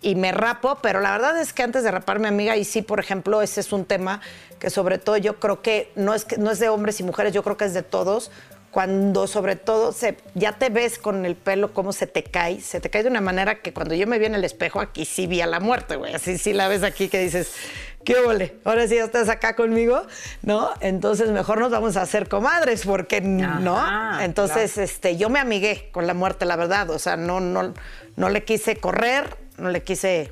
y 0.02 0.16
me 0.16 0.32
rapo, 0.32 0.78
pero 0.82 1.02
la 1.02 1.12
verdad 1.12 1.40
es 1.40 1.52
que 1.52 1.64
antes 1.64 1.84
de 1.84 1.92
raparme, 1.92 2.28
amiga, 2.28 2.56
y 2.56 2.64
sí, 2.64 2.82
por 2.82 3.00
ejemplo, 3.00 3.42
ese 3.42 3.60
es 3.60 3.74
un 3.74 3.86
tema 3.86 4.22
que 4.58 4.70
sobre 4.70 4.98
todo 4.98 5.18
yo 5.18 5.40
creo 5.40 5.62
que 5.62 5.92
no 5.96 6.14
es, 6.14 6.26
no 6.38 6.52
es 6.52 6.60
de 6.60 6.70
hombres 6.70 7.00
y 7.00 7.04
mujeres, 7.04 7.34
yo 7.34 7.44
creo 7.44 7.58
que 7.58 7.66
es 7.66 7.74
de 7.74 7.84
todos. 7.84 8.32
Cuando 8.72 9.26
sobre 9.26 9.56
todo 9.56 9.92
se, 9.94 10.16
ya 10.36 10.54
te 10.54 10.70
ves 10.70 11.00
con 11.00 11.26
el 11.26 11.36
pelo 11.36 11.74
cómo 11.74 11.92
se 11.92 12.06
te 12.06 12.24
cae, 12.24 12.62
se 12.62 12.80
te 12.80 12.92
cae 12.92 13.02
de 13.02 13.10
una 13.10 13.20
manera 13.20 13.62
que 13.62 13.74
cuando 13.74 13.96
yo 13.96 14.06
me 14.06 14.20
vi 14.20 14.26
en 14.28 14.36
el 14.36 14.44
espejo 14.44 14.80
aquí 14.80 15.06
sí 15.06 15.26
vi 15.26 15.42
a 15.42 15.48
la 15.48 15.60
muerte, 15.60 15.96
güey. 15.96 16.14
Así 16.14 16.38
sí 16.38 16.54
la 16.54 16.68
ves 16.68 16.84
aquí 16.84 17.10
que 17.10 17.20
dices, 17.20 17.52
¿qué 18.04 18.16
ole? 18.18 18.58
Ahora 18.64 18.88
sí 18.88 18.96
ya 18.96 19.06
estás 19.06 19.30
acá 19.30 19.56
conmigo, 19.56 20.02
¿no? 20.42 20.72
Entonces 20.80 21.30
mejor 21.30 21.60
nos 21.60 21.72
vamos 21.72 21.98
a 21.98 22.02
hacer 22.02 22.28
comadres 22.28 22.86
porque 22.86 23.22
no. 23.22 23.78
Ajá, 23.78 24.26
Entonces 24.26 24.78
este, 24.78 25.18
yo 25.18 25.30
me 25.30 25.40
amigué 25.40 25.90
con 25.92 26.08
la 26.08 26.14
muerte, 26.14 26.46
la 26.46 26.56
verdad. 26.56 26.90
O 26.90 27.00
sea, 27.00 27.18
no, 27.18 27.40
no, 27.40 27.74
no 28.16 28.30
le 28.30 28.44
quise 28.44 28.78
correr, 28.78 29.38
no 29.58 29.70
le 29.70 29.84
quise, 29.84 30.32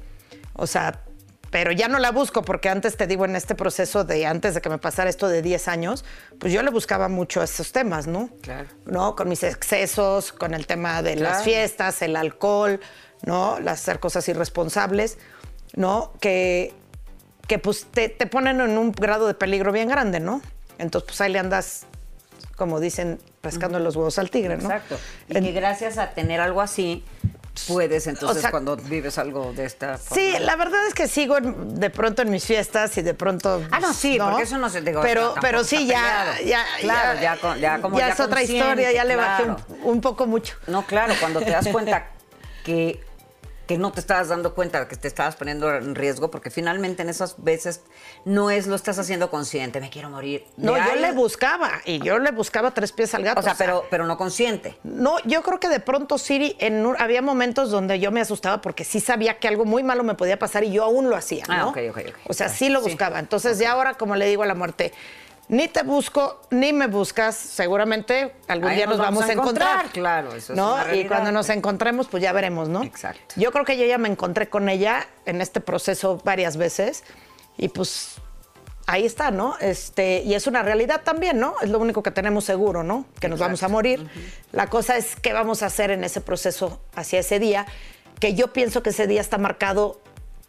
o 0.53 0.67
sea, 0.67 1.01
pero 1.49 1.71
ya 1.71 1.87
no 1.87 1.99
la 1.99 2.11
busco 2.11 2.41
porque 2.41 2.69
antes 2.69 2.97
te 2.97 3.07
digo 3.07 3.25
en 3.25 3.35
este 3.35 3.55
proceso 3.55 4.03
de 4.03 4.25
antes 4.25 4.53
de 4.53 4.61
que 4.61 4.69
me 4.69 4.77
pasara 4.77 5.09
esto 5.09 5.27
de 5.27 5.41
10 5.41 5.67
años, 5.67 6.05
pues 6.39 6.51
yo 6.51 6.61
le 6.61 6.71
buscaba 6.71 7.07
mucho 7.07 7.41
esos 7.41 7.71
temas, 7.71 8.07
¿no? 8.07 8.29
Claro. 8.41 8.67
¿No? 8.85 9.15
Con 9.15 9.29
mis 9.29 9.43
excesos, 9.43 10.33
con 10.33 10.53
el 10.53 10.67
tema 10.67 11.01
de 11.01 11.15
las 11.15 11.43
fiestas, 11.43 12.01
el 12.01 12.15
alcohol, 12.15 12.79
¿no? 13.25 13.59
Las 13.59 13.81
hacer 13.81 13.99
cosas 13.99 14.27
irresponsables, 14.27 15.17
¿no? 15.75 16.13
Que, 16.19 16.73
que 17.47 17.59
pues 17.59 17.85
te, 17.91 18.09
te 18.09 18.27
ponen 18.27 18.59
en 18.61 18.77
un 18.77 18.91
grado 18.91 19.27
de 19.27 19.33
peligro 19.33 19.71
bien 19.71 19.87
grande, 19.89 20.19
¿no? 20.19 20.41
Entonces, 20.77 21.07
pues 21.07 21.21
ahí 21.21 21.31
le 21.31 21.39
andas, 21.39 21.85
como 22.55 22.79
dicen, 22.79 23.19
pescando 23.41 23.79
los 23.79 23.95
huevos 23.95 24.19
al 24.19 24.29
tigre, 24.29 24.57
¿no? 24.57 24.63
Exacto. 24.63 24.97
Y 25.29 25.37
En- 25.37 25.43
que 25.43 25.51
gracias 25.53 25.97
a 25.97 26.11
tener 26.11 26.39
algo 26.41 26.61
así, 26.61 27.03
puedes 27.67 28.05
entonces 28.05 28.37
O 28.37 28.41
sea- 28.41 28.51
cuando 28.51 28.75
vives 28.77 29.17
algo 29.17 29.51
de 29.53 29.65
esta 29.65 29.97
forma. 29.97 30.15
Sí, 30.15 30.33
la 30.39 30.55
verdad 30.55 30.85
es 30.87 30.93
que 30.93 31.07
sigo 31.07 31.37
en- 31.37 31.79
de 31.79 31.89
pronto 31.89 32.21
en 32.21 32.29
mis 32.29 32.45
fiestas 32.45 32.95
y 32.97 33.01
de 33.01 33.13
pronto. 33.15 33.63
Ah, 33.71 33.79
no, 33.79 33.93
sí, 33.93 34.19
porque 34.21 34.43
eso 34.43 34.57
no 34.59 34.69
se- 34.69 34.81
digo, 34.81 35.01
Pero, 35.01 35.33
pero 35.41 35.63
sí, 35.63 35.87
ya, 35.87 36.35
ya, 36.45 36.63
Claro, 36.81 37.19
ya 37.19 37.37
con- 37.37 37.57
ya 37.59 37.81
como 37.81 37.97
ya 37.97 38.09
es 38.09 38.19
otra 38.19 38.43
historia, 38.43 38.91
ya 38.91 39.03
le 39.05 39.15
bajé 39.15 39.43
un, 39.43 39.55
claro. 39.55 39.75
un 39.85 40.01
poco 40.01 40.27
mucho. 40.27 40.55
No, 40.67 40.85
claro, 40.85 41.13
cuando 41.19 41.39
te 41.39 41.49
das 41.51 41.67
cuenta 41.69 42.09
que, 42.63 43.03
que 43.67 43.77
no 43.77 43.91
te 43.91 43.99
estabas 43.99 44.29
dando 44.29 44.55
cuenta 44.55 44.87
que 44.87 44.95
te 44.95 45.07
estabas 45.07 45.35
poniendo 45.35 45.73
en 45.75 45.93
riesgo, 45.93 46.31
porque 46.31 46.49
finalmente 46.49 47.01
en 47.03 47.09
esas 47.09 47.35
veces 47.43 47.81
no 48.25 48.49
es 48.49 48.65
lo 48.65 48.75
estás 48.75 48.97
haciendo 48.97 49.29
consciente, 49.29 49.79
me 49.81 49.89
quiero 49.89 50.09
morir. 50.09 50.45
No, 50.57 50.73
De 50.73 50.79
yo 50.79 50.95
le 50.95 51.11
buscaba 51.11 51.71
y 51.85 51.99
yo 51.99 52.17
le 52.17 52.31
buscaba 52.31 52.71
tres 52.71 52.91
pies 52.93 53.13
al 53.13 53.23
gato. 53.23 53.41
O 53.41 53.43
sea, 53.43 53.55
pero, 53.57 53.85
pero 53.89 54.05
no 54.05 54.17
consciente. 54.17 54.77
No, 54.83 55.17
yo 55.25 55.43
creo 55.43 55.59
que 55.59 55.67
de 55.69 55.79
pronto 55.81 56.17
sí, 56.17 56.55
en 56.59 56.85
un- 56.85 56.95
había 56.97 57.21
momentos 57.21 57.69
donde 57.69 57.99
yo 57.99 58.09
me 58.11 58.21
asustaba 58.21 58.61
porque 58.61 58.83
sí 58.85 58.99
sabía 59.01 59.37
que 59.37 59.47
algo 59.47 59.65
muy 59.65 59.83
malo 59.83 60.03
me 60.03 60.15
podía 60.15 60.39
pasar 60.39 60.63
y 60.63 60.71
yo 60.71 60.83
aún 60.85 61.09
lo 61.09 61.15
hacía, 61.17 61.43
Ah, 61.49 61.57
¿no? 61.57 61.69
ok, 61.69 61.77
ok, 61.91 61.97
ok. 62.09 62.15
O 62.29 62.33
sea, 62.33 62.47
sí 62.49 62.69
lo 62.69 62.81
buscaba. 62.81 63.19
Entonces 63.19 63.59
ya 63.59 63.73
ahora, 63.73 63.95
como 63.95 64.15
le 64.15 64.25
digo 64.27 64.43
a 64.43 64.45
la 64.45 64.55
muerte, 64.55 64.93
ni 65.49 65.67
te 65.67 65.83
busco, 65.83 66.41
ni 66.51 66.73
me 66.73 66.87
buscas, 66.87 67.35
seguramente 67.35 68.35
algún 68.47 68.69
Ahí 68.69 68.77
día 68.77 68.85
nos 68.85 68.97
nos, 68.97 69.05
vamos 69.05 69.19
vamos 69.19 69.29
a 69.29 69.33
encontrar. 69.33 69.69
encontrar, 69.69 69.93
claro, 69.93 70.35
eso 70.35 70.53
es 70.53 70.57
¿no? 70.57 70.73
una 70.75 70.95
y 70.95 71.07
cuando 71.07 71.31
nos 71.31 71.49
encontremos, 71.49 72.07
pues 72.07 72.21
ya 72.21 72.33
veremos, 72.33 72.67
¿no? 72.67 72.83
Exacto. 72.83 73.35
Yo 73.37 73.51
creo 73.51 73.63
que 73.63 73.77
yo 73.77 73.85
ya 73.85 73.97
me 73.97 74.09
encontré 74.09 74.49
con 74.49 74.67
ella 74.67 75.07
en 75.25 75.41
este 75.41 75.61
proceso 75.61 76.19
varias 76.23 76.57
veces 76.57 77.03
y 77.57 77.69
pues 77.69 78.15
ahí 78.87 79.05
está, 79.05 79.31
¿no? 79.31 79.55
Este, 79.59 80.21
y 80.25 80.33
es 80.33 80.47
una 80.47 80.63
realidad 80.63 81.01
también, 81.03 81.39
¿no? 81.39 81.55
Es 81.61 81.69
lo 81.69 81.79
único 81.79 82.03
que 82.03 82.11
tenemos 82.11 82.43
seguro, 82.45 82.83
¿no? 82.83 83.05
Que 83.19 83.29
nos 83.29 83.39
vamos 83.39 83.63
a 83.63 83.67
morir. 83.67 84.09
La 84.51 84.67
cosa 84.67 84.97
es 84.97 85.15
qué 85.15 85.33
vamos 85.33 85.63
a 85.63 85.67
hacer 85.67 85.91
en 85.91 86.03
ese 86.03 86.21
proceso 86.21 86.81
hacia 86.95 87.19
ese 87.19 87.39
día, 87.39 87.65
que 88.19 88.33
yo 88.33 88.51
pienso 88.53 88.83
que 88.83 88.89
ese 88.89 89.07
día 89.07 89.21
está 89.21 89.37
marcado 89.37 90.01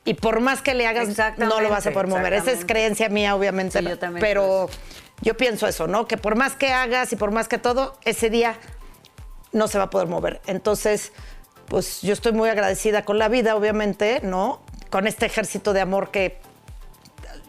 y 0.08 0.14
por 0.14 0.40
más 0.40 0.62
que 0.62 0.72
le 0.72 0.86
hagas, 0.86 1.18
no 1.36 1.60
lo 1.60 1.68
vas 1.68 1.86
a 1.86 1.90
poder 1.90 2.06
mover. 2.06 2.32
Esa 2.32 2.50
es 2.50 2.64
creencia 2.64 3.10
mía, 3.10 3.36
obviamente, 3.36 3.78
Sí, 3.78 3.84
yo 3.84 3.98
también 3.98 4.22
pero 4.22 4.70
yo 5.20 5.36
pienso 5.36 5.66
eso, 5.66 5.86
¿no? 5.86 6.08
Que 6.08 6.16
por 6.16 6.34
más 6.34 6.54
que 6.54 6.72
hagas 6.72 7.12
y 7.12 7.16
por 7.16 7.30
más 7.30 7.46
que 7.46 7.58
todo, 7.58 7.98
ese 8.06 8.30
día 8.30 8.56
no 9.52 9.68
se 9.68 9.76
va 9.76 9.84
a 9.84 9.90
poder 9.90 10.08
mover. 10.08 10.40
Entonces, 10.46 11.12
pues 11.66 12.00
yo 12.00 12.14
estoy 12.14 12.32
muy 12.32 12.48
agradecida 12.48 13.04
con 13.04 13.18
la 13.18 13.28
vida, 13.28 13.54
obviamente, 13.54 14.20
¿no? 14.22 14.62
Con 14.88 15.06
este 15.06 15.26
ejército 15.26 15.74
de 15.74 15.82
amor 15.82 16.10
que 16.10 16.40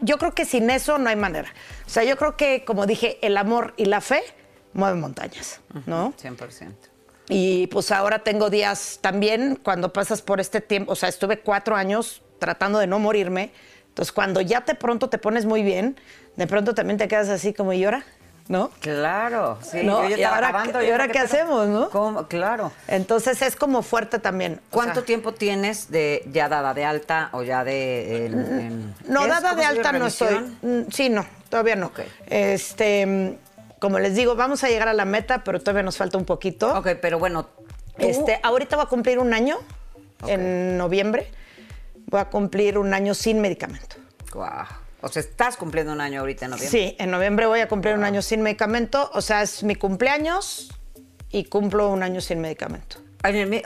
yo 0.02 0.18
creo 0.18 0.32
que 0.34 0.44
sin 0.44 0.68
eso 0.68 0.98
no 0.98 1.08
hay 1.08 1.16
manera. 1.16 1.48
O 1.86 1.88
sea, 1.88 2.04
yo 2.04 2.18
creo 2.18 2.36
que, 2.36 2.66
como 2.66 2.84
dije, 2.84 3.18
el 3.22 3.38
amor 3.38 3.72
y 3.78 3.86
la 3.86 4.02
fe 4.02 4.22
mueven 4.74 5.00
montañas, 5.00 5.62
¿no? 5.86 6.12
100%. 6.22 6.74
Y 7.30 7.68
pues 7.68 7.90
ahora 7.90 8.18
tengo 8.18 8.50
días 8.50 8.98
también 9.00 9.56
cuando 9.56 9.94
pasas 9.94 10.20
por 10.20 10.40
este 10.40 10.60
tiempo, 10.60 10.92
o 10.92 10.94
sea, 10.94 11.08
estuve 11.08 11.40
cuatro 11.40 11.74
años 11.74 12.22
tratando 12.40 12.80
de 12.80 12.88
no 12.88 12.98
morirme. 12.98 13.52
Entonces, 13.88 14.10
cuando 14.12 14.40
ya 14.40 14.62
te 14.62 14.74
pronto 14.74 15.08
te 15.08 15.18
pones 15.18 15.44
muy 15.46 15.62
bien, 15.62 15.96
de 16.36 16.46
pronto 16.48 16.74
también 16.74 16.98
te 16.98 17.06
quedas 17.06 17.28
así 17.28 17.52
como, 17.54 17.72
¿y 17.72 17.84
ahora? 17.84 18.02
¿No? 18.48 18.70
Claro, 18.80 19.58
sí. 19.62 19.82
¿No? 19.84 20.02
yo 20.08 20.16
ya 20.16 20.18
¿Y 20.18 20.22
ahora 20.24 20.48
acabando, 20.48 20.82
y 20.82 20.90
ahora 20.90 21.06
¿qué 21.06 21.20
hacemos, 21.20 21.68
no? 21.68 21.88
¿Cómo? 21.90 22.26
Claro. 22.26 22.72
Entonces 22.88 23.40
es 23.42 23.54
como 23.54 23.82
fuerte 23.82 24.18
también. 24.18 24.60
o 24.70 24.74
¿Cuánto 24.74 24.94
sea, 24.94 25.04
tiempo 25.04 25.32
tienes 25.32 25.88
de 25.92 26.24
ya 26.32 26.48
dada 26.48 26.74
de 26.74 26.84
alta 26.84 27.28
o 27.32 27.44
ya 27.44 27.62
de... 27.62 28.26
en- 28.26 28.34
en- 28.60 28.94
No, 29.06 29.28
dada 29.28 29.50
¿Cómo 29.50 29.60
de 29.60 29.66
alta 29.68 29.92
no 29.92 30.06
estoy. 30.08 30.34
Mm, 30.62 30.90
Sí, 30.90 31.10
no, 31.10 31.24
todavía 31.48 31.76
no. 31.76 31.92
Este, 32.26 33.06
mm, 33.06 33.78
como 33.78 34.00
les 34.00 34.16
digo, 34.16 34.34
vamos 34.34 34.64
a 34.64 34.68
llegar 34.68 34.88
a 34.88 34.94
la 34.94 35.04
meta, 35.04 35.44
pero 35.44 35.60
todavía 35.60 35.84
nos 35.84 35.96
falta 35.96 36.18
un 36.18 36.24
poquito. 36.24 36.76
Ok, 36.76 36.88
pero 37.00 37.20
bueno, 37.20 37.44
tú- 37.44 37.50
Este, 37.98 38.40
ahorita 38.42 38.74
voy 38.74 38.84
a 38.86 38.88
cumplir 38.88 39.20
un 39.20 39.32
año 39.32 39.58
en 40.26 40.76
noviembre. 40.76 41.30
Voy 42.10 42.20
a 42.20 42.26
cumplir 42.26 42.76
un 42.78 42.92
año 42.92 43.14
sin 43.14 43.40
medicamento. 43.40 43.96
Guau. 44.32 44.66
O 45.02 45.08
sea, 45.08 45.20
estás 45.20 45.56
cumpliendo 45.56 45.92
un 45.92 46.00
año 46.00 46.20
ahorita 46.20 46.44
en 46.44 46.50
noviembre. 46.50 46.70
Sí, 46.78 46.96
en 46.98 47.10
noviembre 47.10 47.46
voy 47.46 47.60
a 47.60 47.68
cumplir 47.68 47.94
un 47.94 48.04
año 48.04 48.20
sin 48.20 48.42
medicamento. 48.42 49.10
O 49.14 49.22
sea, 49.22 49.42
es 49.42 49.62
mi 49.62 49.74
cumpleaños 49.76 50.70
y 51.30 51.44
cumplo 51.44 51.88
un 51.88 52.02
año 52.02 52.20
sin 52.20 52.40
medicamento. 52.40 52.98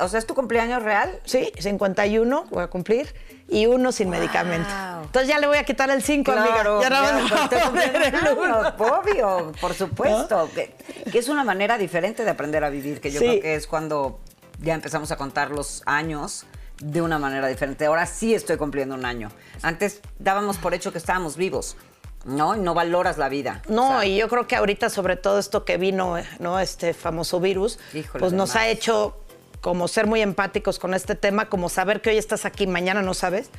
O 0.00 0.08
sea, 0.08 0.18
¿es 0.18 0.26
tu 0.26 0.34
cumpleaños 0.34 0.82
real? 0.82 1.20
Sí, 1.24 1.52
51 1.58 2.46
voy 2.50 2.62
a 2.62 2.66
cumplir 2.68 3.14
y 3.48 3.66
uno 3.66 3.92
sin 3.92 4.10
medicamento. 4.10 4.68
Entonces 5.04 5.28
ya 5.28 5.38
le 5.38 5.46
voy 5.46 5.58
a 5.58 5.64
quitar 5.64 5.90
el 5.90 6.02
5, 6.02 6.32
amiga. 6.32 6.80
Ya 6.82 6.98
el 7.00 8.32
un 8.32 8.38
uno. 8.38 8.56
año, 8.58 8.74
obvio, 8.78 9.52
por 9.60 9.74
supuesto. 9.74 10.50
Que, 10.54 10.74
que 11.10 11.18
es 11.18 11.28
una 11.28 11.44
manera 11.44 11.78
diferente 11.78 12.24
de 12.24 12.30
aprender 12.30 12.64
a 12.64 12.68
vivir, 12.70 13.00
que 13.00 13.10
yo 13.12 13.20
Sí. 13.20 13.26
creo 13.26 13.40
que 13.42 13.54
es 13.54 13.66
cuando 13.66 14.20
ya 14.60 14.74
empezamos 14.74 15.10
a 15.12 15.16
contar 15.16 15.50
los 15.50 15.82
años 15.86 16.46
de 16.80 17.02
una 17.02 17.18
manera 17.18 17.48
diferente. 17.48 17.86
Ahora 17.86 18.06
sí 18.06 18.34
estoy 18.34 18.56
cumpliendo 18.56 18.94
un 18.94 19.04
año. 19.04 19.30
Antes 19.62 20.00
dábamos 20.18 20.58
por 20.58 20.74
hecho 20.74 20.92
que 20.92 20.98
estábamos 20.98 21.36
vivos, 21.36 21.76
¿no? 22.24 22.56
Y 22.56 22.60
no 22.60 22.74
valoras 22.74 23.18
la 23.18 23.28
vida. 23.28 23.62
No, 23.68 23.84
O 23.84 24.00
sea, 24.00 24.04
y 24.06 24.16
yo 24.16 24.28
creo 24.28 24.46
que 24.46 24.56
ahorita, 24.56 24.90
sobre 24.90 25.16
todo 25.16 25.38
esto 25.38 25.64
que 25.64 25.76
vino, 25.76 26.16
¿no? 26.40 26.58
Este 26.60 26.94
famoso 26.94 27.40
virus, 27.40 27.78
Híjole, 27.92 28.20
pues 28.20 28.32
nos 28.32 28.56
ha 28.56 28.68
hecho 28.68 29.20
como 29.60 29.88
ser 29.88 30.06
muy 30.06 30.20
empáticos 30.20 30.78
con 30.78 30.92
este 30.94 31.14
tema, 31.14 31.48
como 31.48 31.68
saber 31.68 32.02
que 32.02 32.10
hoy 32.10 32.18
estás 32.18 32.44
aquí, 32.44 32.66
mañana 32.66 33.00
no 33.02 33.14
sabes, 33.14 33.50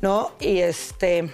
¿no? 0.00 0.32
Y 0.38 0.58
este. 0.60 1.30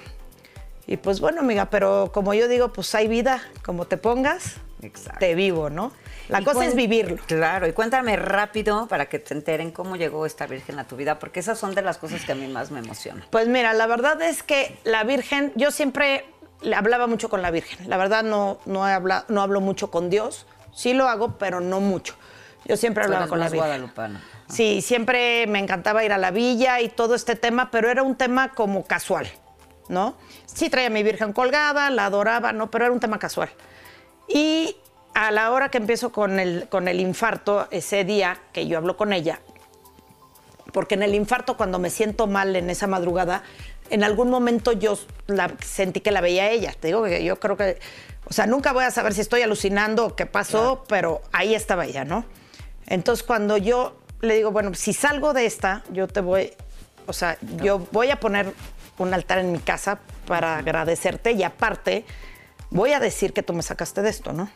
Y 0.87 0.97
pues 0.99 1.21
bueno, 1.21 1.41
amiga, 1.41 1.69
pero 1.69 2.13
como 2.15 2.33
yo 2.33 2.47
digo, 2.49 2.73
pues 2.73 2.95
hay 2.95 3.09
vida, 3.09 3.43
como 3.65 3.87
te 3.87 3.97
pongas, 3.97 4.55
Exacto. 4.83 5.19
te 5.19 5.35
vivo, 5.35 5.69
¿no? 5.69 5.93
La 6.29 6.43
cosa 6.43 6.65
es 6.65 6.75
vivirlo. 6.75 7.19
Claro, 7.27 7.67
y 7.67 7.73
cuéntame 7.73 8.17
rápido 8.17 8.87
para 8.89 9.07
que 9.07 9.19
te 9.19 9.35
enteren 9.35 9.71
cómo 9.71 9.97
llegó 9.97 10.27
esta 10.27 10.47
Virgen 10.47 10.79
a 10.79 10.85
tu 10.87 10.97
vida, 10.97 11.19
porque 11.19 11.41
esas 11.41 11.59
son 11.59 11.75
de 11.75 11.83
las 11.83 11.99
cosas 11.99 12.25
que 12.25 12.33
a 12.33 12.35
mí 12.35 12.49
más 12.49 12.71
me 12.71 12.81
emocionan. 12.81 13.25
Pues 13.31 13.49
mira, 13.49 13.73
la 13.75 13.87
verdad 13.87 14.21
es 14.23 14.43
que 14.43 14.79
la 14.85 15.05
Virgen, 15.05 15.53
yo 15.55 15.71
siempre 15.71 16.25
hablaba 16.75 17.07
mucho 17.07 17.29
con 17.29 17.43
la 17.43 17.51
Virgen. 17.51 17.89
La 17.89 17.97
verdad 17.97 18.25
no, 18.25 18.59
no, 18.67 18.89
he 18.89 18.99
no 19.29 19.43
hablo 19.43 19.61
mucho 19.61 19.91
con 19.91 20.11
Dios. 20.11 20.47
Sí 20.75 20.95
lo 20.95 21.09
hago, 21.09 21.39
pero 21.39 21.61
no 21.61 21.81
mucho. 21.81 22.15
Yo 22.65 22.77
siempre 22.77 23.05
hablaba 23.05 23.29
con 23.29 23.39
la 23.39 23.49
Virgen. 23.49 23.91
Sí, 24.49 24.83
siempre 24.83 25.47
me 25.47 25.59
encantaba 25.59 26.05
ir 26.05 26.13
a 26.13 26.19
la 26.19 26.31
villa 26.31 26.81
y 26.81 26.89
todo 26.89 27.15
este 27.15 27.37
tema, 27.37 27.71
pero 27.71 27.91
era 27.91 28.03
un 28.03 28.17
tema 28.17 28.53
como 28.55 28.85
casual, 28.85 29.29
¿no? 29.89 30.17
Sí 30.47 30.71
traía 30.71 30.89
a 30.89 30.91
mi 30.91 31.03
Virgen 31.03 31.33
colgada, 31.33 31.91
la 31.91 32.07
adoraba, 32.07 32.53
¿no? 32.53 32.71
Pero 32.71 32.87
era 32.87 32.93
un 32.93 33.01
tema 33.01 33.19
casual. 33.19 33.51
Y 34.29 34.77
a 35.17 35.31
la 35.31 35.51
hora 35.51 35.71
que 35.71 35.79
empiezo 35.79 36.13
con 36.13 36.39
el, 36.39 36.69
con 36.69 36.89
el 36.89 37.01
infarto, 37.01 37.69
ese 37.71 38.05
día 38.05 38.39
que 38.53 38.67
yo 38.67 38.77
hablo 38.77 38.99
con 38.99 39.15
ella, 39.15 39.41
porque 40.75 40.95
en 40.95 41.03
el 41.03 41.15
infarto 41.15 41.57
cuando 41.57 41.79
me 41.79 41.89
siento 41.89 42.27
mal 42.27 42.55
en 42.55 42.69
esa 42.69 42.87
madrugada, 42.87 43.43
en 43.89 44.05
algún 44.05 44.29
momento 44.29 44.73
yo 44.73 44.99
la, 45.27 45.51
sentí 45.65 46.03
que 46.03 46.11
la 46.11 46.21
veía 46.21 46.43
a 46.43 46.51
ella. 46.51 46.75
Te 46.79 46.89
digo 46.89 47.03
que 47.05 47.25
yo 47.25 47.41
creo 47.41 47.57
que, 47.57 47.79
o 48.27 48.35
sea, 48.35 48.47
nunca 48.47 48.75
voy 48.75 48.85
a 48.85 48.91
saber 48.91 49.15
si 49.15 49.23
estoy 49.23 49.41
alucinando 49.41 50.05
o 50.05 50.15
qué 50.15 50.27
pasó, 50.27 50.85
pero 50.87 51.23
ahí 51.33 51.55
estaba 51.55 51.87
ella, 51.87 52.05
¿no? 52.05 52.27
Entonces 52.87 53.25
cuando 53.25 53.57
yo 53.57 53.97
le 54.21 54.35
digo, 54.35 54.51
bueno, 54.51 54.75
si 54.75 54.93
salgo 54.93 55.33
de 55.33 55.47
esta, 55.47 55.83
yo 55.93 56.09
te 56.09 56.21
voy, 56.21 56.53
o 57.07 57.15
sea, 57.15 57.39
yo 57.63 57.79
voy 57.91 58.11
a 58.11 58.21
poner 58.21 58.53
un 58.99 59.15
altar 59.15 59.39
en 59.39 59.51
mi 59.51 59.61
casa 59.61 59.99
para 60.27 60.59
agradecerte 60.59 61.33
y 61.33 61.43
aparte 61.43 62.05
voy 62.69 62.93
a 62.93 63.01
decir 63.01 63.33
que 63.33 63.43
tú 63.43 63.55
me 63.55 63.63
sacaste 63.63 64.03
de 64.03 64.11
esto, 64.11 64.35
¿no? 64.35 64.51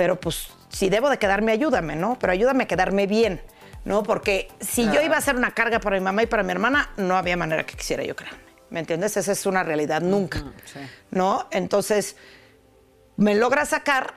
Pero 0.00 0.18
pues 0.18 0.48
si 0.70 0.88
debo 0.88 1.10
de 1.10 1.18
quedarme, 1.18 1.52
ayúdame, 1.52 1.94
¿no? 1.94 2.16
Pero 2.18 2.32
ayúdame 2.32 2.64
a 2.64 2.66
quedarme 2.66 3.06
bien, 3.06 3.42
¿no? 3.84 4.02
Porque 4.02 4.48
si 4.58 4.90
yo 4.90 5.02
iba 5.02 5.18
a 5.18 5.20
ser 5.20 5.36
una 5.36 5.50
carga 5.50 5.78
para 5.78 5.98
mi 5.98 6.02
mamá 6.02 6.22
y 6.22 6.26
para 6.26 6.42
mi 6.42 6.52
hermana, 6.52 6.88
no 6.96 7.18
había 7.18 7.36
manera 7.36 7.66
que 7.66 7.76
quisiera 7.76 8.02
yo 8.02 8.16
quedarme. 8.16 8.38
¿Me 8.70 8.80
entiendes? 8.80 9.18
Esa 9.18 9.32
es 9.32 9.44
una 9.44 9.62
realidad, 9.62 10.00
nunca. 10.00 10.38
sí. 10.64 10.78
¿No? 11.10 11.46
Entonces, 11.50 12.16
me 13.18 13.34
logra 13.34 13.66
sacar 13.66 14.14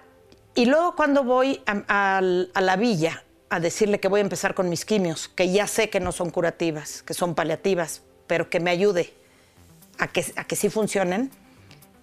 y 0.55 0.67
luego 0.67 0.95
cuando 0.95 1.25
voy 1.25 1.61
a, 1.65 1.83
a- 1.89 2.17
a 2.19 2.61
la 2.61 2.75
villa 2.77 3.25
a 3.49 3.59
decirle 3.59 3.99
que 3.99 4.07
voy 4.07 4.21
a 4.21 4.23
empezar 4.23 4.53
con 4.53 4.69
mis 4.69 4.85
quimios, 4.85 5.27
que 5.27 5.51
ya 5.51 5.67
sé 5.67 5.89
que 5.89 5.99
no 5.99 6.13
son 6.13 6.29
curativas, 6.29 7.03
que 7.03 7.13
son 7.13 7.35
paliativas, 7.35 8.03
pero 8.25 8.49
que 8.49 8.61
me 8.61 8.71
ayude 8.71 9.13
a 9.99 10.07
que, 10.07 10.25
a 10.37 10.45
que 10.45 10.55
sí 10.55 10.69
funcionen, 10.69 11.29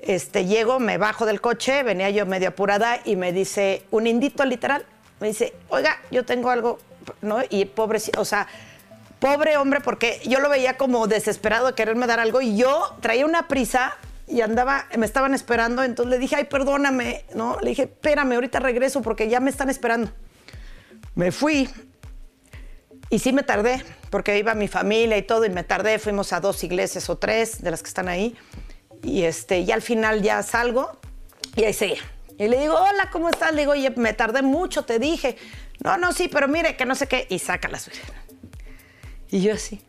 este, 0.03 0.47
llego, 0.47 0.79
me 0.79 0.99
bajo 0.99 1.27
del 1.27 1.41
coche, 1.41 1.83
venía 1.83 2.11
yo 2.11 2.27
medio 2.27 2.49
apurada 2.49 3.01
y 3.05 3.17
me 3.17 3.33
dice, 3.33 3.85
un 3.91 4.07
indito 4.07 4.45
literal, 4.45 4.85
me 5.21 5.29
dice, 5.29 5.55
oiga, 5.69 5.99
yo 6.11 6.25
tengo 6.25 6.51
algo, 6.51 6.79
¿no? 7.23 7.39
Y 7.51 7.67
pobre, 7.67 8.01
o 8.17 8.25
sea, 8.25 8.47
pobre 9.19 9.57
hombre, 9.57 9.81
porque 9.81 10.21
yo 10.27 10.41
lo 10.41 10.49
veía 10.49 10.77
como 10.77 11.07
desesperado 11.07 11.69
de 11.69 11.75
quererme 11.75 12.07
dar 12.07 12.21
algo 12.21 12.41
y 12.41 12.57
yo 12.57 12.97
traía 13.01 13.27
una 13.27 13.49
prisa 13.49 13.97
y 14.27 14.41
andaba, 14.41 14.87
me 14.97 15.05
estaban 15.05 15.35
esperando, 15.35 15.83
entonces 15.83 16.11
le 16.11 16.19
dije, 16.19 16.37
ay, 16.37 16.45
perdóname, 16.45 17.25
¿no? 17.35 17.59
Le 17.61 17.71
dije, 17.71 17.83
espérame, 17.83 18.33
ahorita 18.33 18.61
regreso 18.61 19.03
porque 19.03 19.29
ya 19.29 19.41
me 19.41 19.51
están 19.51 19.69
esperando. 19.69 20.11
Me 21.15 21.33
fui 21.33 21.69
y 23.11 23.19
sí 23.19 23.33
me 23.33 23.43
tardé, 23.43 23.85
porque 24.09 24.39
iba 24.39 24.55
mi 24.55 24.69
familia 24.69 25.19
y 25.19 25.23
todo, 25.23 25.45
y 25.45 25.51
me 25.51 25.65
tardé, 25.65 25.99
fuimos 25.99 26.33
a 26.33 26.41
dos 26.41 26.63
iglesias 26.63 27.11
o 27.11 27.19
tres 27.19 27.61
de 27.61 27.73
las 27.73 27.83
que 27.83 27.89
están 27.89 28.09
ahí, 28.09 28.37
y 29.03 29.23
este, 29.23 29.61
y 29.61 29.73
al 29.73 29.83
final 29.83 30.23
ya 30.23 30.43
salgo, 30.43 30.99
y 31.57 31.65
ahí 31.65 31.73
seguía. 31.73 32.03
Y 32.39 32.49
le 32.49 32.59
digo, 32.59 32.75
hola, 32.75 33.11
¿cómo 33.11 33.29
estás? 33.29 33.53
Le 33.53 33.63
digo, 33.63 33.73
oye, 33.73 33.91
me 33.91 34.13
tardé 34.15 34.43
mucho, 34.43 34.85
te 34.85 34.99
dije. 34.99 35.37
No, 35.85 35.99
no, 35.99 36.13
sí, 36.13 36.29
pero 36.29 36.49
mire, 36.49 36.77
que 36.77 36.87
no 36.87 36.95
sé 36.95 37.07
qué, 37.07 37.27
y 37.29 37.39
saca 37.39 37.69
la 37.69 37.79
suya. 37.79 38.01
Y 39.31 39.43
yo 39.43 39.55
así. 39.55 39.83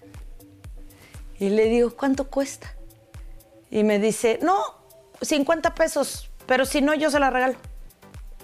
Y 1.39 1.49
le 1.49 1.65
digo, 1.65 1.95
¿cuánto 1.95 2.27
cuesta? 2.29 2.75
Y 3.69 3.83
me 3.83 3.99
dice, 3.99 4.39
no, 4.41 4.61
50 5.21 5.73
pesos, 5.75 6.29
pero 6.45 6.65
si 6.65 6.81
no, 6.81 6.93
yo 6.93 7.09
se 7.09 7.19
la 7.19 7.29
regalo. 7.29 7.55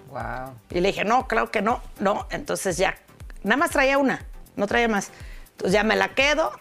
Wow. 0.10 0.58
Y 0.72 0.80
le 0.80 0.90
dije, 0.90 1.04
no, 1.04 1.28
claro 1.28 1.52
que 1.52 1.62
no, 1.62 1.82
no. 2.00 2.28
Entonces 2.32 2.78
ya, 2.78 2.98
nada 3.44 3.58
más 3.58 3.72
traía 3.72 3.98
una, 3.98 4.26
no 4.56 4.68
traía 4.68 4.88
más. 4.88 5.12
Entonces 5.52 5.74
ya 5.74 5.84
me 5.84 5.96
la 5.96 6.16
quedo, 6.16 6.52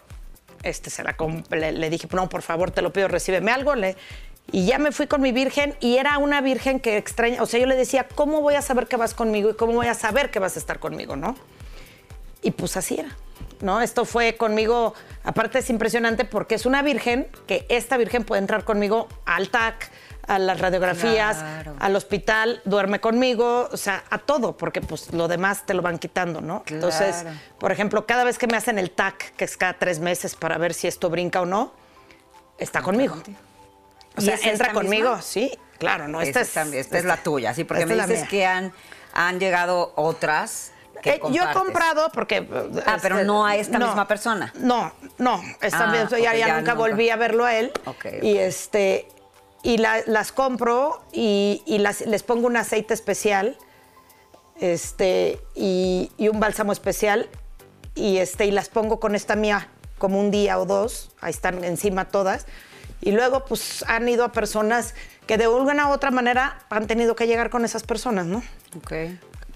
este, 0.63 0.89
se 0.89 1.03
la 1.03 1.15
le, 1.51 1.71
le 1.71 1.89
dije, 1.89 2.07
no, 2.13 2.29
por 2.29 2.41
favor, 2.41 2.71
te 2.71 2.81
lo 2.81 2.93
pido, 2.93 3.07
recíbeme 3.07 3.51
algo. 3.51 3.75
Le, 3.75 3.95
y 4.51 4.65
ya 4.65 4.79
me 4.79 4.91
fui 4.91 5.07
con 5.07 5.21
mi 5.21 5.31
virgen 5.31 5.75
y 5.79 5.97
era 5.97 6.17
una 6.17 6.41
virgen 6.41 6.79
que 6.79 6.97
extraña, 6.97 7.43
o 7.43 7.45
sea, 7.45 7.59
yo 7.59 7.65
le 7.65 7.75
decía, 7.75 8.07
¿cómo 8.15 8.41
voy 8.41 8.55
a 8.55 8.61
saber 8.61 8.87
que 8.87 8.95
vas 8.95 9.13
conmigo 9.13 9.49
y 9.49 9.55
cómo 9.55 9.73
voy 9.73 9.87
a 9.87 9.93
saber 9.93 10.31
que 10.31 10.39
vas 10.39 10.55
a 10.55 10.59
estar 10.59 10.79
conmigo, 10.79 11.15
no? 11.15 11.35
Y 12.41 12.51
pues 12.51 12.77
así 12.77 12.99
era, 12.99 13.09
¿no? 13.61 13.81
Esto 13.81 14.05
fue 14.05 14.35
conmigo, 14.37 14.93
aparte 15.23 15.59
es 15.59 15.69
impresionante 15.69 16.25
porque 16.25 16.55
es 16.55 16.65
una 16.65 16.81
virgen 16.81 17.27
que 17.47 17.65
esta 17.69 17.97
virgen 17.97 18.23
puede 18.23 18.41
entrar 18.41 18.63
conmigo 18.63 19.07
al 19.25 19.49
TAC, 19.49 19.89
a 20.27 20.39
las 20.39 20.59
radiografías, 20.59 21.37
Claro. 21.37 21.75
al 21.79 21.95
hospital, 21.95 22.61
duerme 22.65 22.99
conmigo, 22.99 23.69
o 23.71 23.77
sea, 23.77 24.03
a 24.09 24.17
todo, 24.17 24.57
porque 24.57 24.81
pues 24.81 25.13
lo 25.13 25.27
demás 25.29 25.65
te 25.65 25.73
lo 25.73 25.81
van 25.81 25.99
quitando, 25.99 26.41
¿no? 26.41 26.63
Entonces, 26.67 27.23
por 27.59 27.71
ejemplo, 27.71 28.05
cada 28.05 28.25
vez 28.25 28.37
que 28.37 28.45
me 28.47 28.57
hacen 28.57 28.77
el 28.77 28.91
TAC, 28.91 29.33
que 29.37 29.45
es 29.45 29.55
cada 29.55 29.73
tres 29.79 29.99
meses 29.99 30.35
para 30.35 30.57
ver 30.57 30.73
si 30.73 30.87
esto 30.87 31.09
brinca 31.09 31.39
o 31.41 31.45
no, 31.45 31.71
está 32.57 32.81
conmigo. 32.81 33.15
O 34.17 34.21
¿Y 34.21 34.25
sea, 34.25 34.35
entra 34.35 34.51
esta 34.67 34.73
conmigo, 34.73 35.09
misma? 35.11 35.21
sí, 35.21 35.57
claro, 35.79 36.07
no, 36.09 36.19
esta, 36.21 36.41
esta, 36.41 36.41
es, 36.41 36.53
también, 36.65 36.81
esta 36.81 36.97
es 36.97 37.05
la 37.05 37.17
tuya, 37.17 37.53
sí, 37.53 37.63
porque 37.63 37.83
esta 37.83 37.95
me 37.95 38.05
dices 38.07 38.27
que 38.27 38.45
han, 38.45 38.73
han 39.13 39.39
llegado 39.39 39.93
otras 39.95 40.71
Eh, 41.03 41.19
yo 41.31 41.43
he 41.49 41.53
comprado 41.53 42.09
porque... 42.13 42.47
Ah, 42.85 42.97
pero 43.01 43.23
no 43.23 43.45
a 43.45 43.55
esta 43.55 43.77
no, 43.79 43.87
misma 43.87 44.07
persona. 44.07 44.53
No, 44.57 44.91
no. 45.17 45.41
Esta 45.61 45.89
Ah, 45.89 45.91
vez 45.91 46.09
ya, 46.09 46.17
ok, 46.17 46.23
ya 46.23 46.33
ya 46.35 46.47
nunca 46.47 46.59
nunca. 46.59 46.73
volví 46.75 47.09
a 47.09 47.15
verlo 47.15 47.45
a 47.45 47.55
él. 47.55 47.71
Ok, 47.85 48.05
ok. 48.17 48.23
Y 48.23 48.37
este... 48.37 49.07
Y 49.63 49.77
la- 49.79 50.03
las 50.05 50.31
compro 50.31 51.03
y, 51.11 51.63
y 51.65 51.79
las- 51.79 52.01
les 52.01 52.23
pongo 52.23 52.47
un 52.47 52.57
aceite 52.57 52.93
especial 52.93 53.57
este, 54.59 55.39
y, 55.55 56.11
y 56.17 56.29
un 56.29 56.39
bálsamo 56.39 56.71
especial 56.71 57.27
y, 57.95 58.17
este, 58.17 58.45
y 58.45 58.51
las 58.51 58.69
pongo 58.69 58.99
con 58.99 59.15
esta 59.15 59.35
mía 59.35 59.67
como 59.97 60.19
un 60.19 60.29
día 60.31 60.59
o 60.59 60.65
dos, 60.65 61.09
ahí 61.21 61.31
están 61.31 61.63
encima 61.63 62.05
todas, 62.05 62.45
Y 63.01 63.11
luego, 63.11 63.45
pues, 63.45 63.83
han 63.87 64.07
ido 64.09 64.23
a 64.23 64.31
personas 64.31 64.93
que 65.27 65.37
de 65.37 65.43
alguna 65.45 65.87
u 65.89 65.91
otra 65.91 66.09
manera 66.11 66.59
han 66.69 66.87
tenido 66.87 67.15
que 67.15 67.27
llegar 67.27 67.49
con 67.51 67.63
esas 67.65 67.83
personas, 67.83 68.25
¿no? 68.25 68.41
Ok. 68.75 68.93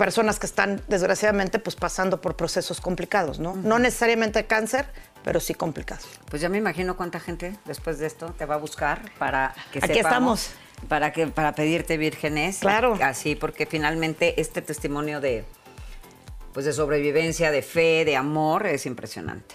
Personas 0.01 0.39
que 0.39 0.47
están, 0.47 0.81
desgraciadamente, 0.87 1.59
pues 1.59 1.75
pasando 1.75 2.21
por 2.21 2.35
procesos 2.35 2.81
complicados, 2.81 3.37
¿no? 3.37 3.55
No 3.55 3.77
necesariamente 3.77 4.47
cáncer, 4.47 4.87
pero 5.23 5.39
sí 5.39 5.53
complicados. 5.53 6.07
Pues 6.27 6.41
ya 6.41 6.49
me 6.49 6.57
imagino 6.57 6.97
cuánta 6.97 7.19
gente 7.19 7.55
después 7.65 7.99
de 7.99 8.07
esto 8.07 8.33
te 8.35 8.47
va 8.47 8.55
a 8.55 8.57
buscar 8.57 9.11
para 9.19 9.53
que 9.71 9.77
Aquí 9.77 9.93
sepamos, 9.93 10.47
estamos. 10.47 10.89
Para, 10.89 11.13
que, 11.13 11.27
para 11.27 11.53
pedirte 11.53 11.97
vírgenes. 11.97 12.57
Claro. 12.57 12.97
Así, 12.99 13.35
porque 13.35 13.67
finalmente 13.67 14.41
este 14.41 14.63
testimonio 14.63 15.21
de, 15.21 15.45
pues 16.51 16.65
de 16.65 16.73
sobrevivencia, 16.73 17.51
de 17.51 17.61
fe, 17.61 18.03
de 18.03 18.15
amor, 18.15 18.65
es 18.65 18.87
impresionante. 18.87 19.53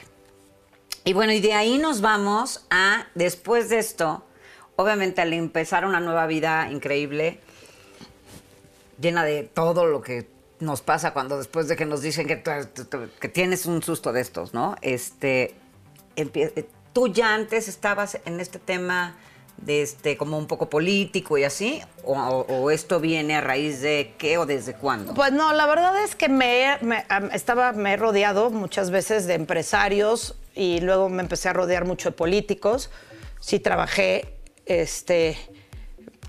Y 1.03 1.13
bueno, 1.13 1.33
y 1.33 1.41
de 1.41 1.55
ahí 1.55 1.77
nos 1.79 2.03
vamos 2.03 2.69
a, 2.71 3.09
después 3.17 3.69
de 3.69 3.81
esto, 3.81 4.25
obviamente 4.77 5.23
al 5.23 5.33
empezar 5.33 5.85
una 5.85 5.99
nueva 5.99 6.29
vida 6.29 6.71
increíble, 6.71 7.41
llena 9.01 9.25
de 9.25 9.43
todo 9.43 9.87
lo 9.87 10.03
que 10.03 10.36
nos 10.61 10.81
pasa 10.81 11.13
cuando 11.13 11.39
después 11.39 11.69
de 11.69 11.77
que 11.77 11.85
nos 11.85 12.03
dicen 12.03 12.27
que, 12.27 13.29
tienes 13.29 13.67
un 13.67 13.83
susto 13.83 14.13
de 14.13 14.21
estos, 14.21 14.55
¿no? 14.55 14.77
Este, 14.81 15.55
eh, 16.17 16.69
tú 16.93 17.09
ya 17.09 17.35
antes 17.35 17.69
estabas 17.69 18.19
en 18.25 18.41
este 18.41 18.59
tema 18.59 19.17
de 19.59 19.83
este 19.83 20.17
como 20.17 20.39
un 20.39 20.47
poco 20.47 20.69
político 20.69 21.39
y 21.39 21.45
así, 21.45 21.81
o, 22.05 22.71
esto 22.71 23.01
viene 23.01 23.37
a 23.37 23.41
raíz 23.41 23.81
de 23.81 24.15
qué 24.19 24.39
o 24.39 24.47
desde 24.47 24.75
cuándo. 24.75 25.15
Pues 25.15 25.33
no, 25.33 25.53
la 25.53 25.67
verdad 25.67 26.03
es 26.03 26.15
que 26.15 26.29
me, 26.29 26.79
estaba, 27.33 27.73
me 27.73 27.95
he 27.95 27.97
rodeado 27.97 28.51
muchas 28.51 28.91
veces 28.91 29.27
de 29.27 29.35
empresarios 29.35 30.37
y 30.55 30.81
luego 30.81 31.09
me 31.09 31.23
empecé 31.23 31.49
a 31.49 31.53
rodear 31.53 31.85
mucho 31.85 32.11
de 32.11 32.17
políticos. 32.17 32.91
Sí 33.41 33.59
trabajé, 33.59 34.39
este, 34.67 35.39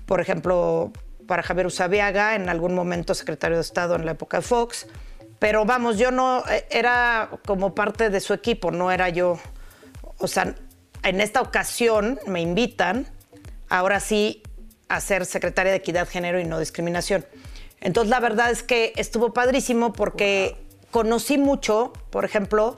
por 0.06 0.20
ejemplo, 0.20 0.92
para 1.28 1.44
Javier 1.44 1.66
Usabiaga, 1.66 2.34
en 2.34 2.48
algún 2.48 2.74
momento 2.74 3.14
secretario 3.14 3.58
de 3.58 3.62
Estado 3.62 3.94
en 3.94 4.04
la 4.04 4.12
época 4.12 4.38
de 4.38 4.42
Fox. 4.42 4.88
Pero 5.38 5.64
vamos, 5.64 5.98
yo 5.98 6.10
no, 6.10 6.42
eh, 6.50 6.66
era 6.70 7.30
como 7.46 7.74
parte 7.74 8.10
de 8.10 8.18
su 8.18 8.34
equipo, 8.34 8.72
no 8.72 8.90
era 8.90 9.10
yo. 9.10 9.38
O 10.16 10.26
sea, 10.26 10.56
en 11.04 11.20
esta 11.20 11.40
ocasión 11.42 12.18
me 12.26 12.40
invitan, 12.40 13.06
ahora 13.68 14.00
sí, 14.00 14.42
a 14.88 15.00
ser 15.00 15.26
secretaria 15.26 15.70
de 15.70 15.78
Equidad, 15.78 16.08
Género 16.08 16.40
y 16.40 16.44
No 16.44 16.58
Discriminación. 16.58 17.24
Entonces, 17.80 18.10
la 18.10 18.20
verdad 18.20 18.50
es 18.50 18.62
que 18.62 18.92
estuvo 18.96 19.32
padrísimo 19.32 19.92
porque 19.92 20.56
conocí 20.90 21.38
mucho, 21.38 21.92
por 22.10 22.24
ejemplo, 22.24 22.76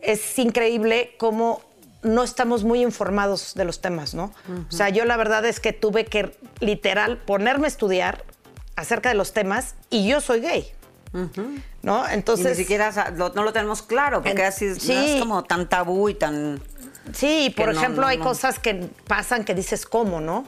es 0.00 0.38
increíble 0.38 1.14
cómo 1.18 1.60
no 2.02 2.22
estamos 2.22 2.64
muy 2.64 2.82
informados 2.82 3.54
de 3.54 3.64
los 3.64 3.80
temas, 3.80 4.14
¿no? 4.14 4.32
O 4.68 4.72
sea, 4.72 4.88
yo 4.88 5.04
la 5.04 5.16
verdad 5.16 5.44
es 5.44 5.60
que 5.60 5.72
tuve 5.72 6.04
que 6.06 6.36
literal 6.60 7.18
ponerme 7.18 7.66
a 7.66 7.68
estudiar 7.68 8.24
acerca 8.76 9.10
de 9.10 9.14
los 9.14 9.32
temas 9.32 9.74
y 9.90 10.08
yo 10.08 10.20
soy 10.20 10.40
gay, 10.40 10.72
¿no? 11.82 12.04
Y 12.08 12.14
Entonces... 12.14 12.56
ni 12.56 12.64
siquiera 12.64 13.10
lo- 13.16 13.30
no 13.30 13.42
lo 13.42 13.52
tenemos 13.52 13.82
claro, 13.82 14.22
porque 14.22 14.40
En- 14.42 14.46
así 14.48 14.64
es, 14.66 14.78
sí. 14.82 14.94
no 14.94 15.00
es 15.00 15.20
como 15.20 15.44
tan 15.44 15.68
tabú 15.68 16.08
y 16.08 16.14
tan... 16.14 16.62
Sí, 17.12 17.46
y 17.46 17.50
por 17.50 17.66
no, 17.66 17.72
ejemplo, 17.78 18.02
no, 18.02 18.08
hay 18.08 18.18
cosas 18.18 18.58
que 18.58 18.88
pasan 19.06 19.44
que 19.44 19.54
dices 19.54 19.84
cómo, 19.84 20.20
¿no? 20.20 20.44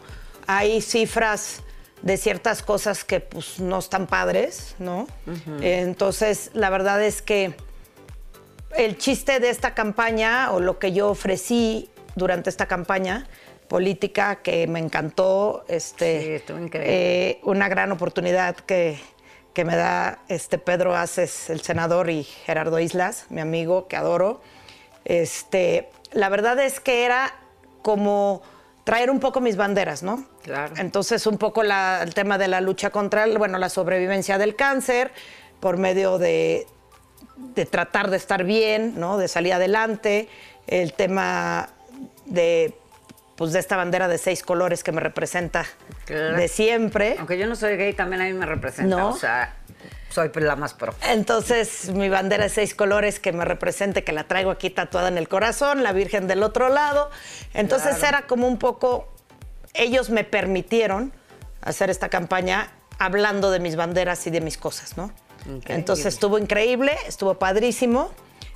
Hay 0.47 0.81
cifras 0.81 1.61
de 2.03 2.17
ciertas 2.17 2.63
cosas 2.63 3.05
que 3.05 3.21
pues 3.21 3.59
no 3.61 3.79
están 3.79 4.07
padres, 4.07 4.75
¿no? 4.79 5.07
Entonces, 5.61 6.51
la 6.55 6.71
verdad 6.71 7.03
es 7.03 7.23
que 7.23 7.55
el 8.77 8.99
chiste 8.99 9.41
de 9.41 9.51
esta 9.51 9.75
campaña 9.75 10.53
o 10.53 10.61
lo 10.61 10.79
que 10.79 10.93
yo 10.93 11.09
ofrecí 11.11 11.91
durante 12.15 12.51
esta 12.51 12.67
campaña 12.67 13.27
política 13.69 14.37
que 14.43 14.67
me 14.67 14.79
encantó, 14.81 15.65
este, 15.69 16.21
Sí, 16.23 16.29
estuvo 16.33 16.59
increíble. 16.59 17.31
eh, 17.31 17.41
una 17.45 17.69
gran 17.69 17.91
oportunidad 17.93 18.57
que, 18.57 18.99
que 19.55 19.65
me 19.65 19.77
da 19.77 20.19
este 20.29 20.59
Pedro 20.59 20.95
Aces, 20.95 21.49
el 21.51 21.61
senador, 21.63 22.11
y 22.11 22.25
Gerardo 22.25 22.79
Islas, 22.79 23.27
mi 23.31 23.41
amigo 23.41 23.89
que 23.89 23.97
adoro. 23.97 24.43
Este, 25.05 25.89
la 26.13 26.29
verdad 26.29 26.59
es 26.61 26.81
que 26.81 27.05
era 27.05 27.35
como 27.83 28.43
traer 28.85 29.11
un 29.11 29.21
poco 29.21 29.41
mis 29.41 29.57
banderas, 29.57 30.03
¿no? 30.03 30.25
Claro. 30.43 30.75
Entonces, 30.77 31.27
un 31.27 31.39
poco 31.39 31.63
la- 31.63 32.03
el 32.03 32.15
tema 32.15 32.37
de 32.39 32.49
la 32.49 32.61
lucha 32.61 32.91
contra, 32.91 33.25
el- 33.25 33.39
bueno, 33.39 33.59
la 33.59 33.69
sobrevivencia 33.69 34.39
del 34.39 34.55
cáncer 34.57 35.13
por 35.61 35.77
medio 35.79 36.19
de, 36.19 36.67
de 37.55 37.67
tratar 37.67 38.11
de 38.11 38.17
estar 38.17 38.45
bien, 38.45 38.99
¿no? 38.99 39.19
De 39.19 39.29
salir 39.29 39.53
adelante, 39.53 40.29
el 40.67 40.93
tema 40.95 41.69
de 42.27 42.75
pues 43.37 43.53
de 43.53 43.59
esta 43.59 43.77
bandera 43.77 44.09
de 44.09 44.19
seis 44.19 44.43
colores 44.43 44.85
que 44.85 44.93
me 44.93 45.01
representa 45.01 45.65
Claro. 46.05 46.37
de 46.37 46.49
siempre. 46.49 47.17
Aunque 47.19 47.39
yo 47.39 47.47
no 47.47 47.57
soy 47.57 47.77
gay, 47.77 47.93
también 47.95 48.23
a 48.23 48.25
mí 48.27 48.35
me 48.35 48.47
representa. 48.47 48.95
¿No? 48.95 49.09
O 49.09 49.17
sea, 49.17 49.57
soy 50.11 50.31
la 50.35 50.55
más 50.55 50.75
pro. 50.75 50.95
Entonces, 51.09 51.91
mi 51.91 52.09
bandera 52.11 52.45
de 52.45 52.51
seis 52.51 52.75
colores 52.75 53.19
que 53.19 53.33
me 53.33 53.45
represente, 53.45 54.05
que 54.05 54.13
la 54.13 54.25
traigo 54.25 54.51
aquí 54.51 54.69
tatuada 54.71 55.09
en 55.09 55.17
el 55.19 55.29
corazón, 55.29 55.83
la 55.83 55.93
Virgen 55.93 56.29
del 56.29 56.43
otro 56.43 56.69
lado. 56.69 57.11
Entonces 57.55 57.97
Claro. 57.97 58.19
era 58.19 58.27
como 58.27 58.47
un 58.47 58.59
poco, 58.59 59.09
ellos 59.75 60.11
me 60.11 60.25
permitieron 60.25 61.13
hacer 61.63 61.89
esta 61.91 62.11
campaña 62.11 62.71
hablando 62.99 63.51
de 63.51 63.59
mis 63.61 63.75
banderas 63.77 64.25
y 64.27 64.31
de 64.31 64.41
mis 64.43 64.59
cosas, 64.59 64.97
¿no? 64.97 65.11
Increíble. 65.47 65.75
Entonces 65.75 66.07
estuvo 66.07 66.39
increíble, 66.39 66.93
estuvo 67.07 67.35
padrísimo. 67.35 68.11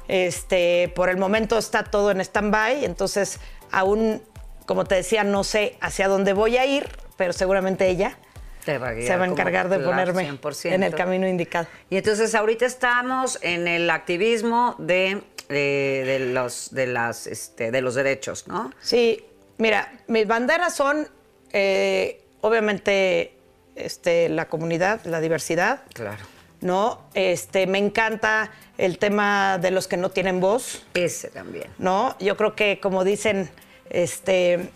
Este, 0.09 0.93
por 0.95 1.09
el 1.09 1.17
momento 1.17 1.59
está 1.59 1.83
todo 1.85 2.13
en 2.13 2.21
stand-by, 2.21 2.85
entonces 2.85 3.41
aún, 3.73 4.23
como 4.65 4.85
te 4.85 4.95
decía, 4.95 5.25
no 5.25 5.43
sé 5.43 5.77
hacia 5.81 6.07
dónde 6.07 6.33
voy 6.33 6.57
a 6.57 6.65
ir, 6.65 6.89
pero 7.17 7.33
seguramente 7.33 7.89
ella 7.89 8.17
se 8.65 8.79
va 8.79 8.89
a 8.89 9.27
encargar 9.27 9.69
de 9.69 9.79
ponerme 9.79 10.29
100%. 10.31 10.73
en 10.73 10.83
el 10.83 10.95
camino 10.95 11.27
indicado. 11.29 11.67
Y 11.89 11.97
entonces 11.97 12.35
ahorita 12.35 12.67
estamos 12.67 13.39
en 13.43 13.69
el 13.69 13.89
activismo 13.91 14.75
de, 14.79 15.23
de, 15.49 16.03
de 16.05 16.19
los, 16.33 16.73
de, 16.73 16.87
las, 16.87 17.27
este, 17.27 17.71
de 17.71 17.81
los 17.81 17.95
derechos, 17.95 18.49
¿no? 18.49 18.73
Sí, 18.81 19.25
mira, 19.59 19.93
mis 20.09 20.27
banderas 20.27 20.75
son, 20.75 21.09
eh, 21.53 22.25
obviamente, 22.41 23.35
este, 23.77 24.29
la 24.29 24.49
comunidad, 24.49 25.05
la 25.05 25.21
diversidad, 25.21 25.83
Claro. 25.93 26.36
¿No? 26.61 27.03
Este, 27.15 27.67
me 27.67 27.79
encanta 27.79 28.51
el 28.79 28.99
tema 28.99 29.59
de 29.59 29.71
los 29.71 29.87
que 29.89 29.97
no 29.97 30.11
tienen 30.11 30.41
voz, 30.41 30.85
Ese 30.95 31.29
también. 31.29 31.69
¿no? 31.79 32.17
Yo 32.21 32.37
creo 32.37 32.55
que, 32.55 32.81
como 32.81 33.05
dicen, 33.05 33.51
este, 33.91 34.71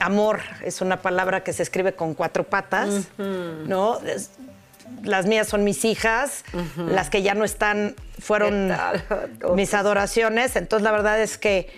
amor 0.00 0.40
es 0.64 0.80
una 0.80 1.02
palabra 1.02 1.42
que 1.44 1.52
se 1.52 1.62
escribe 1.62 1.94
con 1.94 2.14
cuatro 2.14 2.44
patas, 2.44 3.08
¿no? 3.18 3.98
Es- 4.00 4.30
las 5.02 5.26
mías 5.26 5.46
son 5.46 5.64
mis 5.64 5.84
hijas, 5.84 6.44
las 6.76 7.10
que 7.10 7.22
ya 7.22 7.34
no 7.34 7.44
están 7.44 7.94
fueron 8.18 8.72
mis 9.54 9.74
adoraciones, 9.74 10.56
entonces 10.56 10.82
la 10.82 10.90
verdad 10.92 11.20
es 11.20 11.36
que 11.36 11.68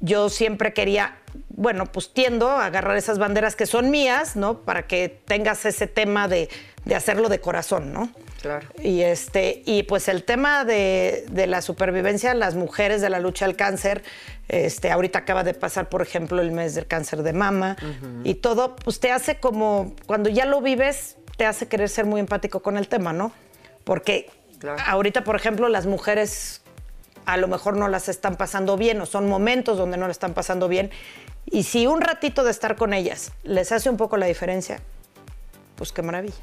yo 0.00 0.28
siempre 0.28 0.72
quería, 0.74 1.16
bueno, 1.50 1.86
pues 1.86 2.12
tiendo 2.12 2.48
a 2.50 2.66
agarrar 2.66 2.96
esas 2.96 3.18
banderas 3.18 3.54
que 3.54 3.66
son 3.66 3.90
mías, 3.90 4.34
¿no? 4.34 4.58
Para 4.62 4.86
que 4.88 5.08
tengas 5.08 5.64
ese 5.64 5.86
tema 5.86 6.26
de, 6.26 6.48
de 6.84 6.94
hacerlo 6.96 7.28
de 7.28 7.40
corazón, 7.40 7.92
¿no? 7.92 8.10
Claro. 8.40 8.68
Y 8.82 9.02
este, 9.02 9.62
y 9.66 9.82
pues 9.82 10.08
el 10.08 10.22
tema 10.24 10.64
de, 10.64 11.24
de 11.28 11.46
la 11.48 11.60
supervivencia, 11.60 12.34
las 12.34 12.54
mujeres 12.54 13.00
de 13.02 13.10
la 13.10 13.18
lucha 13.18 13.44
al 13.44 13.56
cáncer, 13.56 14.04
este, 14.48 14.90
ahorita 14.90 15.18
acaba 15.20 15.42
de 15.42 15.54
pasar, 15.54 15.88
por 15.88 16.02
ejemplo, 16.02 16.40
el 16.40 16.52
mes 16.52 16.74
del 16.74 16.86
cáncer 16.86 17.22
de 17.22 17.32
mama, 17.32 17.76
y 18.24 18.34
todo, 18.34 18.76
pues 18.76 19.00
te 19.00 19.10
hace 19.10 19.40
como, 19.40 19.94
cuando 20.06 20.28
ya 20.30 20.44
lo 20.46 20.60
vives, 20.60 21.16
te 21.36 21.46
hace 21.46 21.66
querer 21.66 21.88
ser 21.88 22.06
muy 22.06 22.20
empático 22.20 22.60
con 22.60 22.76
el 22.76 22.88
tema, 22.88 23.12
¿no? 23.12 23.32
Porque 23.84 24.30
Claro. 24.58 24.80
ahorita, 24.86 25.24
por 25.24 25.36
ejemplo, 25.36 25.68
las 25.68 25.86
mujeres 25.86 26.62
a 27.26 27.36
lo 27.36 27.46
mejor 27.48 27.76
no 27.76 27.88
las 27.88 28.08
están 28.08 28.36
pasando 28.36 28.76
bien 28.76 29.00
o 29.00 29.06
son 29.06 29.28
momentos 29.28 29.76
donde 29.78 29.96
no 29.98 30.06
la 30.06 30.12
están 30.12 30.32
pasando 30.32 30.66
bien. 30.68 30.90
Y 31.46 31.64
si 31.64 31.86
un 31.86 32.00
ratito 32.00 32.42
de 32.42 32.50
estar 32.50 32.74
con 32.76 32.94
ellas 32.94 33.32
les 33.42 33.70
hace 33.72 33.90
un 33.90 33.96
poco 33.96 34.16
la 34.16 34.26
diferencia, 34.26 34.80
pues 35.76 35.92
qué 35.92 36.02
maravilla. 36.02 36.34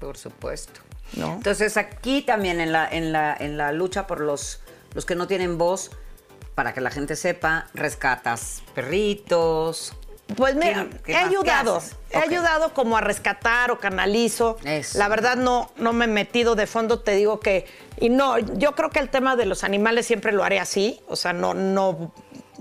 Por 0.00 0.18
supuesto. 0.18 0.80
¿No? 1.16 1.34
Entonces 1.34 1.76
aquí 1.76 2.22
también 2.22 2.60
en 2.60 2.72
la, 2.72 2.88
en 2.88 3.12
la, 3.12 3.36
en 3.38 3.56
la 3.58 3.72
lucha 3.72 4.06
por 4.06 4.20
los, 4.20 4.60
los 4.94 5.04
que 5.04 5.14
no 5.14 5.26
tienen 5.26 5.58
voz, 5.58 5.90
para 6.54 6.72
que 6.74 6.80
la 6.80 6.90
gente 6.90 7.16
sepa, 7.16 7.68
rescatas 7.74 8.62
perritos. 8.74 9.94
Pues 10.36 10.54
mira, 10.54 10.86
¿Qué- 10.90 10.98
qué 11.04 11.12
he 11.12 11.16
ayudado, 11.16 11.82
he 12.10 12.16
ayudado 12.18 12.72
como 12.72 12.96
a 12.96 13.00
rescatar 13.02 13.70
o 13.70 13.78
canalizo. 13.78 14.56
Eso. 14.64 14.98
La 14.98 15.08
verdad 15.08 15.36
no, 15.36 15.70
no 15.76 15.92
me 15.92 16.06
he 16.06 16.08
metido 16.08 16.54
de 16.54 16.66
fondo, 16.66 17.00
te 17.00 17.12
digo 17.12 17.40
que, 17.40 17.66
y 18.00 18.08
no, 18.08 18.38
yo 18.38 18.72
creo 18.74 18.88
que 18.90 18.98
el 19.00 19.10
tema 19.10 19.36
de 19.36 19.44
los 19.46 19.64
animales 19.64 20.06
siempre 20.06 20.32
lo 20.32 20.42
haré 20.44 20.58
así, 20.60 21.00
o 21.08 21.16
sea, 21.16 21.32
no, 21.34 21.52
no 21.52 22.12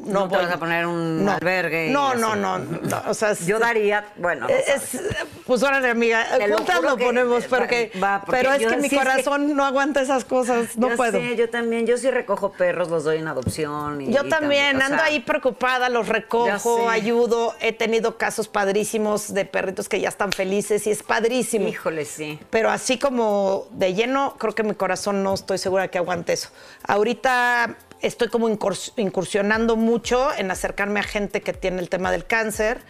no, 0.06 0.28
te 0.28 0.36
voy- 0.36 0.46
vas 0.46 0.54
a 0.54 0.60
poner 0.60 0.86
un 0.86 1.26
no. 1.26 1.32
albergue. 1.34 1.90
No, 1.90 2.16
no, 2.16 2.36
no, 2.36 2.58
no, 2.60 3.02
o 3.08 3.14
sea, 3.14 3.34
Yo 3.34 3.60
daría, 3.60 4.06
bueno, 4.18 4.48
no 4.48 4.54
es, 4.54 5.00
pues 5.46 5.62
órale, 5.64 5.90
amiga, 5.90 6.26
Te 6.38 6.52
juntas 6.52 6.82
lo 6.82 6.98
ponemos, 6.98 7.46
porque, 7.46 7.92
va, 8.02 8.22
porque 8.26 8.42
pero 8.42 8.54
es 8.54 8.60
que 8.66 8.78
mi 8.78 8.90
sí 8.90 8.96
es 8.96 9.02
que- 9.02 9.08
corazón 9.08 9.56
no 9.56 9.66
aguanta 9.66 10.02
esas 10.02 10.26
cosas, 10.26 10.78
no 10.78 10.90
Yo 10.90 10.96
puedo. 10.98 11.12
sé, 11.20 11.36
yo 11.36 11.50
también, 11.50 11.86
yo 11.86 11.98
sí 11.98 12.10
recojo 12.10 12.52
perros, 12.52 12.90
los 12.90 13.04
doy 13.04 13.18
en 13.18 13.28
adopción. 13.28 14.02
Y, 14.02 14.12
Yo 14.14 14.26
y 14.26 14.30
también, 14.30 14.78
o 14.78 14.84
ando 14.84 14.98
sea, 14.98 15.06
ahí 15.06 15.20
preocupada, 15.20 15.90
los 15.90 16.08
recojo, 16.08 16.90
ayudo. 16.90 17.54
He 17.60 17.74
tenido 17.74 18.18
casos 18.18 18.48
padrísimos 18.48 19.34
de 19.34 19.46
perritos 19.46 19.88
que 19.90 20.00
ya 20.00 20.10
están 20.10 20.32
felices 20.32 20.88
y 20.88 20.92
es 20.92 21.04
padrísimo. 21.04 21.68
Híjole, 21.68 22.06
sí. 22.06 22.40
Pero 22.50 22.70
así 22.70 22.98
como 23.00 23.68
de 23.72 23.94
lleno, 23.94 24.36
creo 24.38 24.54
que 24.56 24.64
mi 24.64 24.74
corazón 24.76 25.24
no 25.24 25.34
estoy 25.34 25.58
segura 25.58 25.88
que 25.90 25.98
aguante 25.98 26.34
eso. 26.34 26.50
Ahorita 26.84 27.76
estoy 28.02 28.30
como 28.30 28.50
incurs- 28.50 28.94
incursionando 28.98 29.76
mucho 29.76 30.34
en 30.34 30.52
acercarme 30.52 31.00
a 31.00 31.04
gente 31.04 31.42
que 31.42 31.54
tiene 31.54 31.80
el 31.80 31.90
tema 31.90 32.12
del 32.12 32.26
cáncer. 32.26 32.82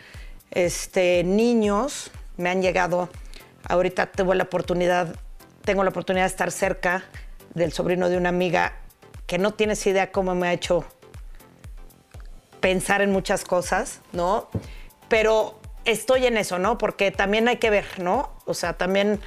Este, 0.51 1.23
niños 1.23 2.11
me 2.37 2.49
han 2.49 2.61
llegado. 2.61 3.09
Ahorita 3.67 4.07
tuve 4.11 4.35
la 4.35 4.43
oportunidad, 4.43 5.15
tengo 5.63 5.83
la 5.83 5.89
oportunidad 5.89 6.25
de 6.25 6.29
estar 6.29 6.51
cerca 6.51 7.05
del 7.53 7.71
sobrino 7.71 8.09
de 8.09 8.17
una 8.17 8.29
amiga 8.29 8.73
que 9.27 9.37
no 9.37 9.53
tienes 9.53 9.85
idea 9.85 10.11
cómo 10.11 10.35
me 10.35 10.47
ha 10.47 10.53
hecho 10.53 10.85
pensar 12.59 13.01
en 13.01 13.11
muchas 13.11 13.43
cosas, 13.43 14.01
¿no? 14.13 14.49
Pero 15.09 15.59
estoy 15.85 16.25
en 16.25 16.37
eso, 16.37 16.59
¿no? 16.59 16.77
Porque 16.77 17.11
también 17.11 17.47
hay 17.47 17.57
que 17.57 17.69
ver, 17.69 17.85
¿no? 17.99 18.31
O 18.45 18.53
sea, 18.53 18.73
también 18.73 19.19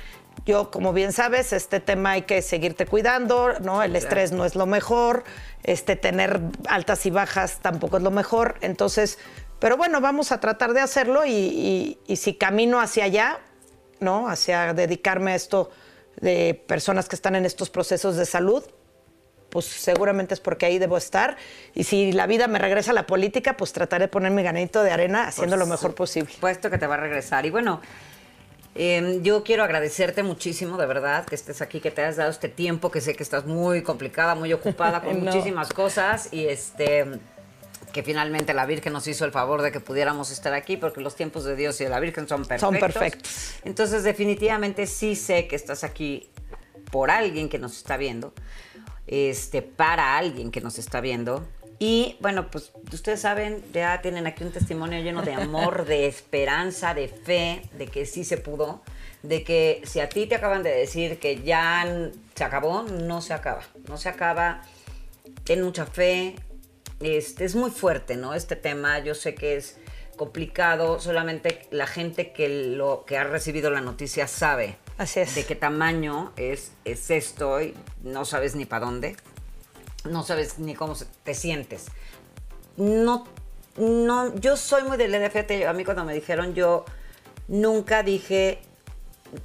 yo, 0.47 0.71
como 0.71 0.93
bien 0.93 1.13
sabes, 1.13 1.53
este 1.53 1.81
tema 1.81 2.13
hay 2.13 2.23
que 2.23 2.43
seguirte 2.43 2.87
cuidando, 2.87 3.55
¿no? 3.61 3.83
El 3.83 3.97
estrés 3.97 4.33
no 4.33 4.45
es 4.45 4.55
lo 4.55 4.67
mejor, 4.67 5.25
este, 5.63 5.97
tener 5.97 6.41
altas 6.69 7.07
y 7.07 7.11
bajas 7.11 7.61
tampoco 7.63 7.97
es 7.97 8.03
lo 8.03 8.11
mejor. 8.11 8.57
Entonces, 8.61 9.19
pero 9.59 9.77
bueno, 9.79 10.01
vamos 10.03 10.33
a 10.33 10.41
tratar 10.41 10.75
de 10.75 10.81
hacerlo 10.81 11.25
y, 11.25 11.31
y- 11.31 11.99
y 12.07 12.17
si 12.17 12.35
camino 12.35 12.81
hacia 12.81 13.05
allá, 13.05 13.39
¿no? 14.01 14.29
Hacia 14.29 14.75
dedicarme 14.75 15.33
a 15.33 15.35
esto 15.37 15.71
de 16.21 16.63
personas 16.67 17.09
que 17.09 17.17
están 17.17 17.35
en 17.37 17.47
estos 17.47 17.71
procesos 17.71 18.17
de 18.17 18.27
salud, 18.27 18.63
pues 19.49 19.65
seguramente 19.67 20.35
es 20.35 20.41
porque 20.41 20.67
ahí 20.67 20.79
debo 20.79 20.97
estar. 20.97 21.37
Y 21.75 21.85
si 21.85 22.13
la 22.13 22.27
vida 22.27 22.49
me 22.49 22.59
regresa 22.59 22.91
a 22.91 22.95
la 22.95 23.07
política, 23.07 23.57
pues 23.57 23.73
trataré 23.73 24.05
de 24.05 24.09
poner 24.09 24.33
mi 24.33 24.43
granito 24.43 24.83
de 24.83 24.91
arena 24.91 25.29
haciendo 25.29 25.57
lo 25.57 25.65
mejor 25.67 25.95
posible. 25.95 26.33
Puesto 26.41 26.71
que 26.71 26.77
te 26.79 26.87
va 26.87 26.95
a 26.95 26.99
regresar. 26.99 27.47
Y 27.47 27.51
bueno, 27.51 27.81
eh, 28.75 29.21
yo 29.23 29.45
quiero 29.45 29.63
agradecerte 29.65 30.23
muchísimo, 30.23 30.77
de 30.79 30.87
verdad, 30.87 31.25
que 31.27 31.35
estés 31.35 31.63
aquí, 31.63 31.81
que 31.81 31.91
te 31.91 32.03
hayas 32.03 32.17
dado 32.17 32.31
este 32.31 32.49
tiempo, 32.49 32.91
que 32.91 33.01
sé 33.01 33.15
que 33.15 33.23
estás 33.23 33.47
muy 33.47 33.83
complicada, 33.83 34.35
muy 34.35 34.53
ocupada 34.53 35.01
con 35.05 35.25
No. 35.25 35.31
muchísimas 35.31 35.73
cosas. 35.73 36.29
Y 36.33 36.47
este 36.47 37.07
que 37.93 38.03
finalmente 38.03 38.53
la 38.55 38.67
Virgen 38.67 38.93
nos 38.93 39.07
hizo 39.07 39.25
el 39.25 39.31
favor 39.31 39.63
de 39.63 39.71
que 39.71 39.79
pudiéramos 39.79 40.33
estar 40.33 40.53
aquí, 40.53 40.77
porque 40.77 41.01
los 41.01 41.15
tiempos 41.15 41.45
de 41.45 41.55
Dios 41.55 41.81
y 41.81 41.85
de 41.85 41.91
la 41.91 42.01
Virgen 42.01 42.27
son 42.27 42.45
perfectos. 42.45 42.61
Son 42.69 42.81
perfectos. 42.81 43.55
Entonces, 43.65 44.03
definitivamente 44.03 44.89
sí 44.89 45.15
sé 45.15 45.47
que 45.47 45.55
estás 45.55 45.85
aquí 45.85 46.29
por 46.91 47.13
alguien 47.13 47.49
que 47.49 47.61
nos 47.61 47.77
está 47.77 47.97
viendo, 47.97 48.35
este, 49.07 49.63
para 49.63 50.17
alguien 50.19 50.51
que 50.51 50.61
nos 50.61 50.77
está 50.81 51.01
viendo. 51.01 51.47
Y 51.79 52.17
bueno, 52.21 52.51
pues 52.51 52.73
ustedes 52.93 53.21
saben, 53.21 53.63
ya 53.73 54.01
tienen 54.01 54.27
aquí 54.27 54.45
un 54.45 54.53
testimonio 54.53 55.01
lleno 55.01 55.23
de 55.23 55.35
amor, 55.35 55.85
de 55.87 56.07
esperanza, 56.09 56.95
de 56.95 57.09
fe, 57.09 57.63
de 57.77 57.87
que 57.87 58.07
sí 58.07 58.25
se 58.25 58.37
pudo, 58.37 58.83
de 59.23 59.43
que 59.43 59.83
si 59.85 60.01
a 60.01 60.09
ti 60.09 60.27
te 60.27 60.37
acaban 60.37 60.63
de 60.63 60.71
decir 60.71 61.19
que 61.19 61.43
ya 61.43 61.85
se 62.35 62.45
acabó, 62.45 62.83
no 62.83 63.21
se 63.21 63.35
acaba, 63.35 63.63
no 63.89 63.97
se 63.97 64.09
acaba. 64.09 64.63
Ten 65.45 65.63
mucha 65.63 65.87
fe. 65.87 66.37
Este, 67.01 67.45
es 67.45 67.55
muy 67.55 67.71
fuerte, 67.71 68.17
¿no? 68.17 68.35
Este 68.35 68.57
tema, 68.57 69.01
yo 69.01 69.15
sé 69.15 69.35
que 69.35 69.57
es 69.57 69.77
complicado, 70.17 71.01
solamente 71.01 71.67
la 71.71 71.87
gente 71.87 72.33
que, 72.33 72.49
lo, 72.49 73.05
que 73.05 73.19
ha 73.19 73.25
recibido 73.25 73.71
la 73.71 73.81
noticia 73.81 74.27
sabe 74.29 74.77
Así 74.97 75.21
es. 75.21 75.35
de 75.35 75.45
qué 75.45 75.55
tamaño 75.55 76.33
es, 76.37 76.73
es 76.85 77.11
esto 77.11 77.61
y 77.61 77.75
no 78.03 78.25
sabes 78.25 78.55
ni 78.55 78.65
para 78.65 78.87
dónde, 78.87 79.17
no 80.05 80.23
sabes 80.23 80.59
ni 80.59 80.75
cómo 80.75 80.95
te 81.23 81.35
sientes. 81.35 81.87
No, 82.77 83.25
no, 83.77 84.35
yo 84.37 84.57
soy 84.57 84.83
muy 84.85 84.97
del 84.97 85.15
EDFT, 85.15 85.67
a 85.67 85.73
mí 85.73 85.85
cuando 85.85 86.05
me 86.05 86.15
dijeron 86.15 86.55
yo 86.55 86.85
nunca 87.49 88.03
dije 88.03 88.61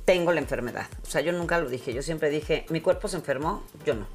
tengo 0.06 0.32
la 0.32 0.40
enfermedad, 0.40 0.86
o 1.02 1.06
sea, 1.06 1.22
yo 1.22 1.32
nunca 1.32 1.60
lo 1.60 1.68
dije, 1.70 1.94
yo 1.94 2.02
siempre 2.04 2.30
dije 2.30 2.66
mi 2.70 2.80
cuerpo 2.82 3.08
se 3.08 3.18
enfermó, 3.18 3.64
yo 3.86 3.96
no. 3.96 4.08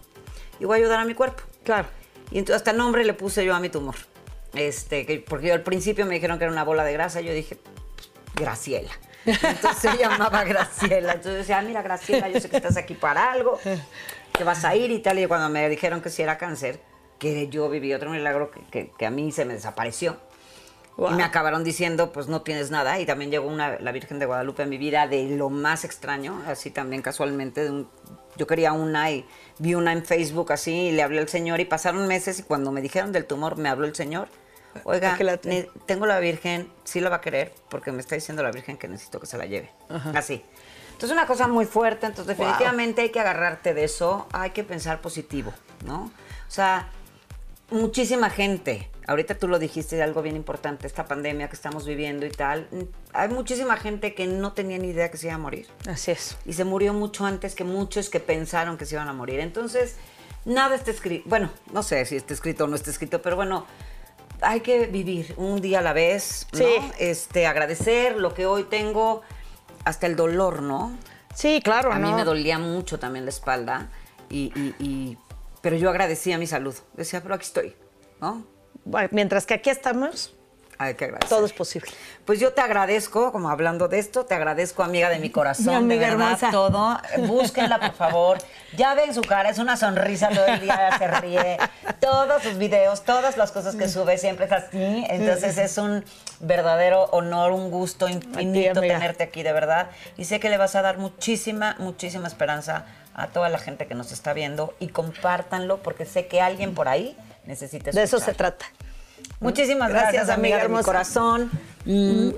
Y 0.61 0.67
voy 0.67 0.77
a 0.77 0.79
ayudar 0.83 1.01
a 1.01 1.05
mi 1.05 1.15
cuerpo. 1.15 1.43
Claro. 1.65 1.89
Y 2.31 2.39
entonces 2.39 2.57
hasta 2.57 2.73
nombre 2.73 3.05
le 3.05 3.13
puse 3.15 3.45
yo 3.45 3.55
a 3.55 3.61
mi 3.61 3.69
tumor. 3.71 3.97
Este, 4.55 5.05
que- 5.05 5.19
porque 5.19 5.49
yo 5.49 5.55
al 5.55 5.63
principio 5.63 6.07
me 6.07 6.15
dijeron 6.15 6.39
que 6.39 6.45
era 6.45 6.53
una 6.53 6.63
bola 6.63 6.85
de 6.85 6.93
grasa, 6.93 7.21
yo 7.21 7.33
dije, 7.33 7.57
pues, 7.57 8.11
Graciela. 8.37 8.91
Entonces 9.27 9.79
se 9.91 9.97
llamaba 9.99 10.45
Graciela. 10.45 11.15
Entonces 11.15 11.39
decía, 11.39 11.59
"Ah, 11.59 11.63
mira, 11.63 11.83
Graciela, 11.83 12.29
yo 12.29 12.41
sé 12.41 12.49
que 12.49 12.57
estás 12.59 12.77
aquí 12.77 12.95
para 12.95 13.33
algo, 13.33 13.59
te 14.37 14.45
vas 14.45 14.65
a 14.65 14.75
ir 14.77 14.91
y 14.91 14.99
tal. 15.01 15.19
Y 15.19 15.27
cuando 15.27 15.49
me 15.49 15.69
dijeron 15.69 16.01
que 16.01 16.11
si 16.11 16.23
era 16.23 16.39
cáncer, 16.39 16.81
que 17.19 17.49
yo 17.49 17.69
viví 17.71 17.95
otro 17.95 18.11
milagro 18.11 18.51
que, 18.51 18.61
que- 18.71 18.91
que 18.99 19.07
a 19.07 19.11
mí 19.11 19.33
se 19.33 19.45
me 19.45 19.55
desapareció. 19.55 20.17
Wow. 20.97 21.11
Y 21.11 21.15
me 21.15 21.25
acabaron 21.25 21.65
diciendo, 21.65 22.13
pues 22.13 22.29
no 22.29 22.43
tienes 22.43 22.71
nada. 22.71 23.01
Y 23.01 23.07
también 23.07 23.31
llegó 23.31 23.49
una, 23.49 23.79
la 23.81 23.91
Virgen 23.93 24.19
de 24.19 24.27
Guadalupe 24.27 24.63
a 24.63 24.67
mi 24.67 24.79
vida 24.79 25.09
de 25.09 25.25
lo 25.31 25.51
más 25.51 25.85
extraño, 25.85 26.43
así 26.47 26.71
también 26.71 27.03
casualmente. 27.03 27.65
de 27.65 27.71
un- 27.71 27.89
yo 28.37 28.47
quería 28.49 28.73
una 28.73 29.11
y 29.13 29.25
vi 29.61 29.75
una 29.77 29.93
en 29.93 30.05
Facebook 30.05 30.53
así 30.53 30.73
y 30.89 30.93
le 30.93 31.03
hablé 31.03 31.21
al 31.21 31.29
Señor 31.29 31.61
y 31.61 31.65
pasaron 31.67 32.07
meses 32.09 32.41
y 32.41 32.43
cuando 32.43 32.73
me 32.73 32.81
dijeron 32.83 33.13
del 33.13 33.27
tumor 33.27 33.57
me 33.57 33.69
habló 33.69 33.87
el 33.87 33.95
Señor. 33.95 34.29
Oiga, 34.83 35.17
la 35.21 35.37
tengo. 35.87 36.07
la 36.07 36.19
Virgen, 36.19 36.69
sí 36.83 36.99
la 37.01 37.09
va 37.11 37.17
a 37.17 37.21
querer 37.21 37.53
porque 37.69 37.93
me 37.93 38.01
está 38.01 38.17
diciendo 38.17 38.43
la 38.43 38.51
Virgen 38.51 38.77
que 38.77 38.89
necesito 38.89 39.21
que 39.21 39.27
se 39.27 39.39
la 39.39 39.47
lleve. 39.47 39.71
Así. 40.17 40.45
Entonces 40.95 41.11
una 41.13 41.27
cosa 41.27 41.47
muy 41.49 41.67
fuerte, 41.67 42.07
entonces 42.07 42.37
Wow. 42.37 42.47
definitivamente 42.47 43.03
hay 43.03 43.11
que 43.11 43.21
agarrarte 43.21 43.75
de 43.75 43.85
eso, 43.85 44.27
hay 44.33 44.51
que 44.51 44.65
pensar 44.65 45.01
positivo, 45.01 45.53
¿no? 45.85 46.05
O 46.49 46.51
sea, 46.51 46.89
muchísima 47.71 48.31
gente, 48.31 48.91
ahorita 49.07 49.35
tú 49.35 49.49
lo 49.49 49.59
dijiste, 49.59 50.01
algo 50.03 50.23
bien 50.23 50.37
importante, 50.37 50.87
esta 50.87 51.05
pandemia 51.07 51.49
que 51.49 51.57
estamos 51.57 51.87
viviendo 51.87 52.27
y 52.27 52.31
tal, 52.31 52.69
hay 53.13 53.29
muchísima 53.29 53.77
gente 53.77 54.15
que 54.15 54.27
no 54.27 54.53
tenía 54.53 54.79
ni 54.79 54.89
idea 54.89 55.11
que 55.11 55.17
se 55.17 55.27
iba 55.27 55.35
a 55.35 55.39
morir 55.39 55.67
Así 55.89 56.13
es. 56.13 56.37
y 56.47 56.53
se 56.53 56.65
murió 56.65 56.93
mucho 56.95 57.27
antes 57.27 57.55
que 57.55 57.65
muchos 57.65 58.09
que 58.09 58.21
pensaron 58.21 58.77
que 58.79 58.87
se 58.87 58.95
iban 58.95 59.09
a 59.09 59.13
morir. 59.13 59.41
Entonces, 59.41 59.97
nada 60.45 60.75
está 60.77 60.91
escrito, 60.91 61.29
bueno, 61.29 61.51
no 61.73 61.83
sé 61.83 62.05
si 62.07 62.17
está 62.17 62.35
escrito 62.35 62.65
o 62.65 62.67
no 62.67 62.77
está 62.77 62.91
escrito, 62.91 63.21
pero 63.21 63.35
bueno, 63.37 63.67
hay 64.41 64.61
que 64.61 64.87
vivir 64.87 65.35
un 65.39 65.61
día 65.61 65.79
a 65.79 65.83
la 65.83 65.93
vez, 65.93 66.47
¿no? 66.53 66.59
Sí. 66.59 66.75
Este, 66.99 67.47
agradecer 67.47 68.17
lo 68.17 68.35
que 68.35 68.47
hoy 68.47 68.65
tengo, 68.65 69.23
hasta 69.85 70.07
el 70.07 70.17
dolor, 70.17 70.63
¿no? 70.63 70.97
Sí, 71.35 71.61
claro, 71.63 71.93
A 71.93 71.99
mí 71.99 72.11
¿no? 72.11 72.17
me 72.17 72.25
dolía 72.25 72.59
mucho 72.59 72.99
también 72.99 73.25
la 73.25 73.31
espalda, 73.31 73.89
y, 74.31 74.53
y- 74.55 74.75
y- 74.79 75.19
pero 75.61 75.77
yo 75.77 75.91
agradecía 75.91 76.39
mi 76.39 76.47
salud. 76.47 76.75
Decía, 76.95 77.23
pero 77.23 77.35
aquí 77.35 77.45
estoy, 77.47 77.75
¿no? 78.21 78.45
Bueno, 78.85 79.09
Mientras 79.13 79.47
que 79.47 79.55
aquí 79.55 79.71
estamos, 79.71 80.35
Hay 80.79 80.95
que 80.95 81.05
agradecer. 81.07 81.29
todo 81.29 81.47
es 81.47 81.53
posible. 81.53 81.91
Pues 82.25 82.39
yo 82.41 82.53
te 82.53 82.61
agradezco, 82.61 83.33
como 83.33 83.49
hablando 83.49 83.89
de 83.89 83.99
esto, 83.99 84.27
te 84.27 84.35
agradezco, 84.35 84.83
amiga 84.83 85.09
de 85.09 85.19
mi 85.19 85.31
corazón, 85.31 85.67
Mi 85.67 85.95
amiga 85.95 86.07
de 86.11 86.17
verdad, 86.17 86.27
hermosa. 86.33 86.51
todo. 86.51 86.99
Búsquenla, 87.27 87.81
por 87.81 87.95
favor. 87.95 88.39
Ya 88.77 88.95
ven 88.95 89.15
su 89.15 89.23
cara, 89.23 89.49
es 89.51 89.59
una 89.59 89.77
sonrisa 89.77 90.29
todo 90.31 90.47
el 90.47 90.61
día, 90.61 90.91
se 90.99 91.07
ríe. 91.21 91.59
Todos 92.01 92.43
sus 92.43 92.59
videos, 92.59 93.05
todas 93.05 93.37
las 93.37 93.53
cosas 93.53 93.77
que 93.77 93.89
sube, 93.89 94.19
siempre 94.19 94.47
es 94.47 94.53
así. 94.53 95.05
Entonces 95.09 95.59
es 95.59 95.79
un 95.79 96.05
verdadero 96.41 97.05
honor, 97.13 97.53
un 97.53 97.71
gusto 97.71 98.09
infinito 98.09 98.81
tenerte 98.81 99.25
aquí, 99.25 99.43
de 99.43 99.53
verdad. 99.53 99.89
Y 100.17 100.25
sé 100.25 100.41
que 100.41 100.51
le 100.51 100.57
vas 100.57 100.75
a 100.75 100.83
dar 100.83 100.99
muchísima, 100.99 101.77
muchísima 101.79 102.27
esperanza 102.29 102.85
a 103.15 103.29
toda 103.29 103.49
la 103.49 103.59
gente 103.59 103.87
que 103.87 103.95
nos 103.95 104.11
está 104.13 104.33
viendo 104.33 104.75
y 104.81 104.89
compártanlo 104.89 105.79
porque 105.83 106.05
sé 106.05 106.27
que 106.27 106.41
alguien 106.41 106.75
por 106.75 106.89
ahí 106.89 107.17
necesita 107.47 107.91
De 107.93 108.03
eso 108.03 108.17
escuchar. 108.17 108.35
se 108.35 108.39
trata. 108.39 108.67
Muchísimas 109.41 109.89
gracias, 109.91 110.13
Gracias, 110.13 110.37
amiga, 110.37 110.57
amiga 110.57 110.69
de 110.69 110.77
mi 110.79 110.85
corazón. 110.85 111.51
Mm, 111.85 112.31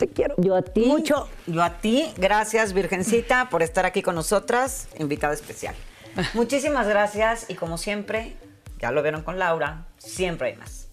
Te 0.00 0.08
quiero. 0.08 0.34
Yo 0.38 0.56
a 0.56 0.62
ti. 0.62 0.86
Mucho. 0.86 1.28
Yo 1.46 1.62
a 1.62 1.78
ti. 1.78 2.10
Gracias, 2.16 2.72
Virgencita, 2.72 3.50
por 3.50 3.62
estar 3.62 3.84
aquí 3.84 4.00
con 4.00 4.14
nosotras. 4.14 4.88
Invitada 4.98 5.34
especial. 5.34 5.74
Muchísimas 6.32 6.88
gracias 6.88 7.44
y 7.50 7.54
como 7.54 7.76
siempre, 7.76 8.34
ya 8.78 8.92
lo 8.92 9.02
vieron 9.02 9.22
con 9.22 9.38
Laura, 9.38 9.88
siempre 9.98 10.48
hay 10.48 10.56
más. 10.56 10.88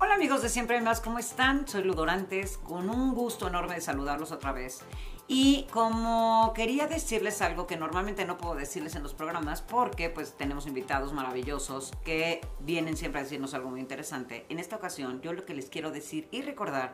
Hola 0.00 0.14
amigos 0.14 0.42
de 0.42 0.48
Siempre 0.48 0.76
hay 0.76 0.82
más, 0.82 1.00
¿cómo 1.00 1.20
están? 1.20 1.68
Soy 1.68 1.84
Ludorantes, 1.84 2.58
con 2.58 2.90
un 2.90 3.14
gusto 3.14 3.46
enorme 3.46 3.76
de 3.76 3.80
saludarlos 3.80 4.32
otra 4.32 4.50
vez. 4.50 4.80
Y 5.28 5.66
como 5.70 6.52
quería 6.54 6.88
decirles 6.88 7.40
algo 7.40 7.68
que 7.68 7.76
normalmente 7.76 8.26
no 8.26 8.36
puedo 8.36 8.56
decirles 8.56 8.96
en 8.96 9.04
los 9.04 9.14
programas 9.14 9.62
porque 9.62 10.10
pues 10.10 10.36
tenemos 10.36 10.66
invitados 10.66 11.12
maravillosos 11.14 11.92
que 12.04 12.42
vienen 12.60 12.96
siempre 12.96 13.20
a 13.20 13.24
decirnos 13.24 13.54
algo 13.54 13.70
muy 13.70 13.80
interesante, 13.80 14.44
en 14.50 14.58
esta 14.58 14.76
ocasión 14.76 15.22
yo 15.22 15.32
lo 15.32 15.46
que 15.46 15.54
les 15.54 15.70
quiero 15.70 15.90
decir 15.92 16.28
y 16.30 16.42
recordar 16.42 16.92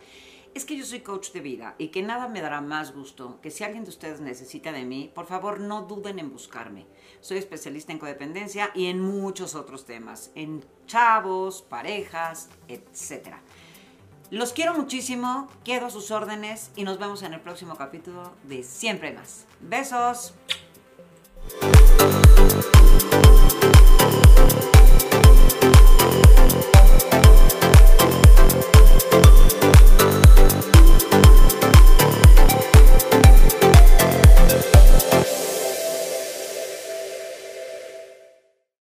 es 0.55 0.65
que 0.65 0.77
yo 0.77 0.85
soy 0.85 1.01
coach 1.01 1.33
de 1.33 1.41
vida 1.41 1.75
y 1.79 1.89
que 1.89 2.03
nada 2.03 2.29
me 2.29 2.41
dará 2.41 2.61
más 2.61 2.93
gusto 2.95 3.39
que 3.41 3.51
si 3.51 3.65
alguien 3.65 3.85
de 3.85 3.91
ustedes 3.91 4.21
necesita 4.21 4.73
de 4.73 4.85
mí, 4.85 5.11
por 5.15 5.27
favor 5.27 5.61
no 5.61 5.83
duden 5.83 6.19
en 6.19 6.33
buscarme. 6.33 6.87
Soy 7.21 7.39
especialista 7.39 7.93
en 7.93 7.99
codependencia 7.99 8.71
y 8.75 8.87
en 8.87 9.01
muchos 9.01 9.55
otros 9.55 9.85
temas, 9.85 10.31
en 10.35 10.65
chavos, 10.87 11.63
parejas, 11.63 12.49
etcétera. 12.69 13.41
Los 14.31 14.53
quiero 14.53 14.75
muchísimo, 14.75 15.49
quedo 15.65 15.87
a 15.87 15.91
sus 15.91 16.11
órdenes 16.11 16.71
y 16.77 16.85
nos 16.85 16.99
vemos 16.99 17.23
en 17.23 17.35
el 17.35 17.41
próximo 17.41 17.77
capítulo 17.77 18.33
de 18.45 18.63
Siempre 18.63 19.13
Más. 19.13 19.47
Besos. 19.61 20.35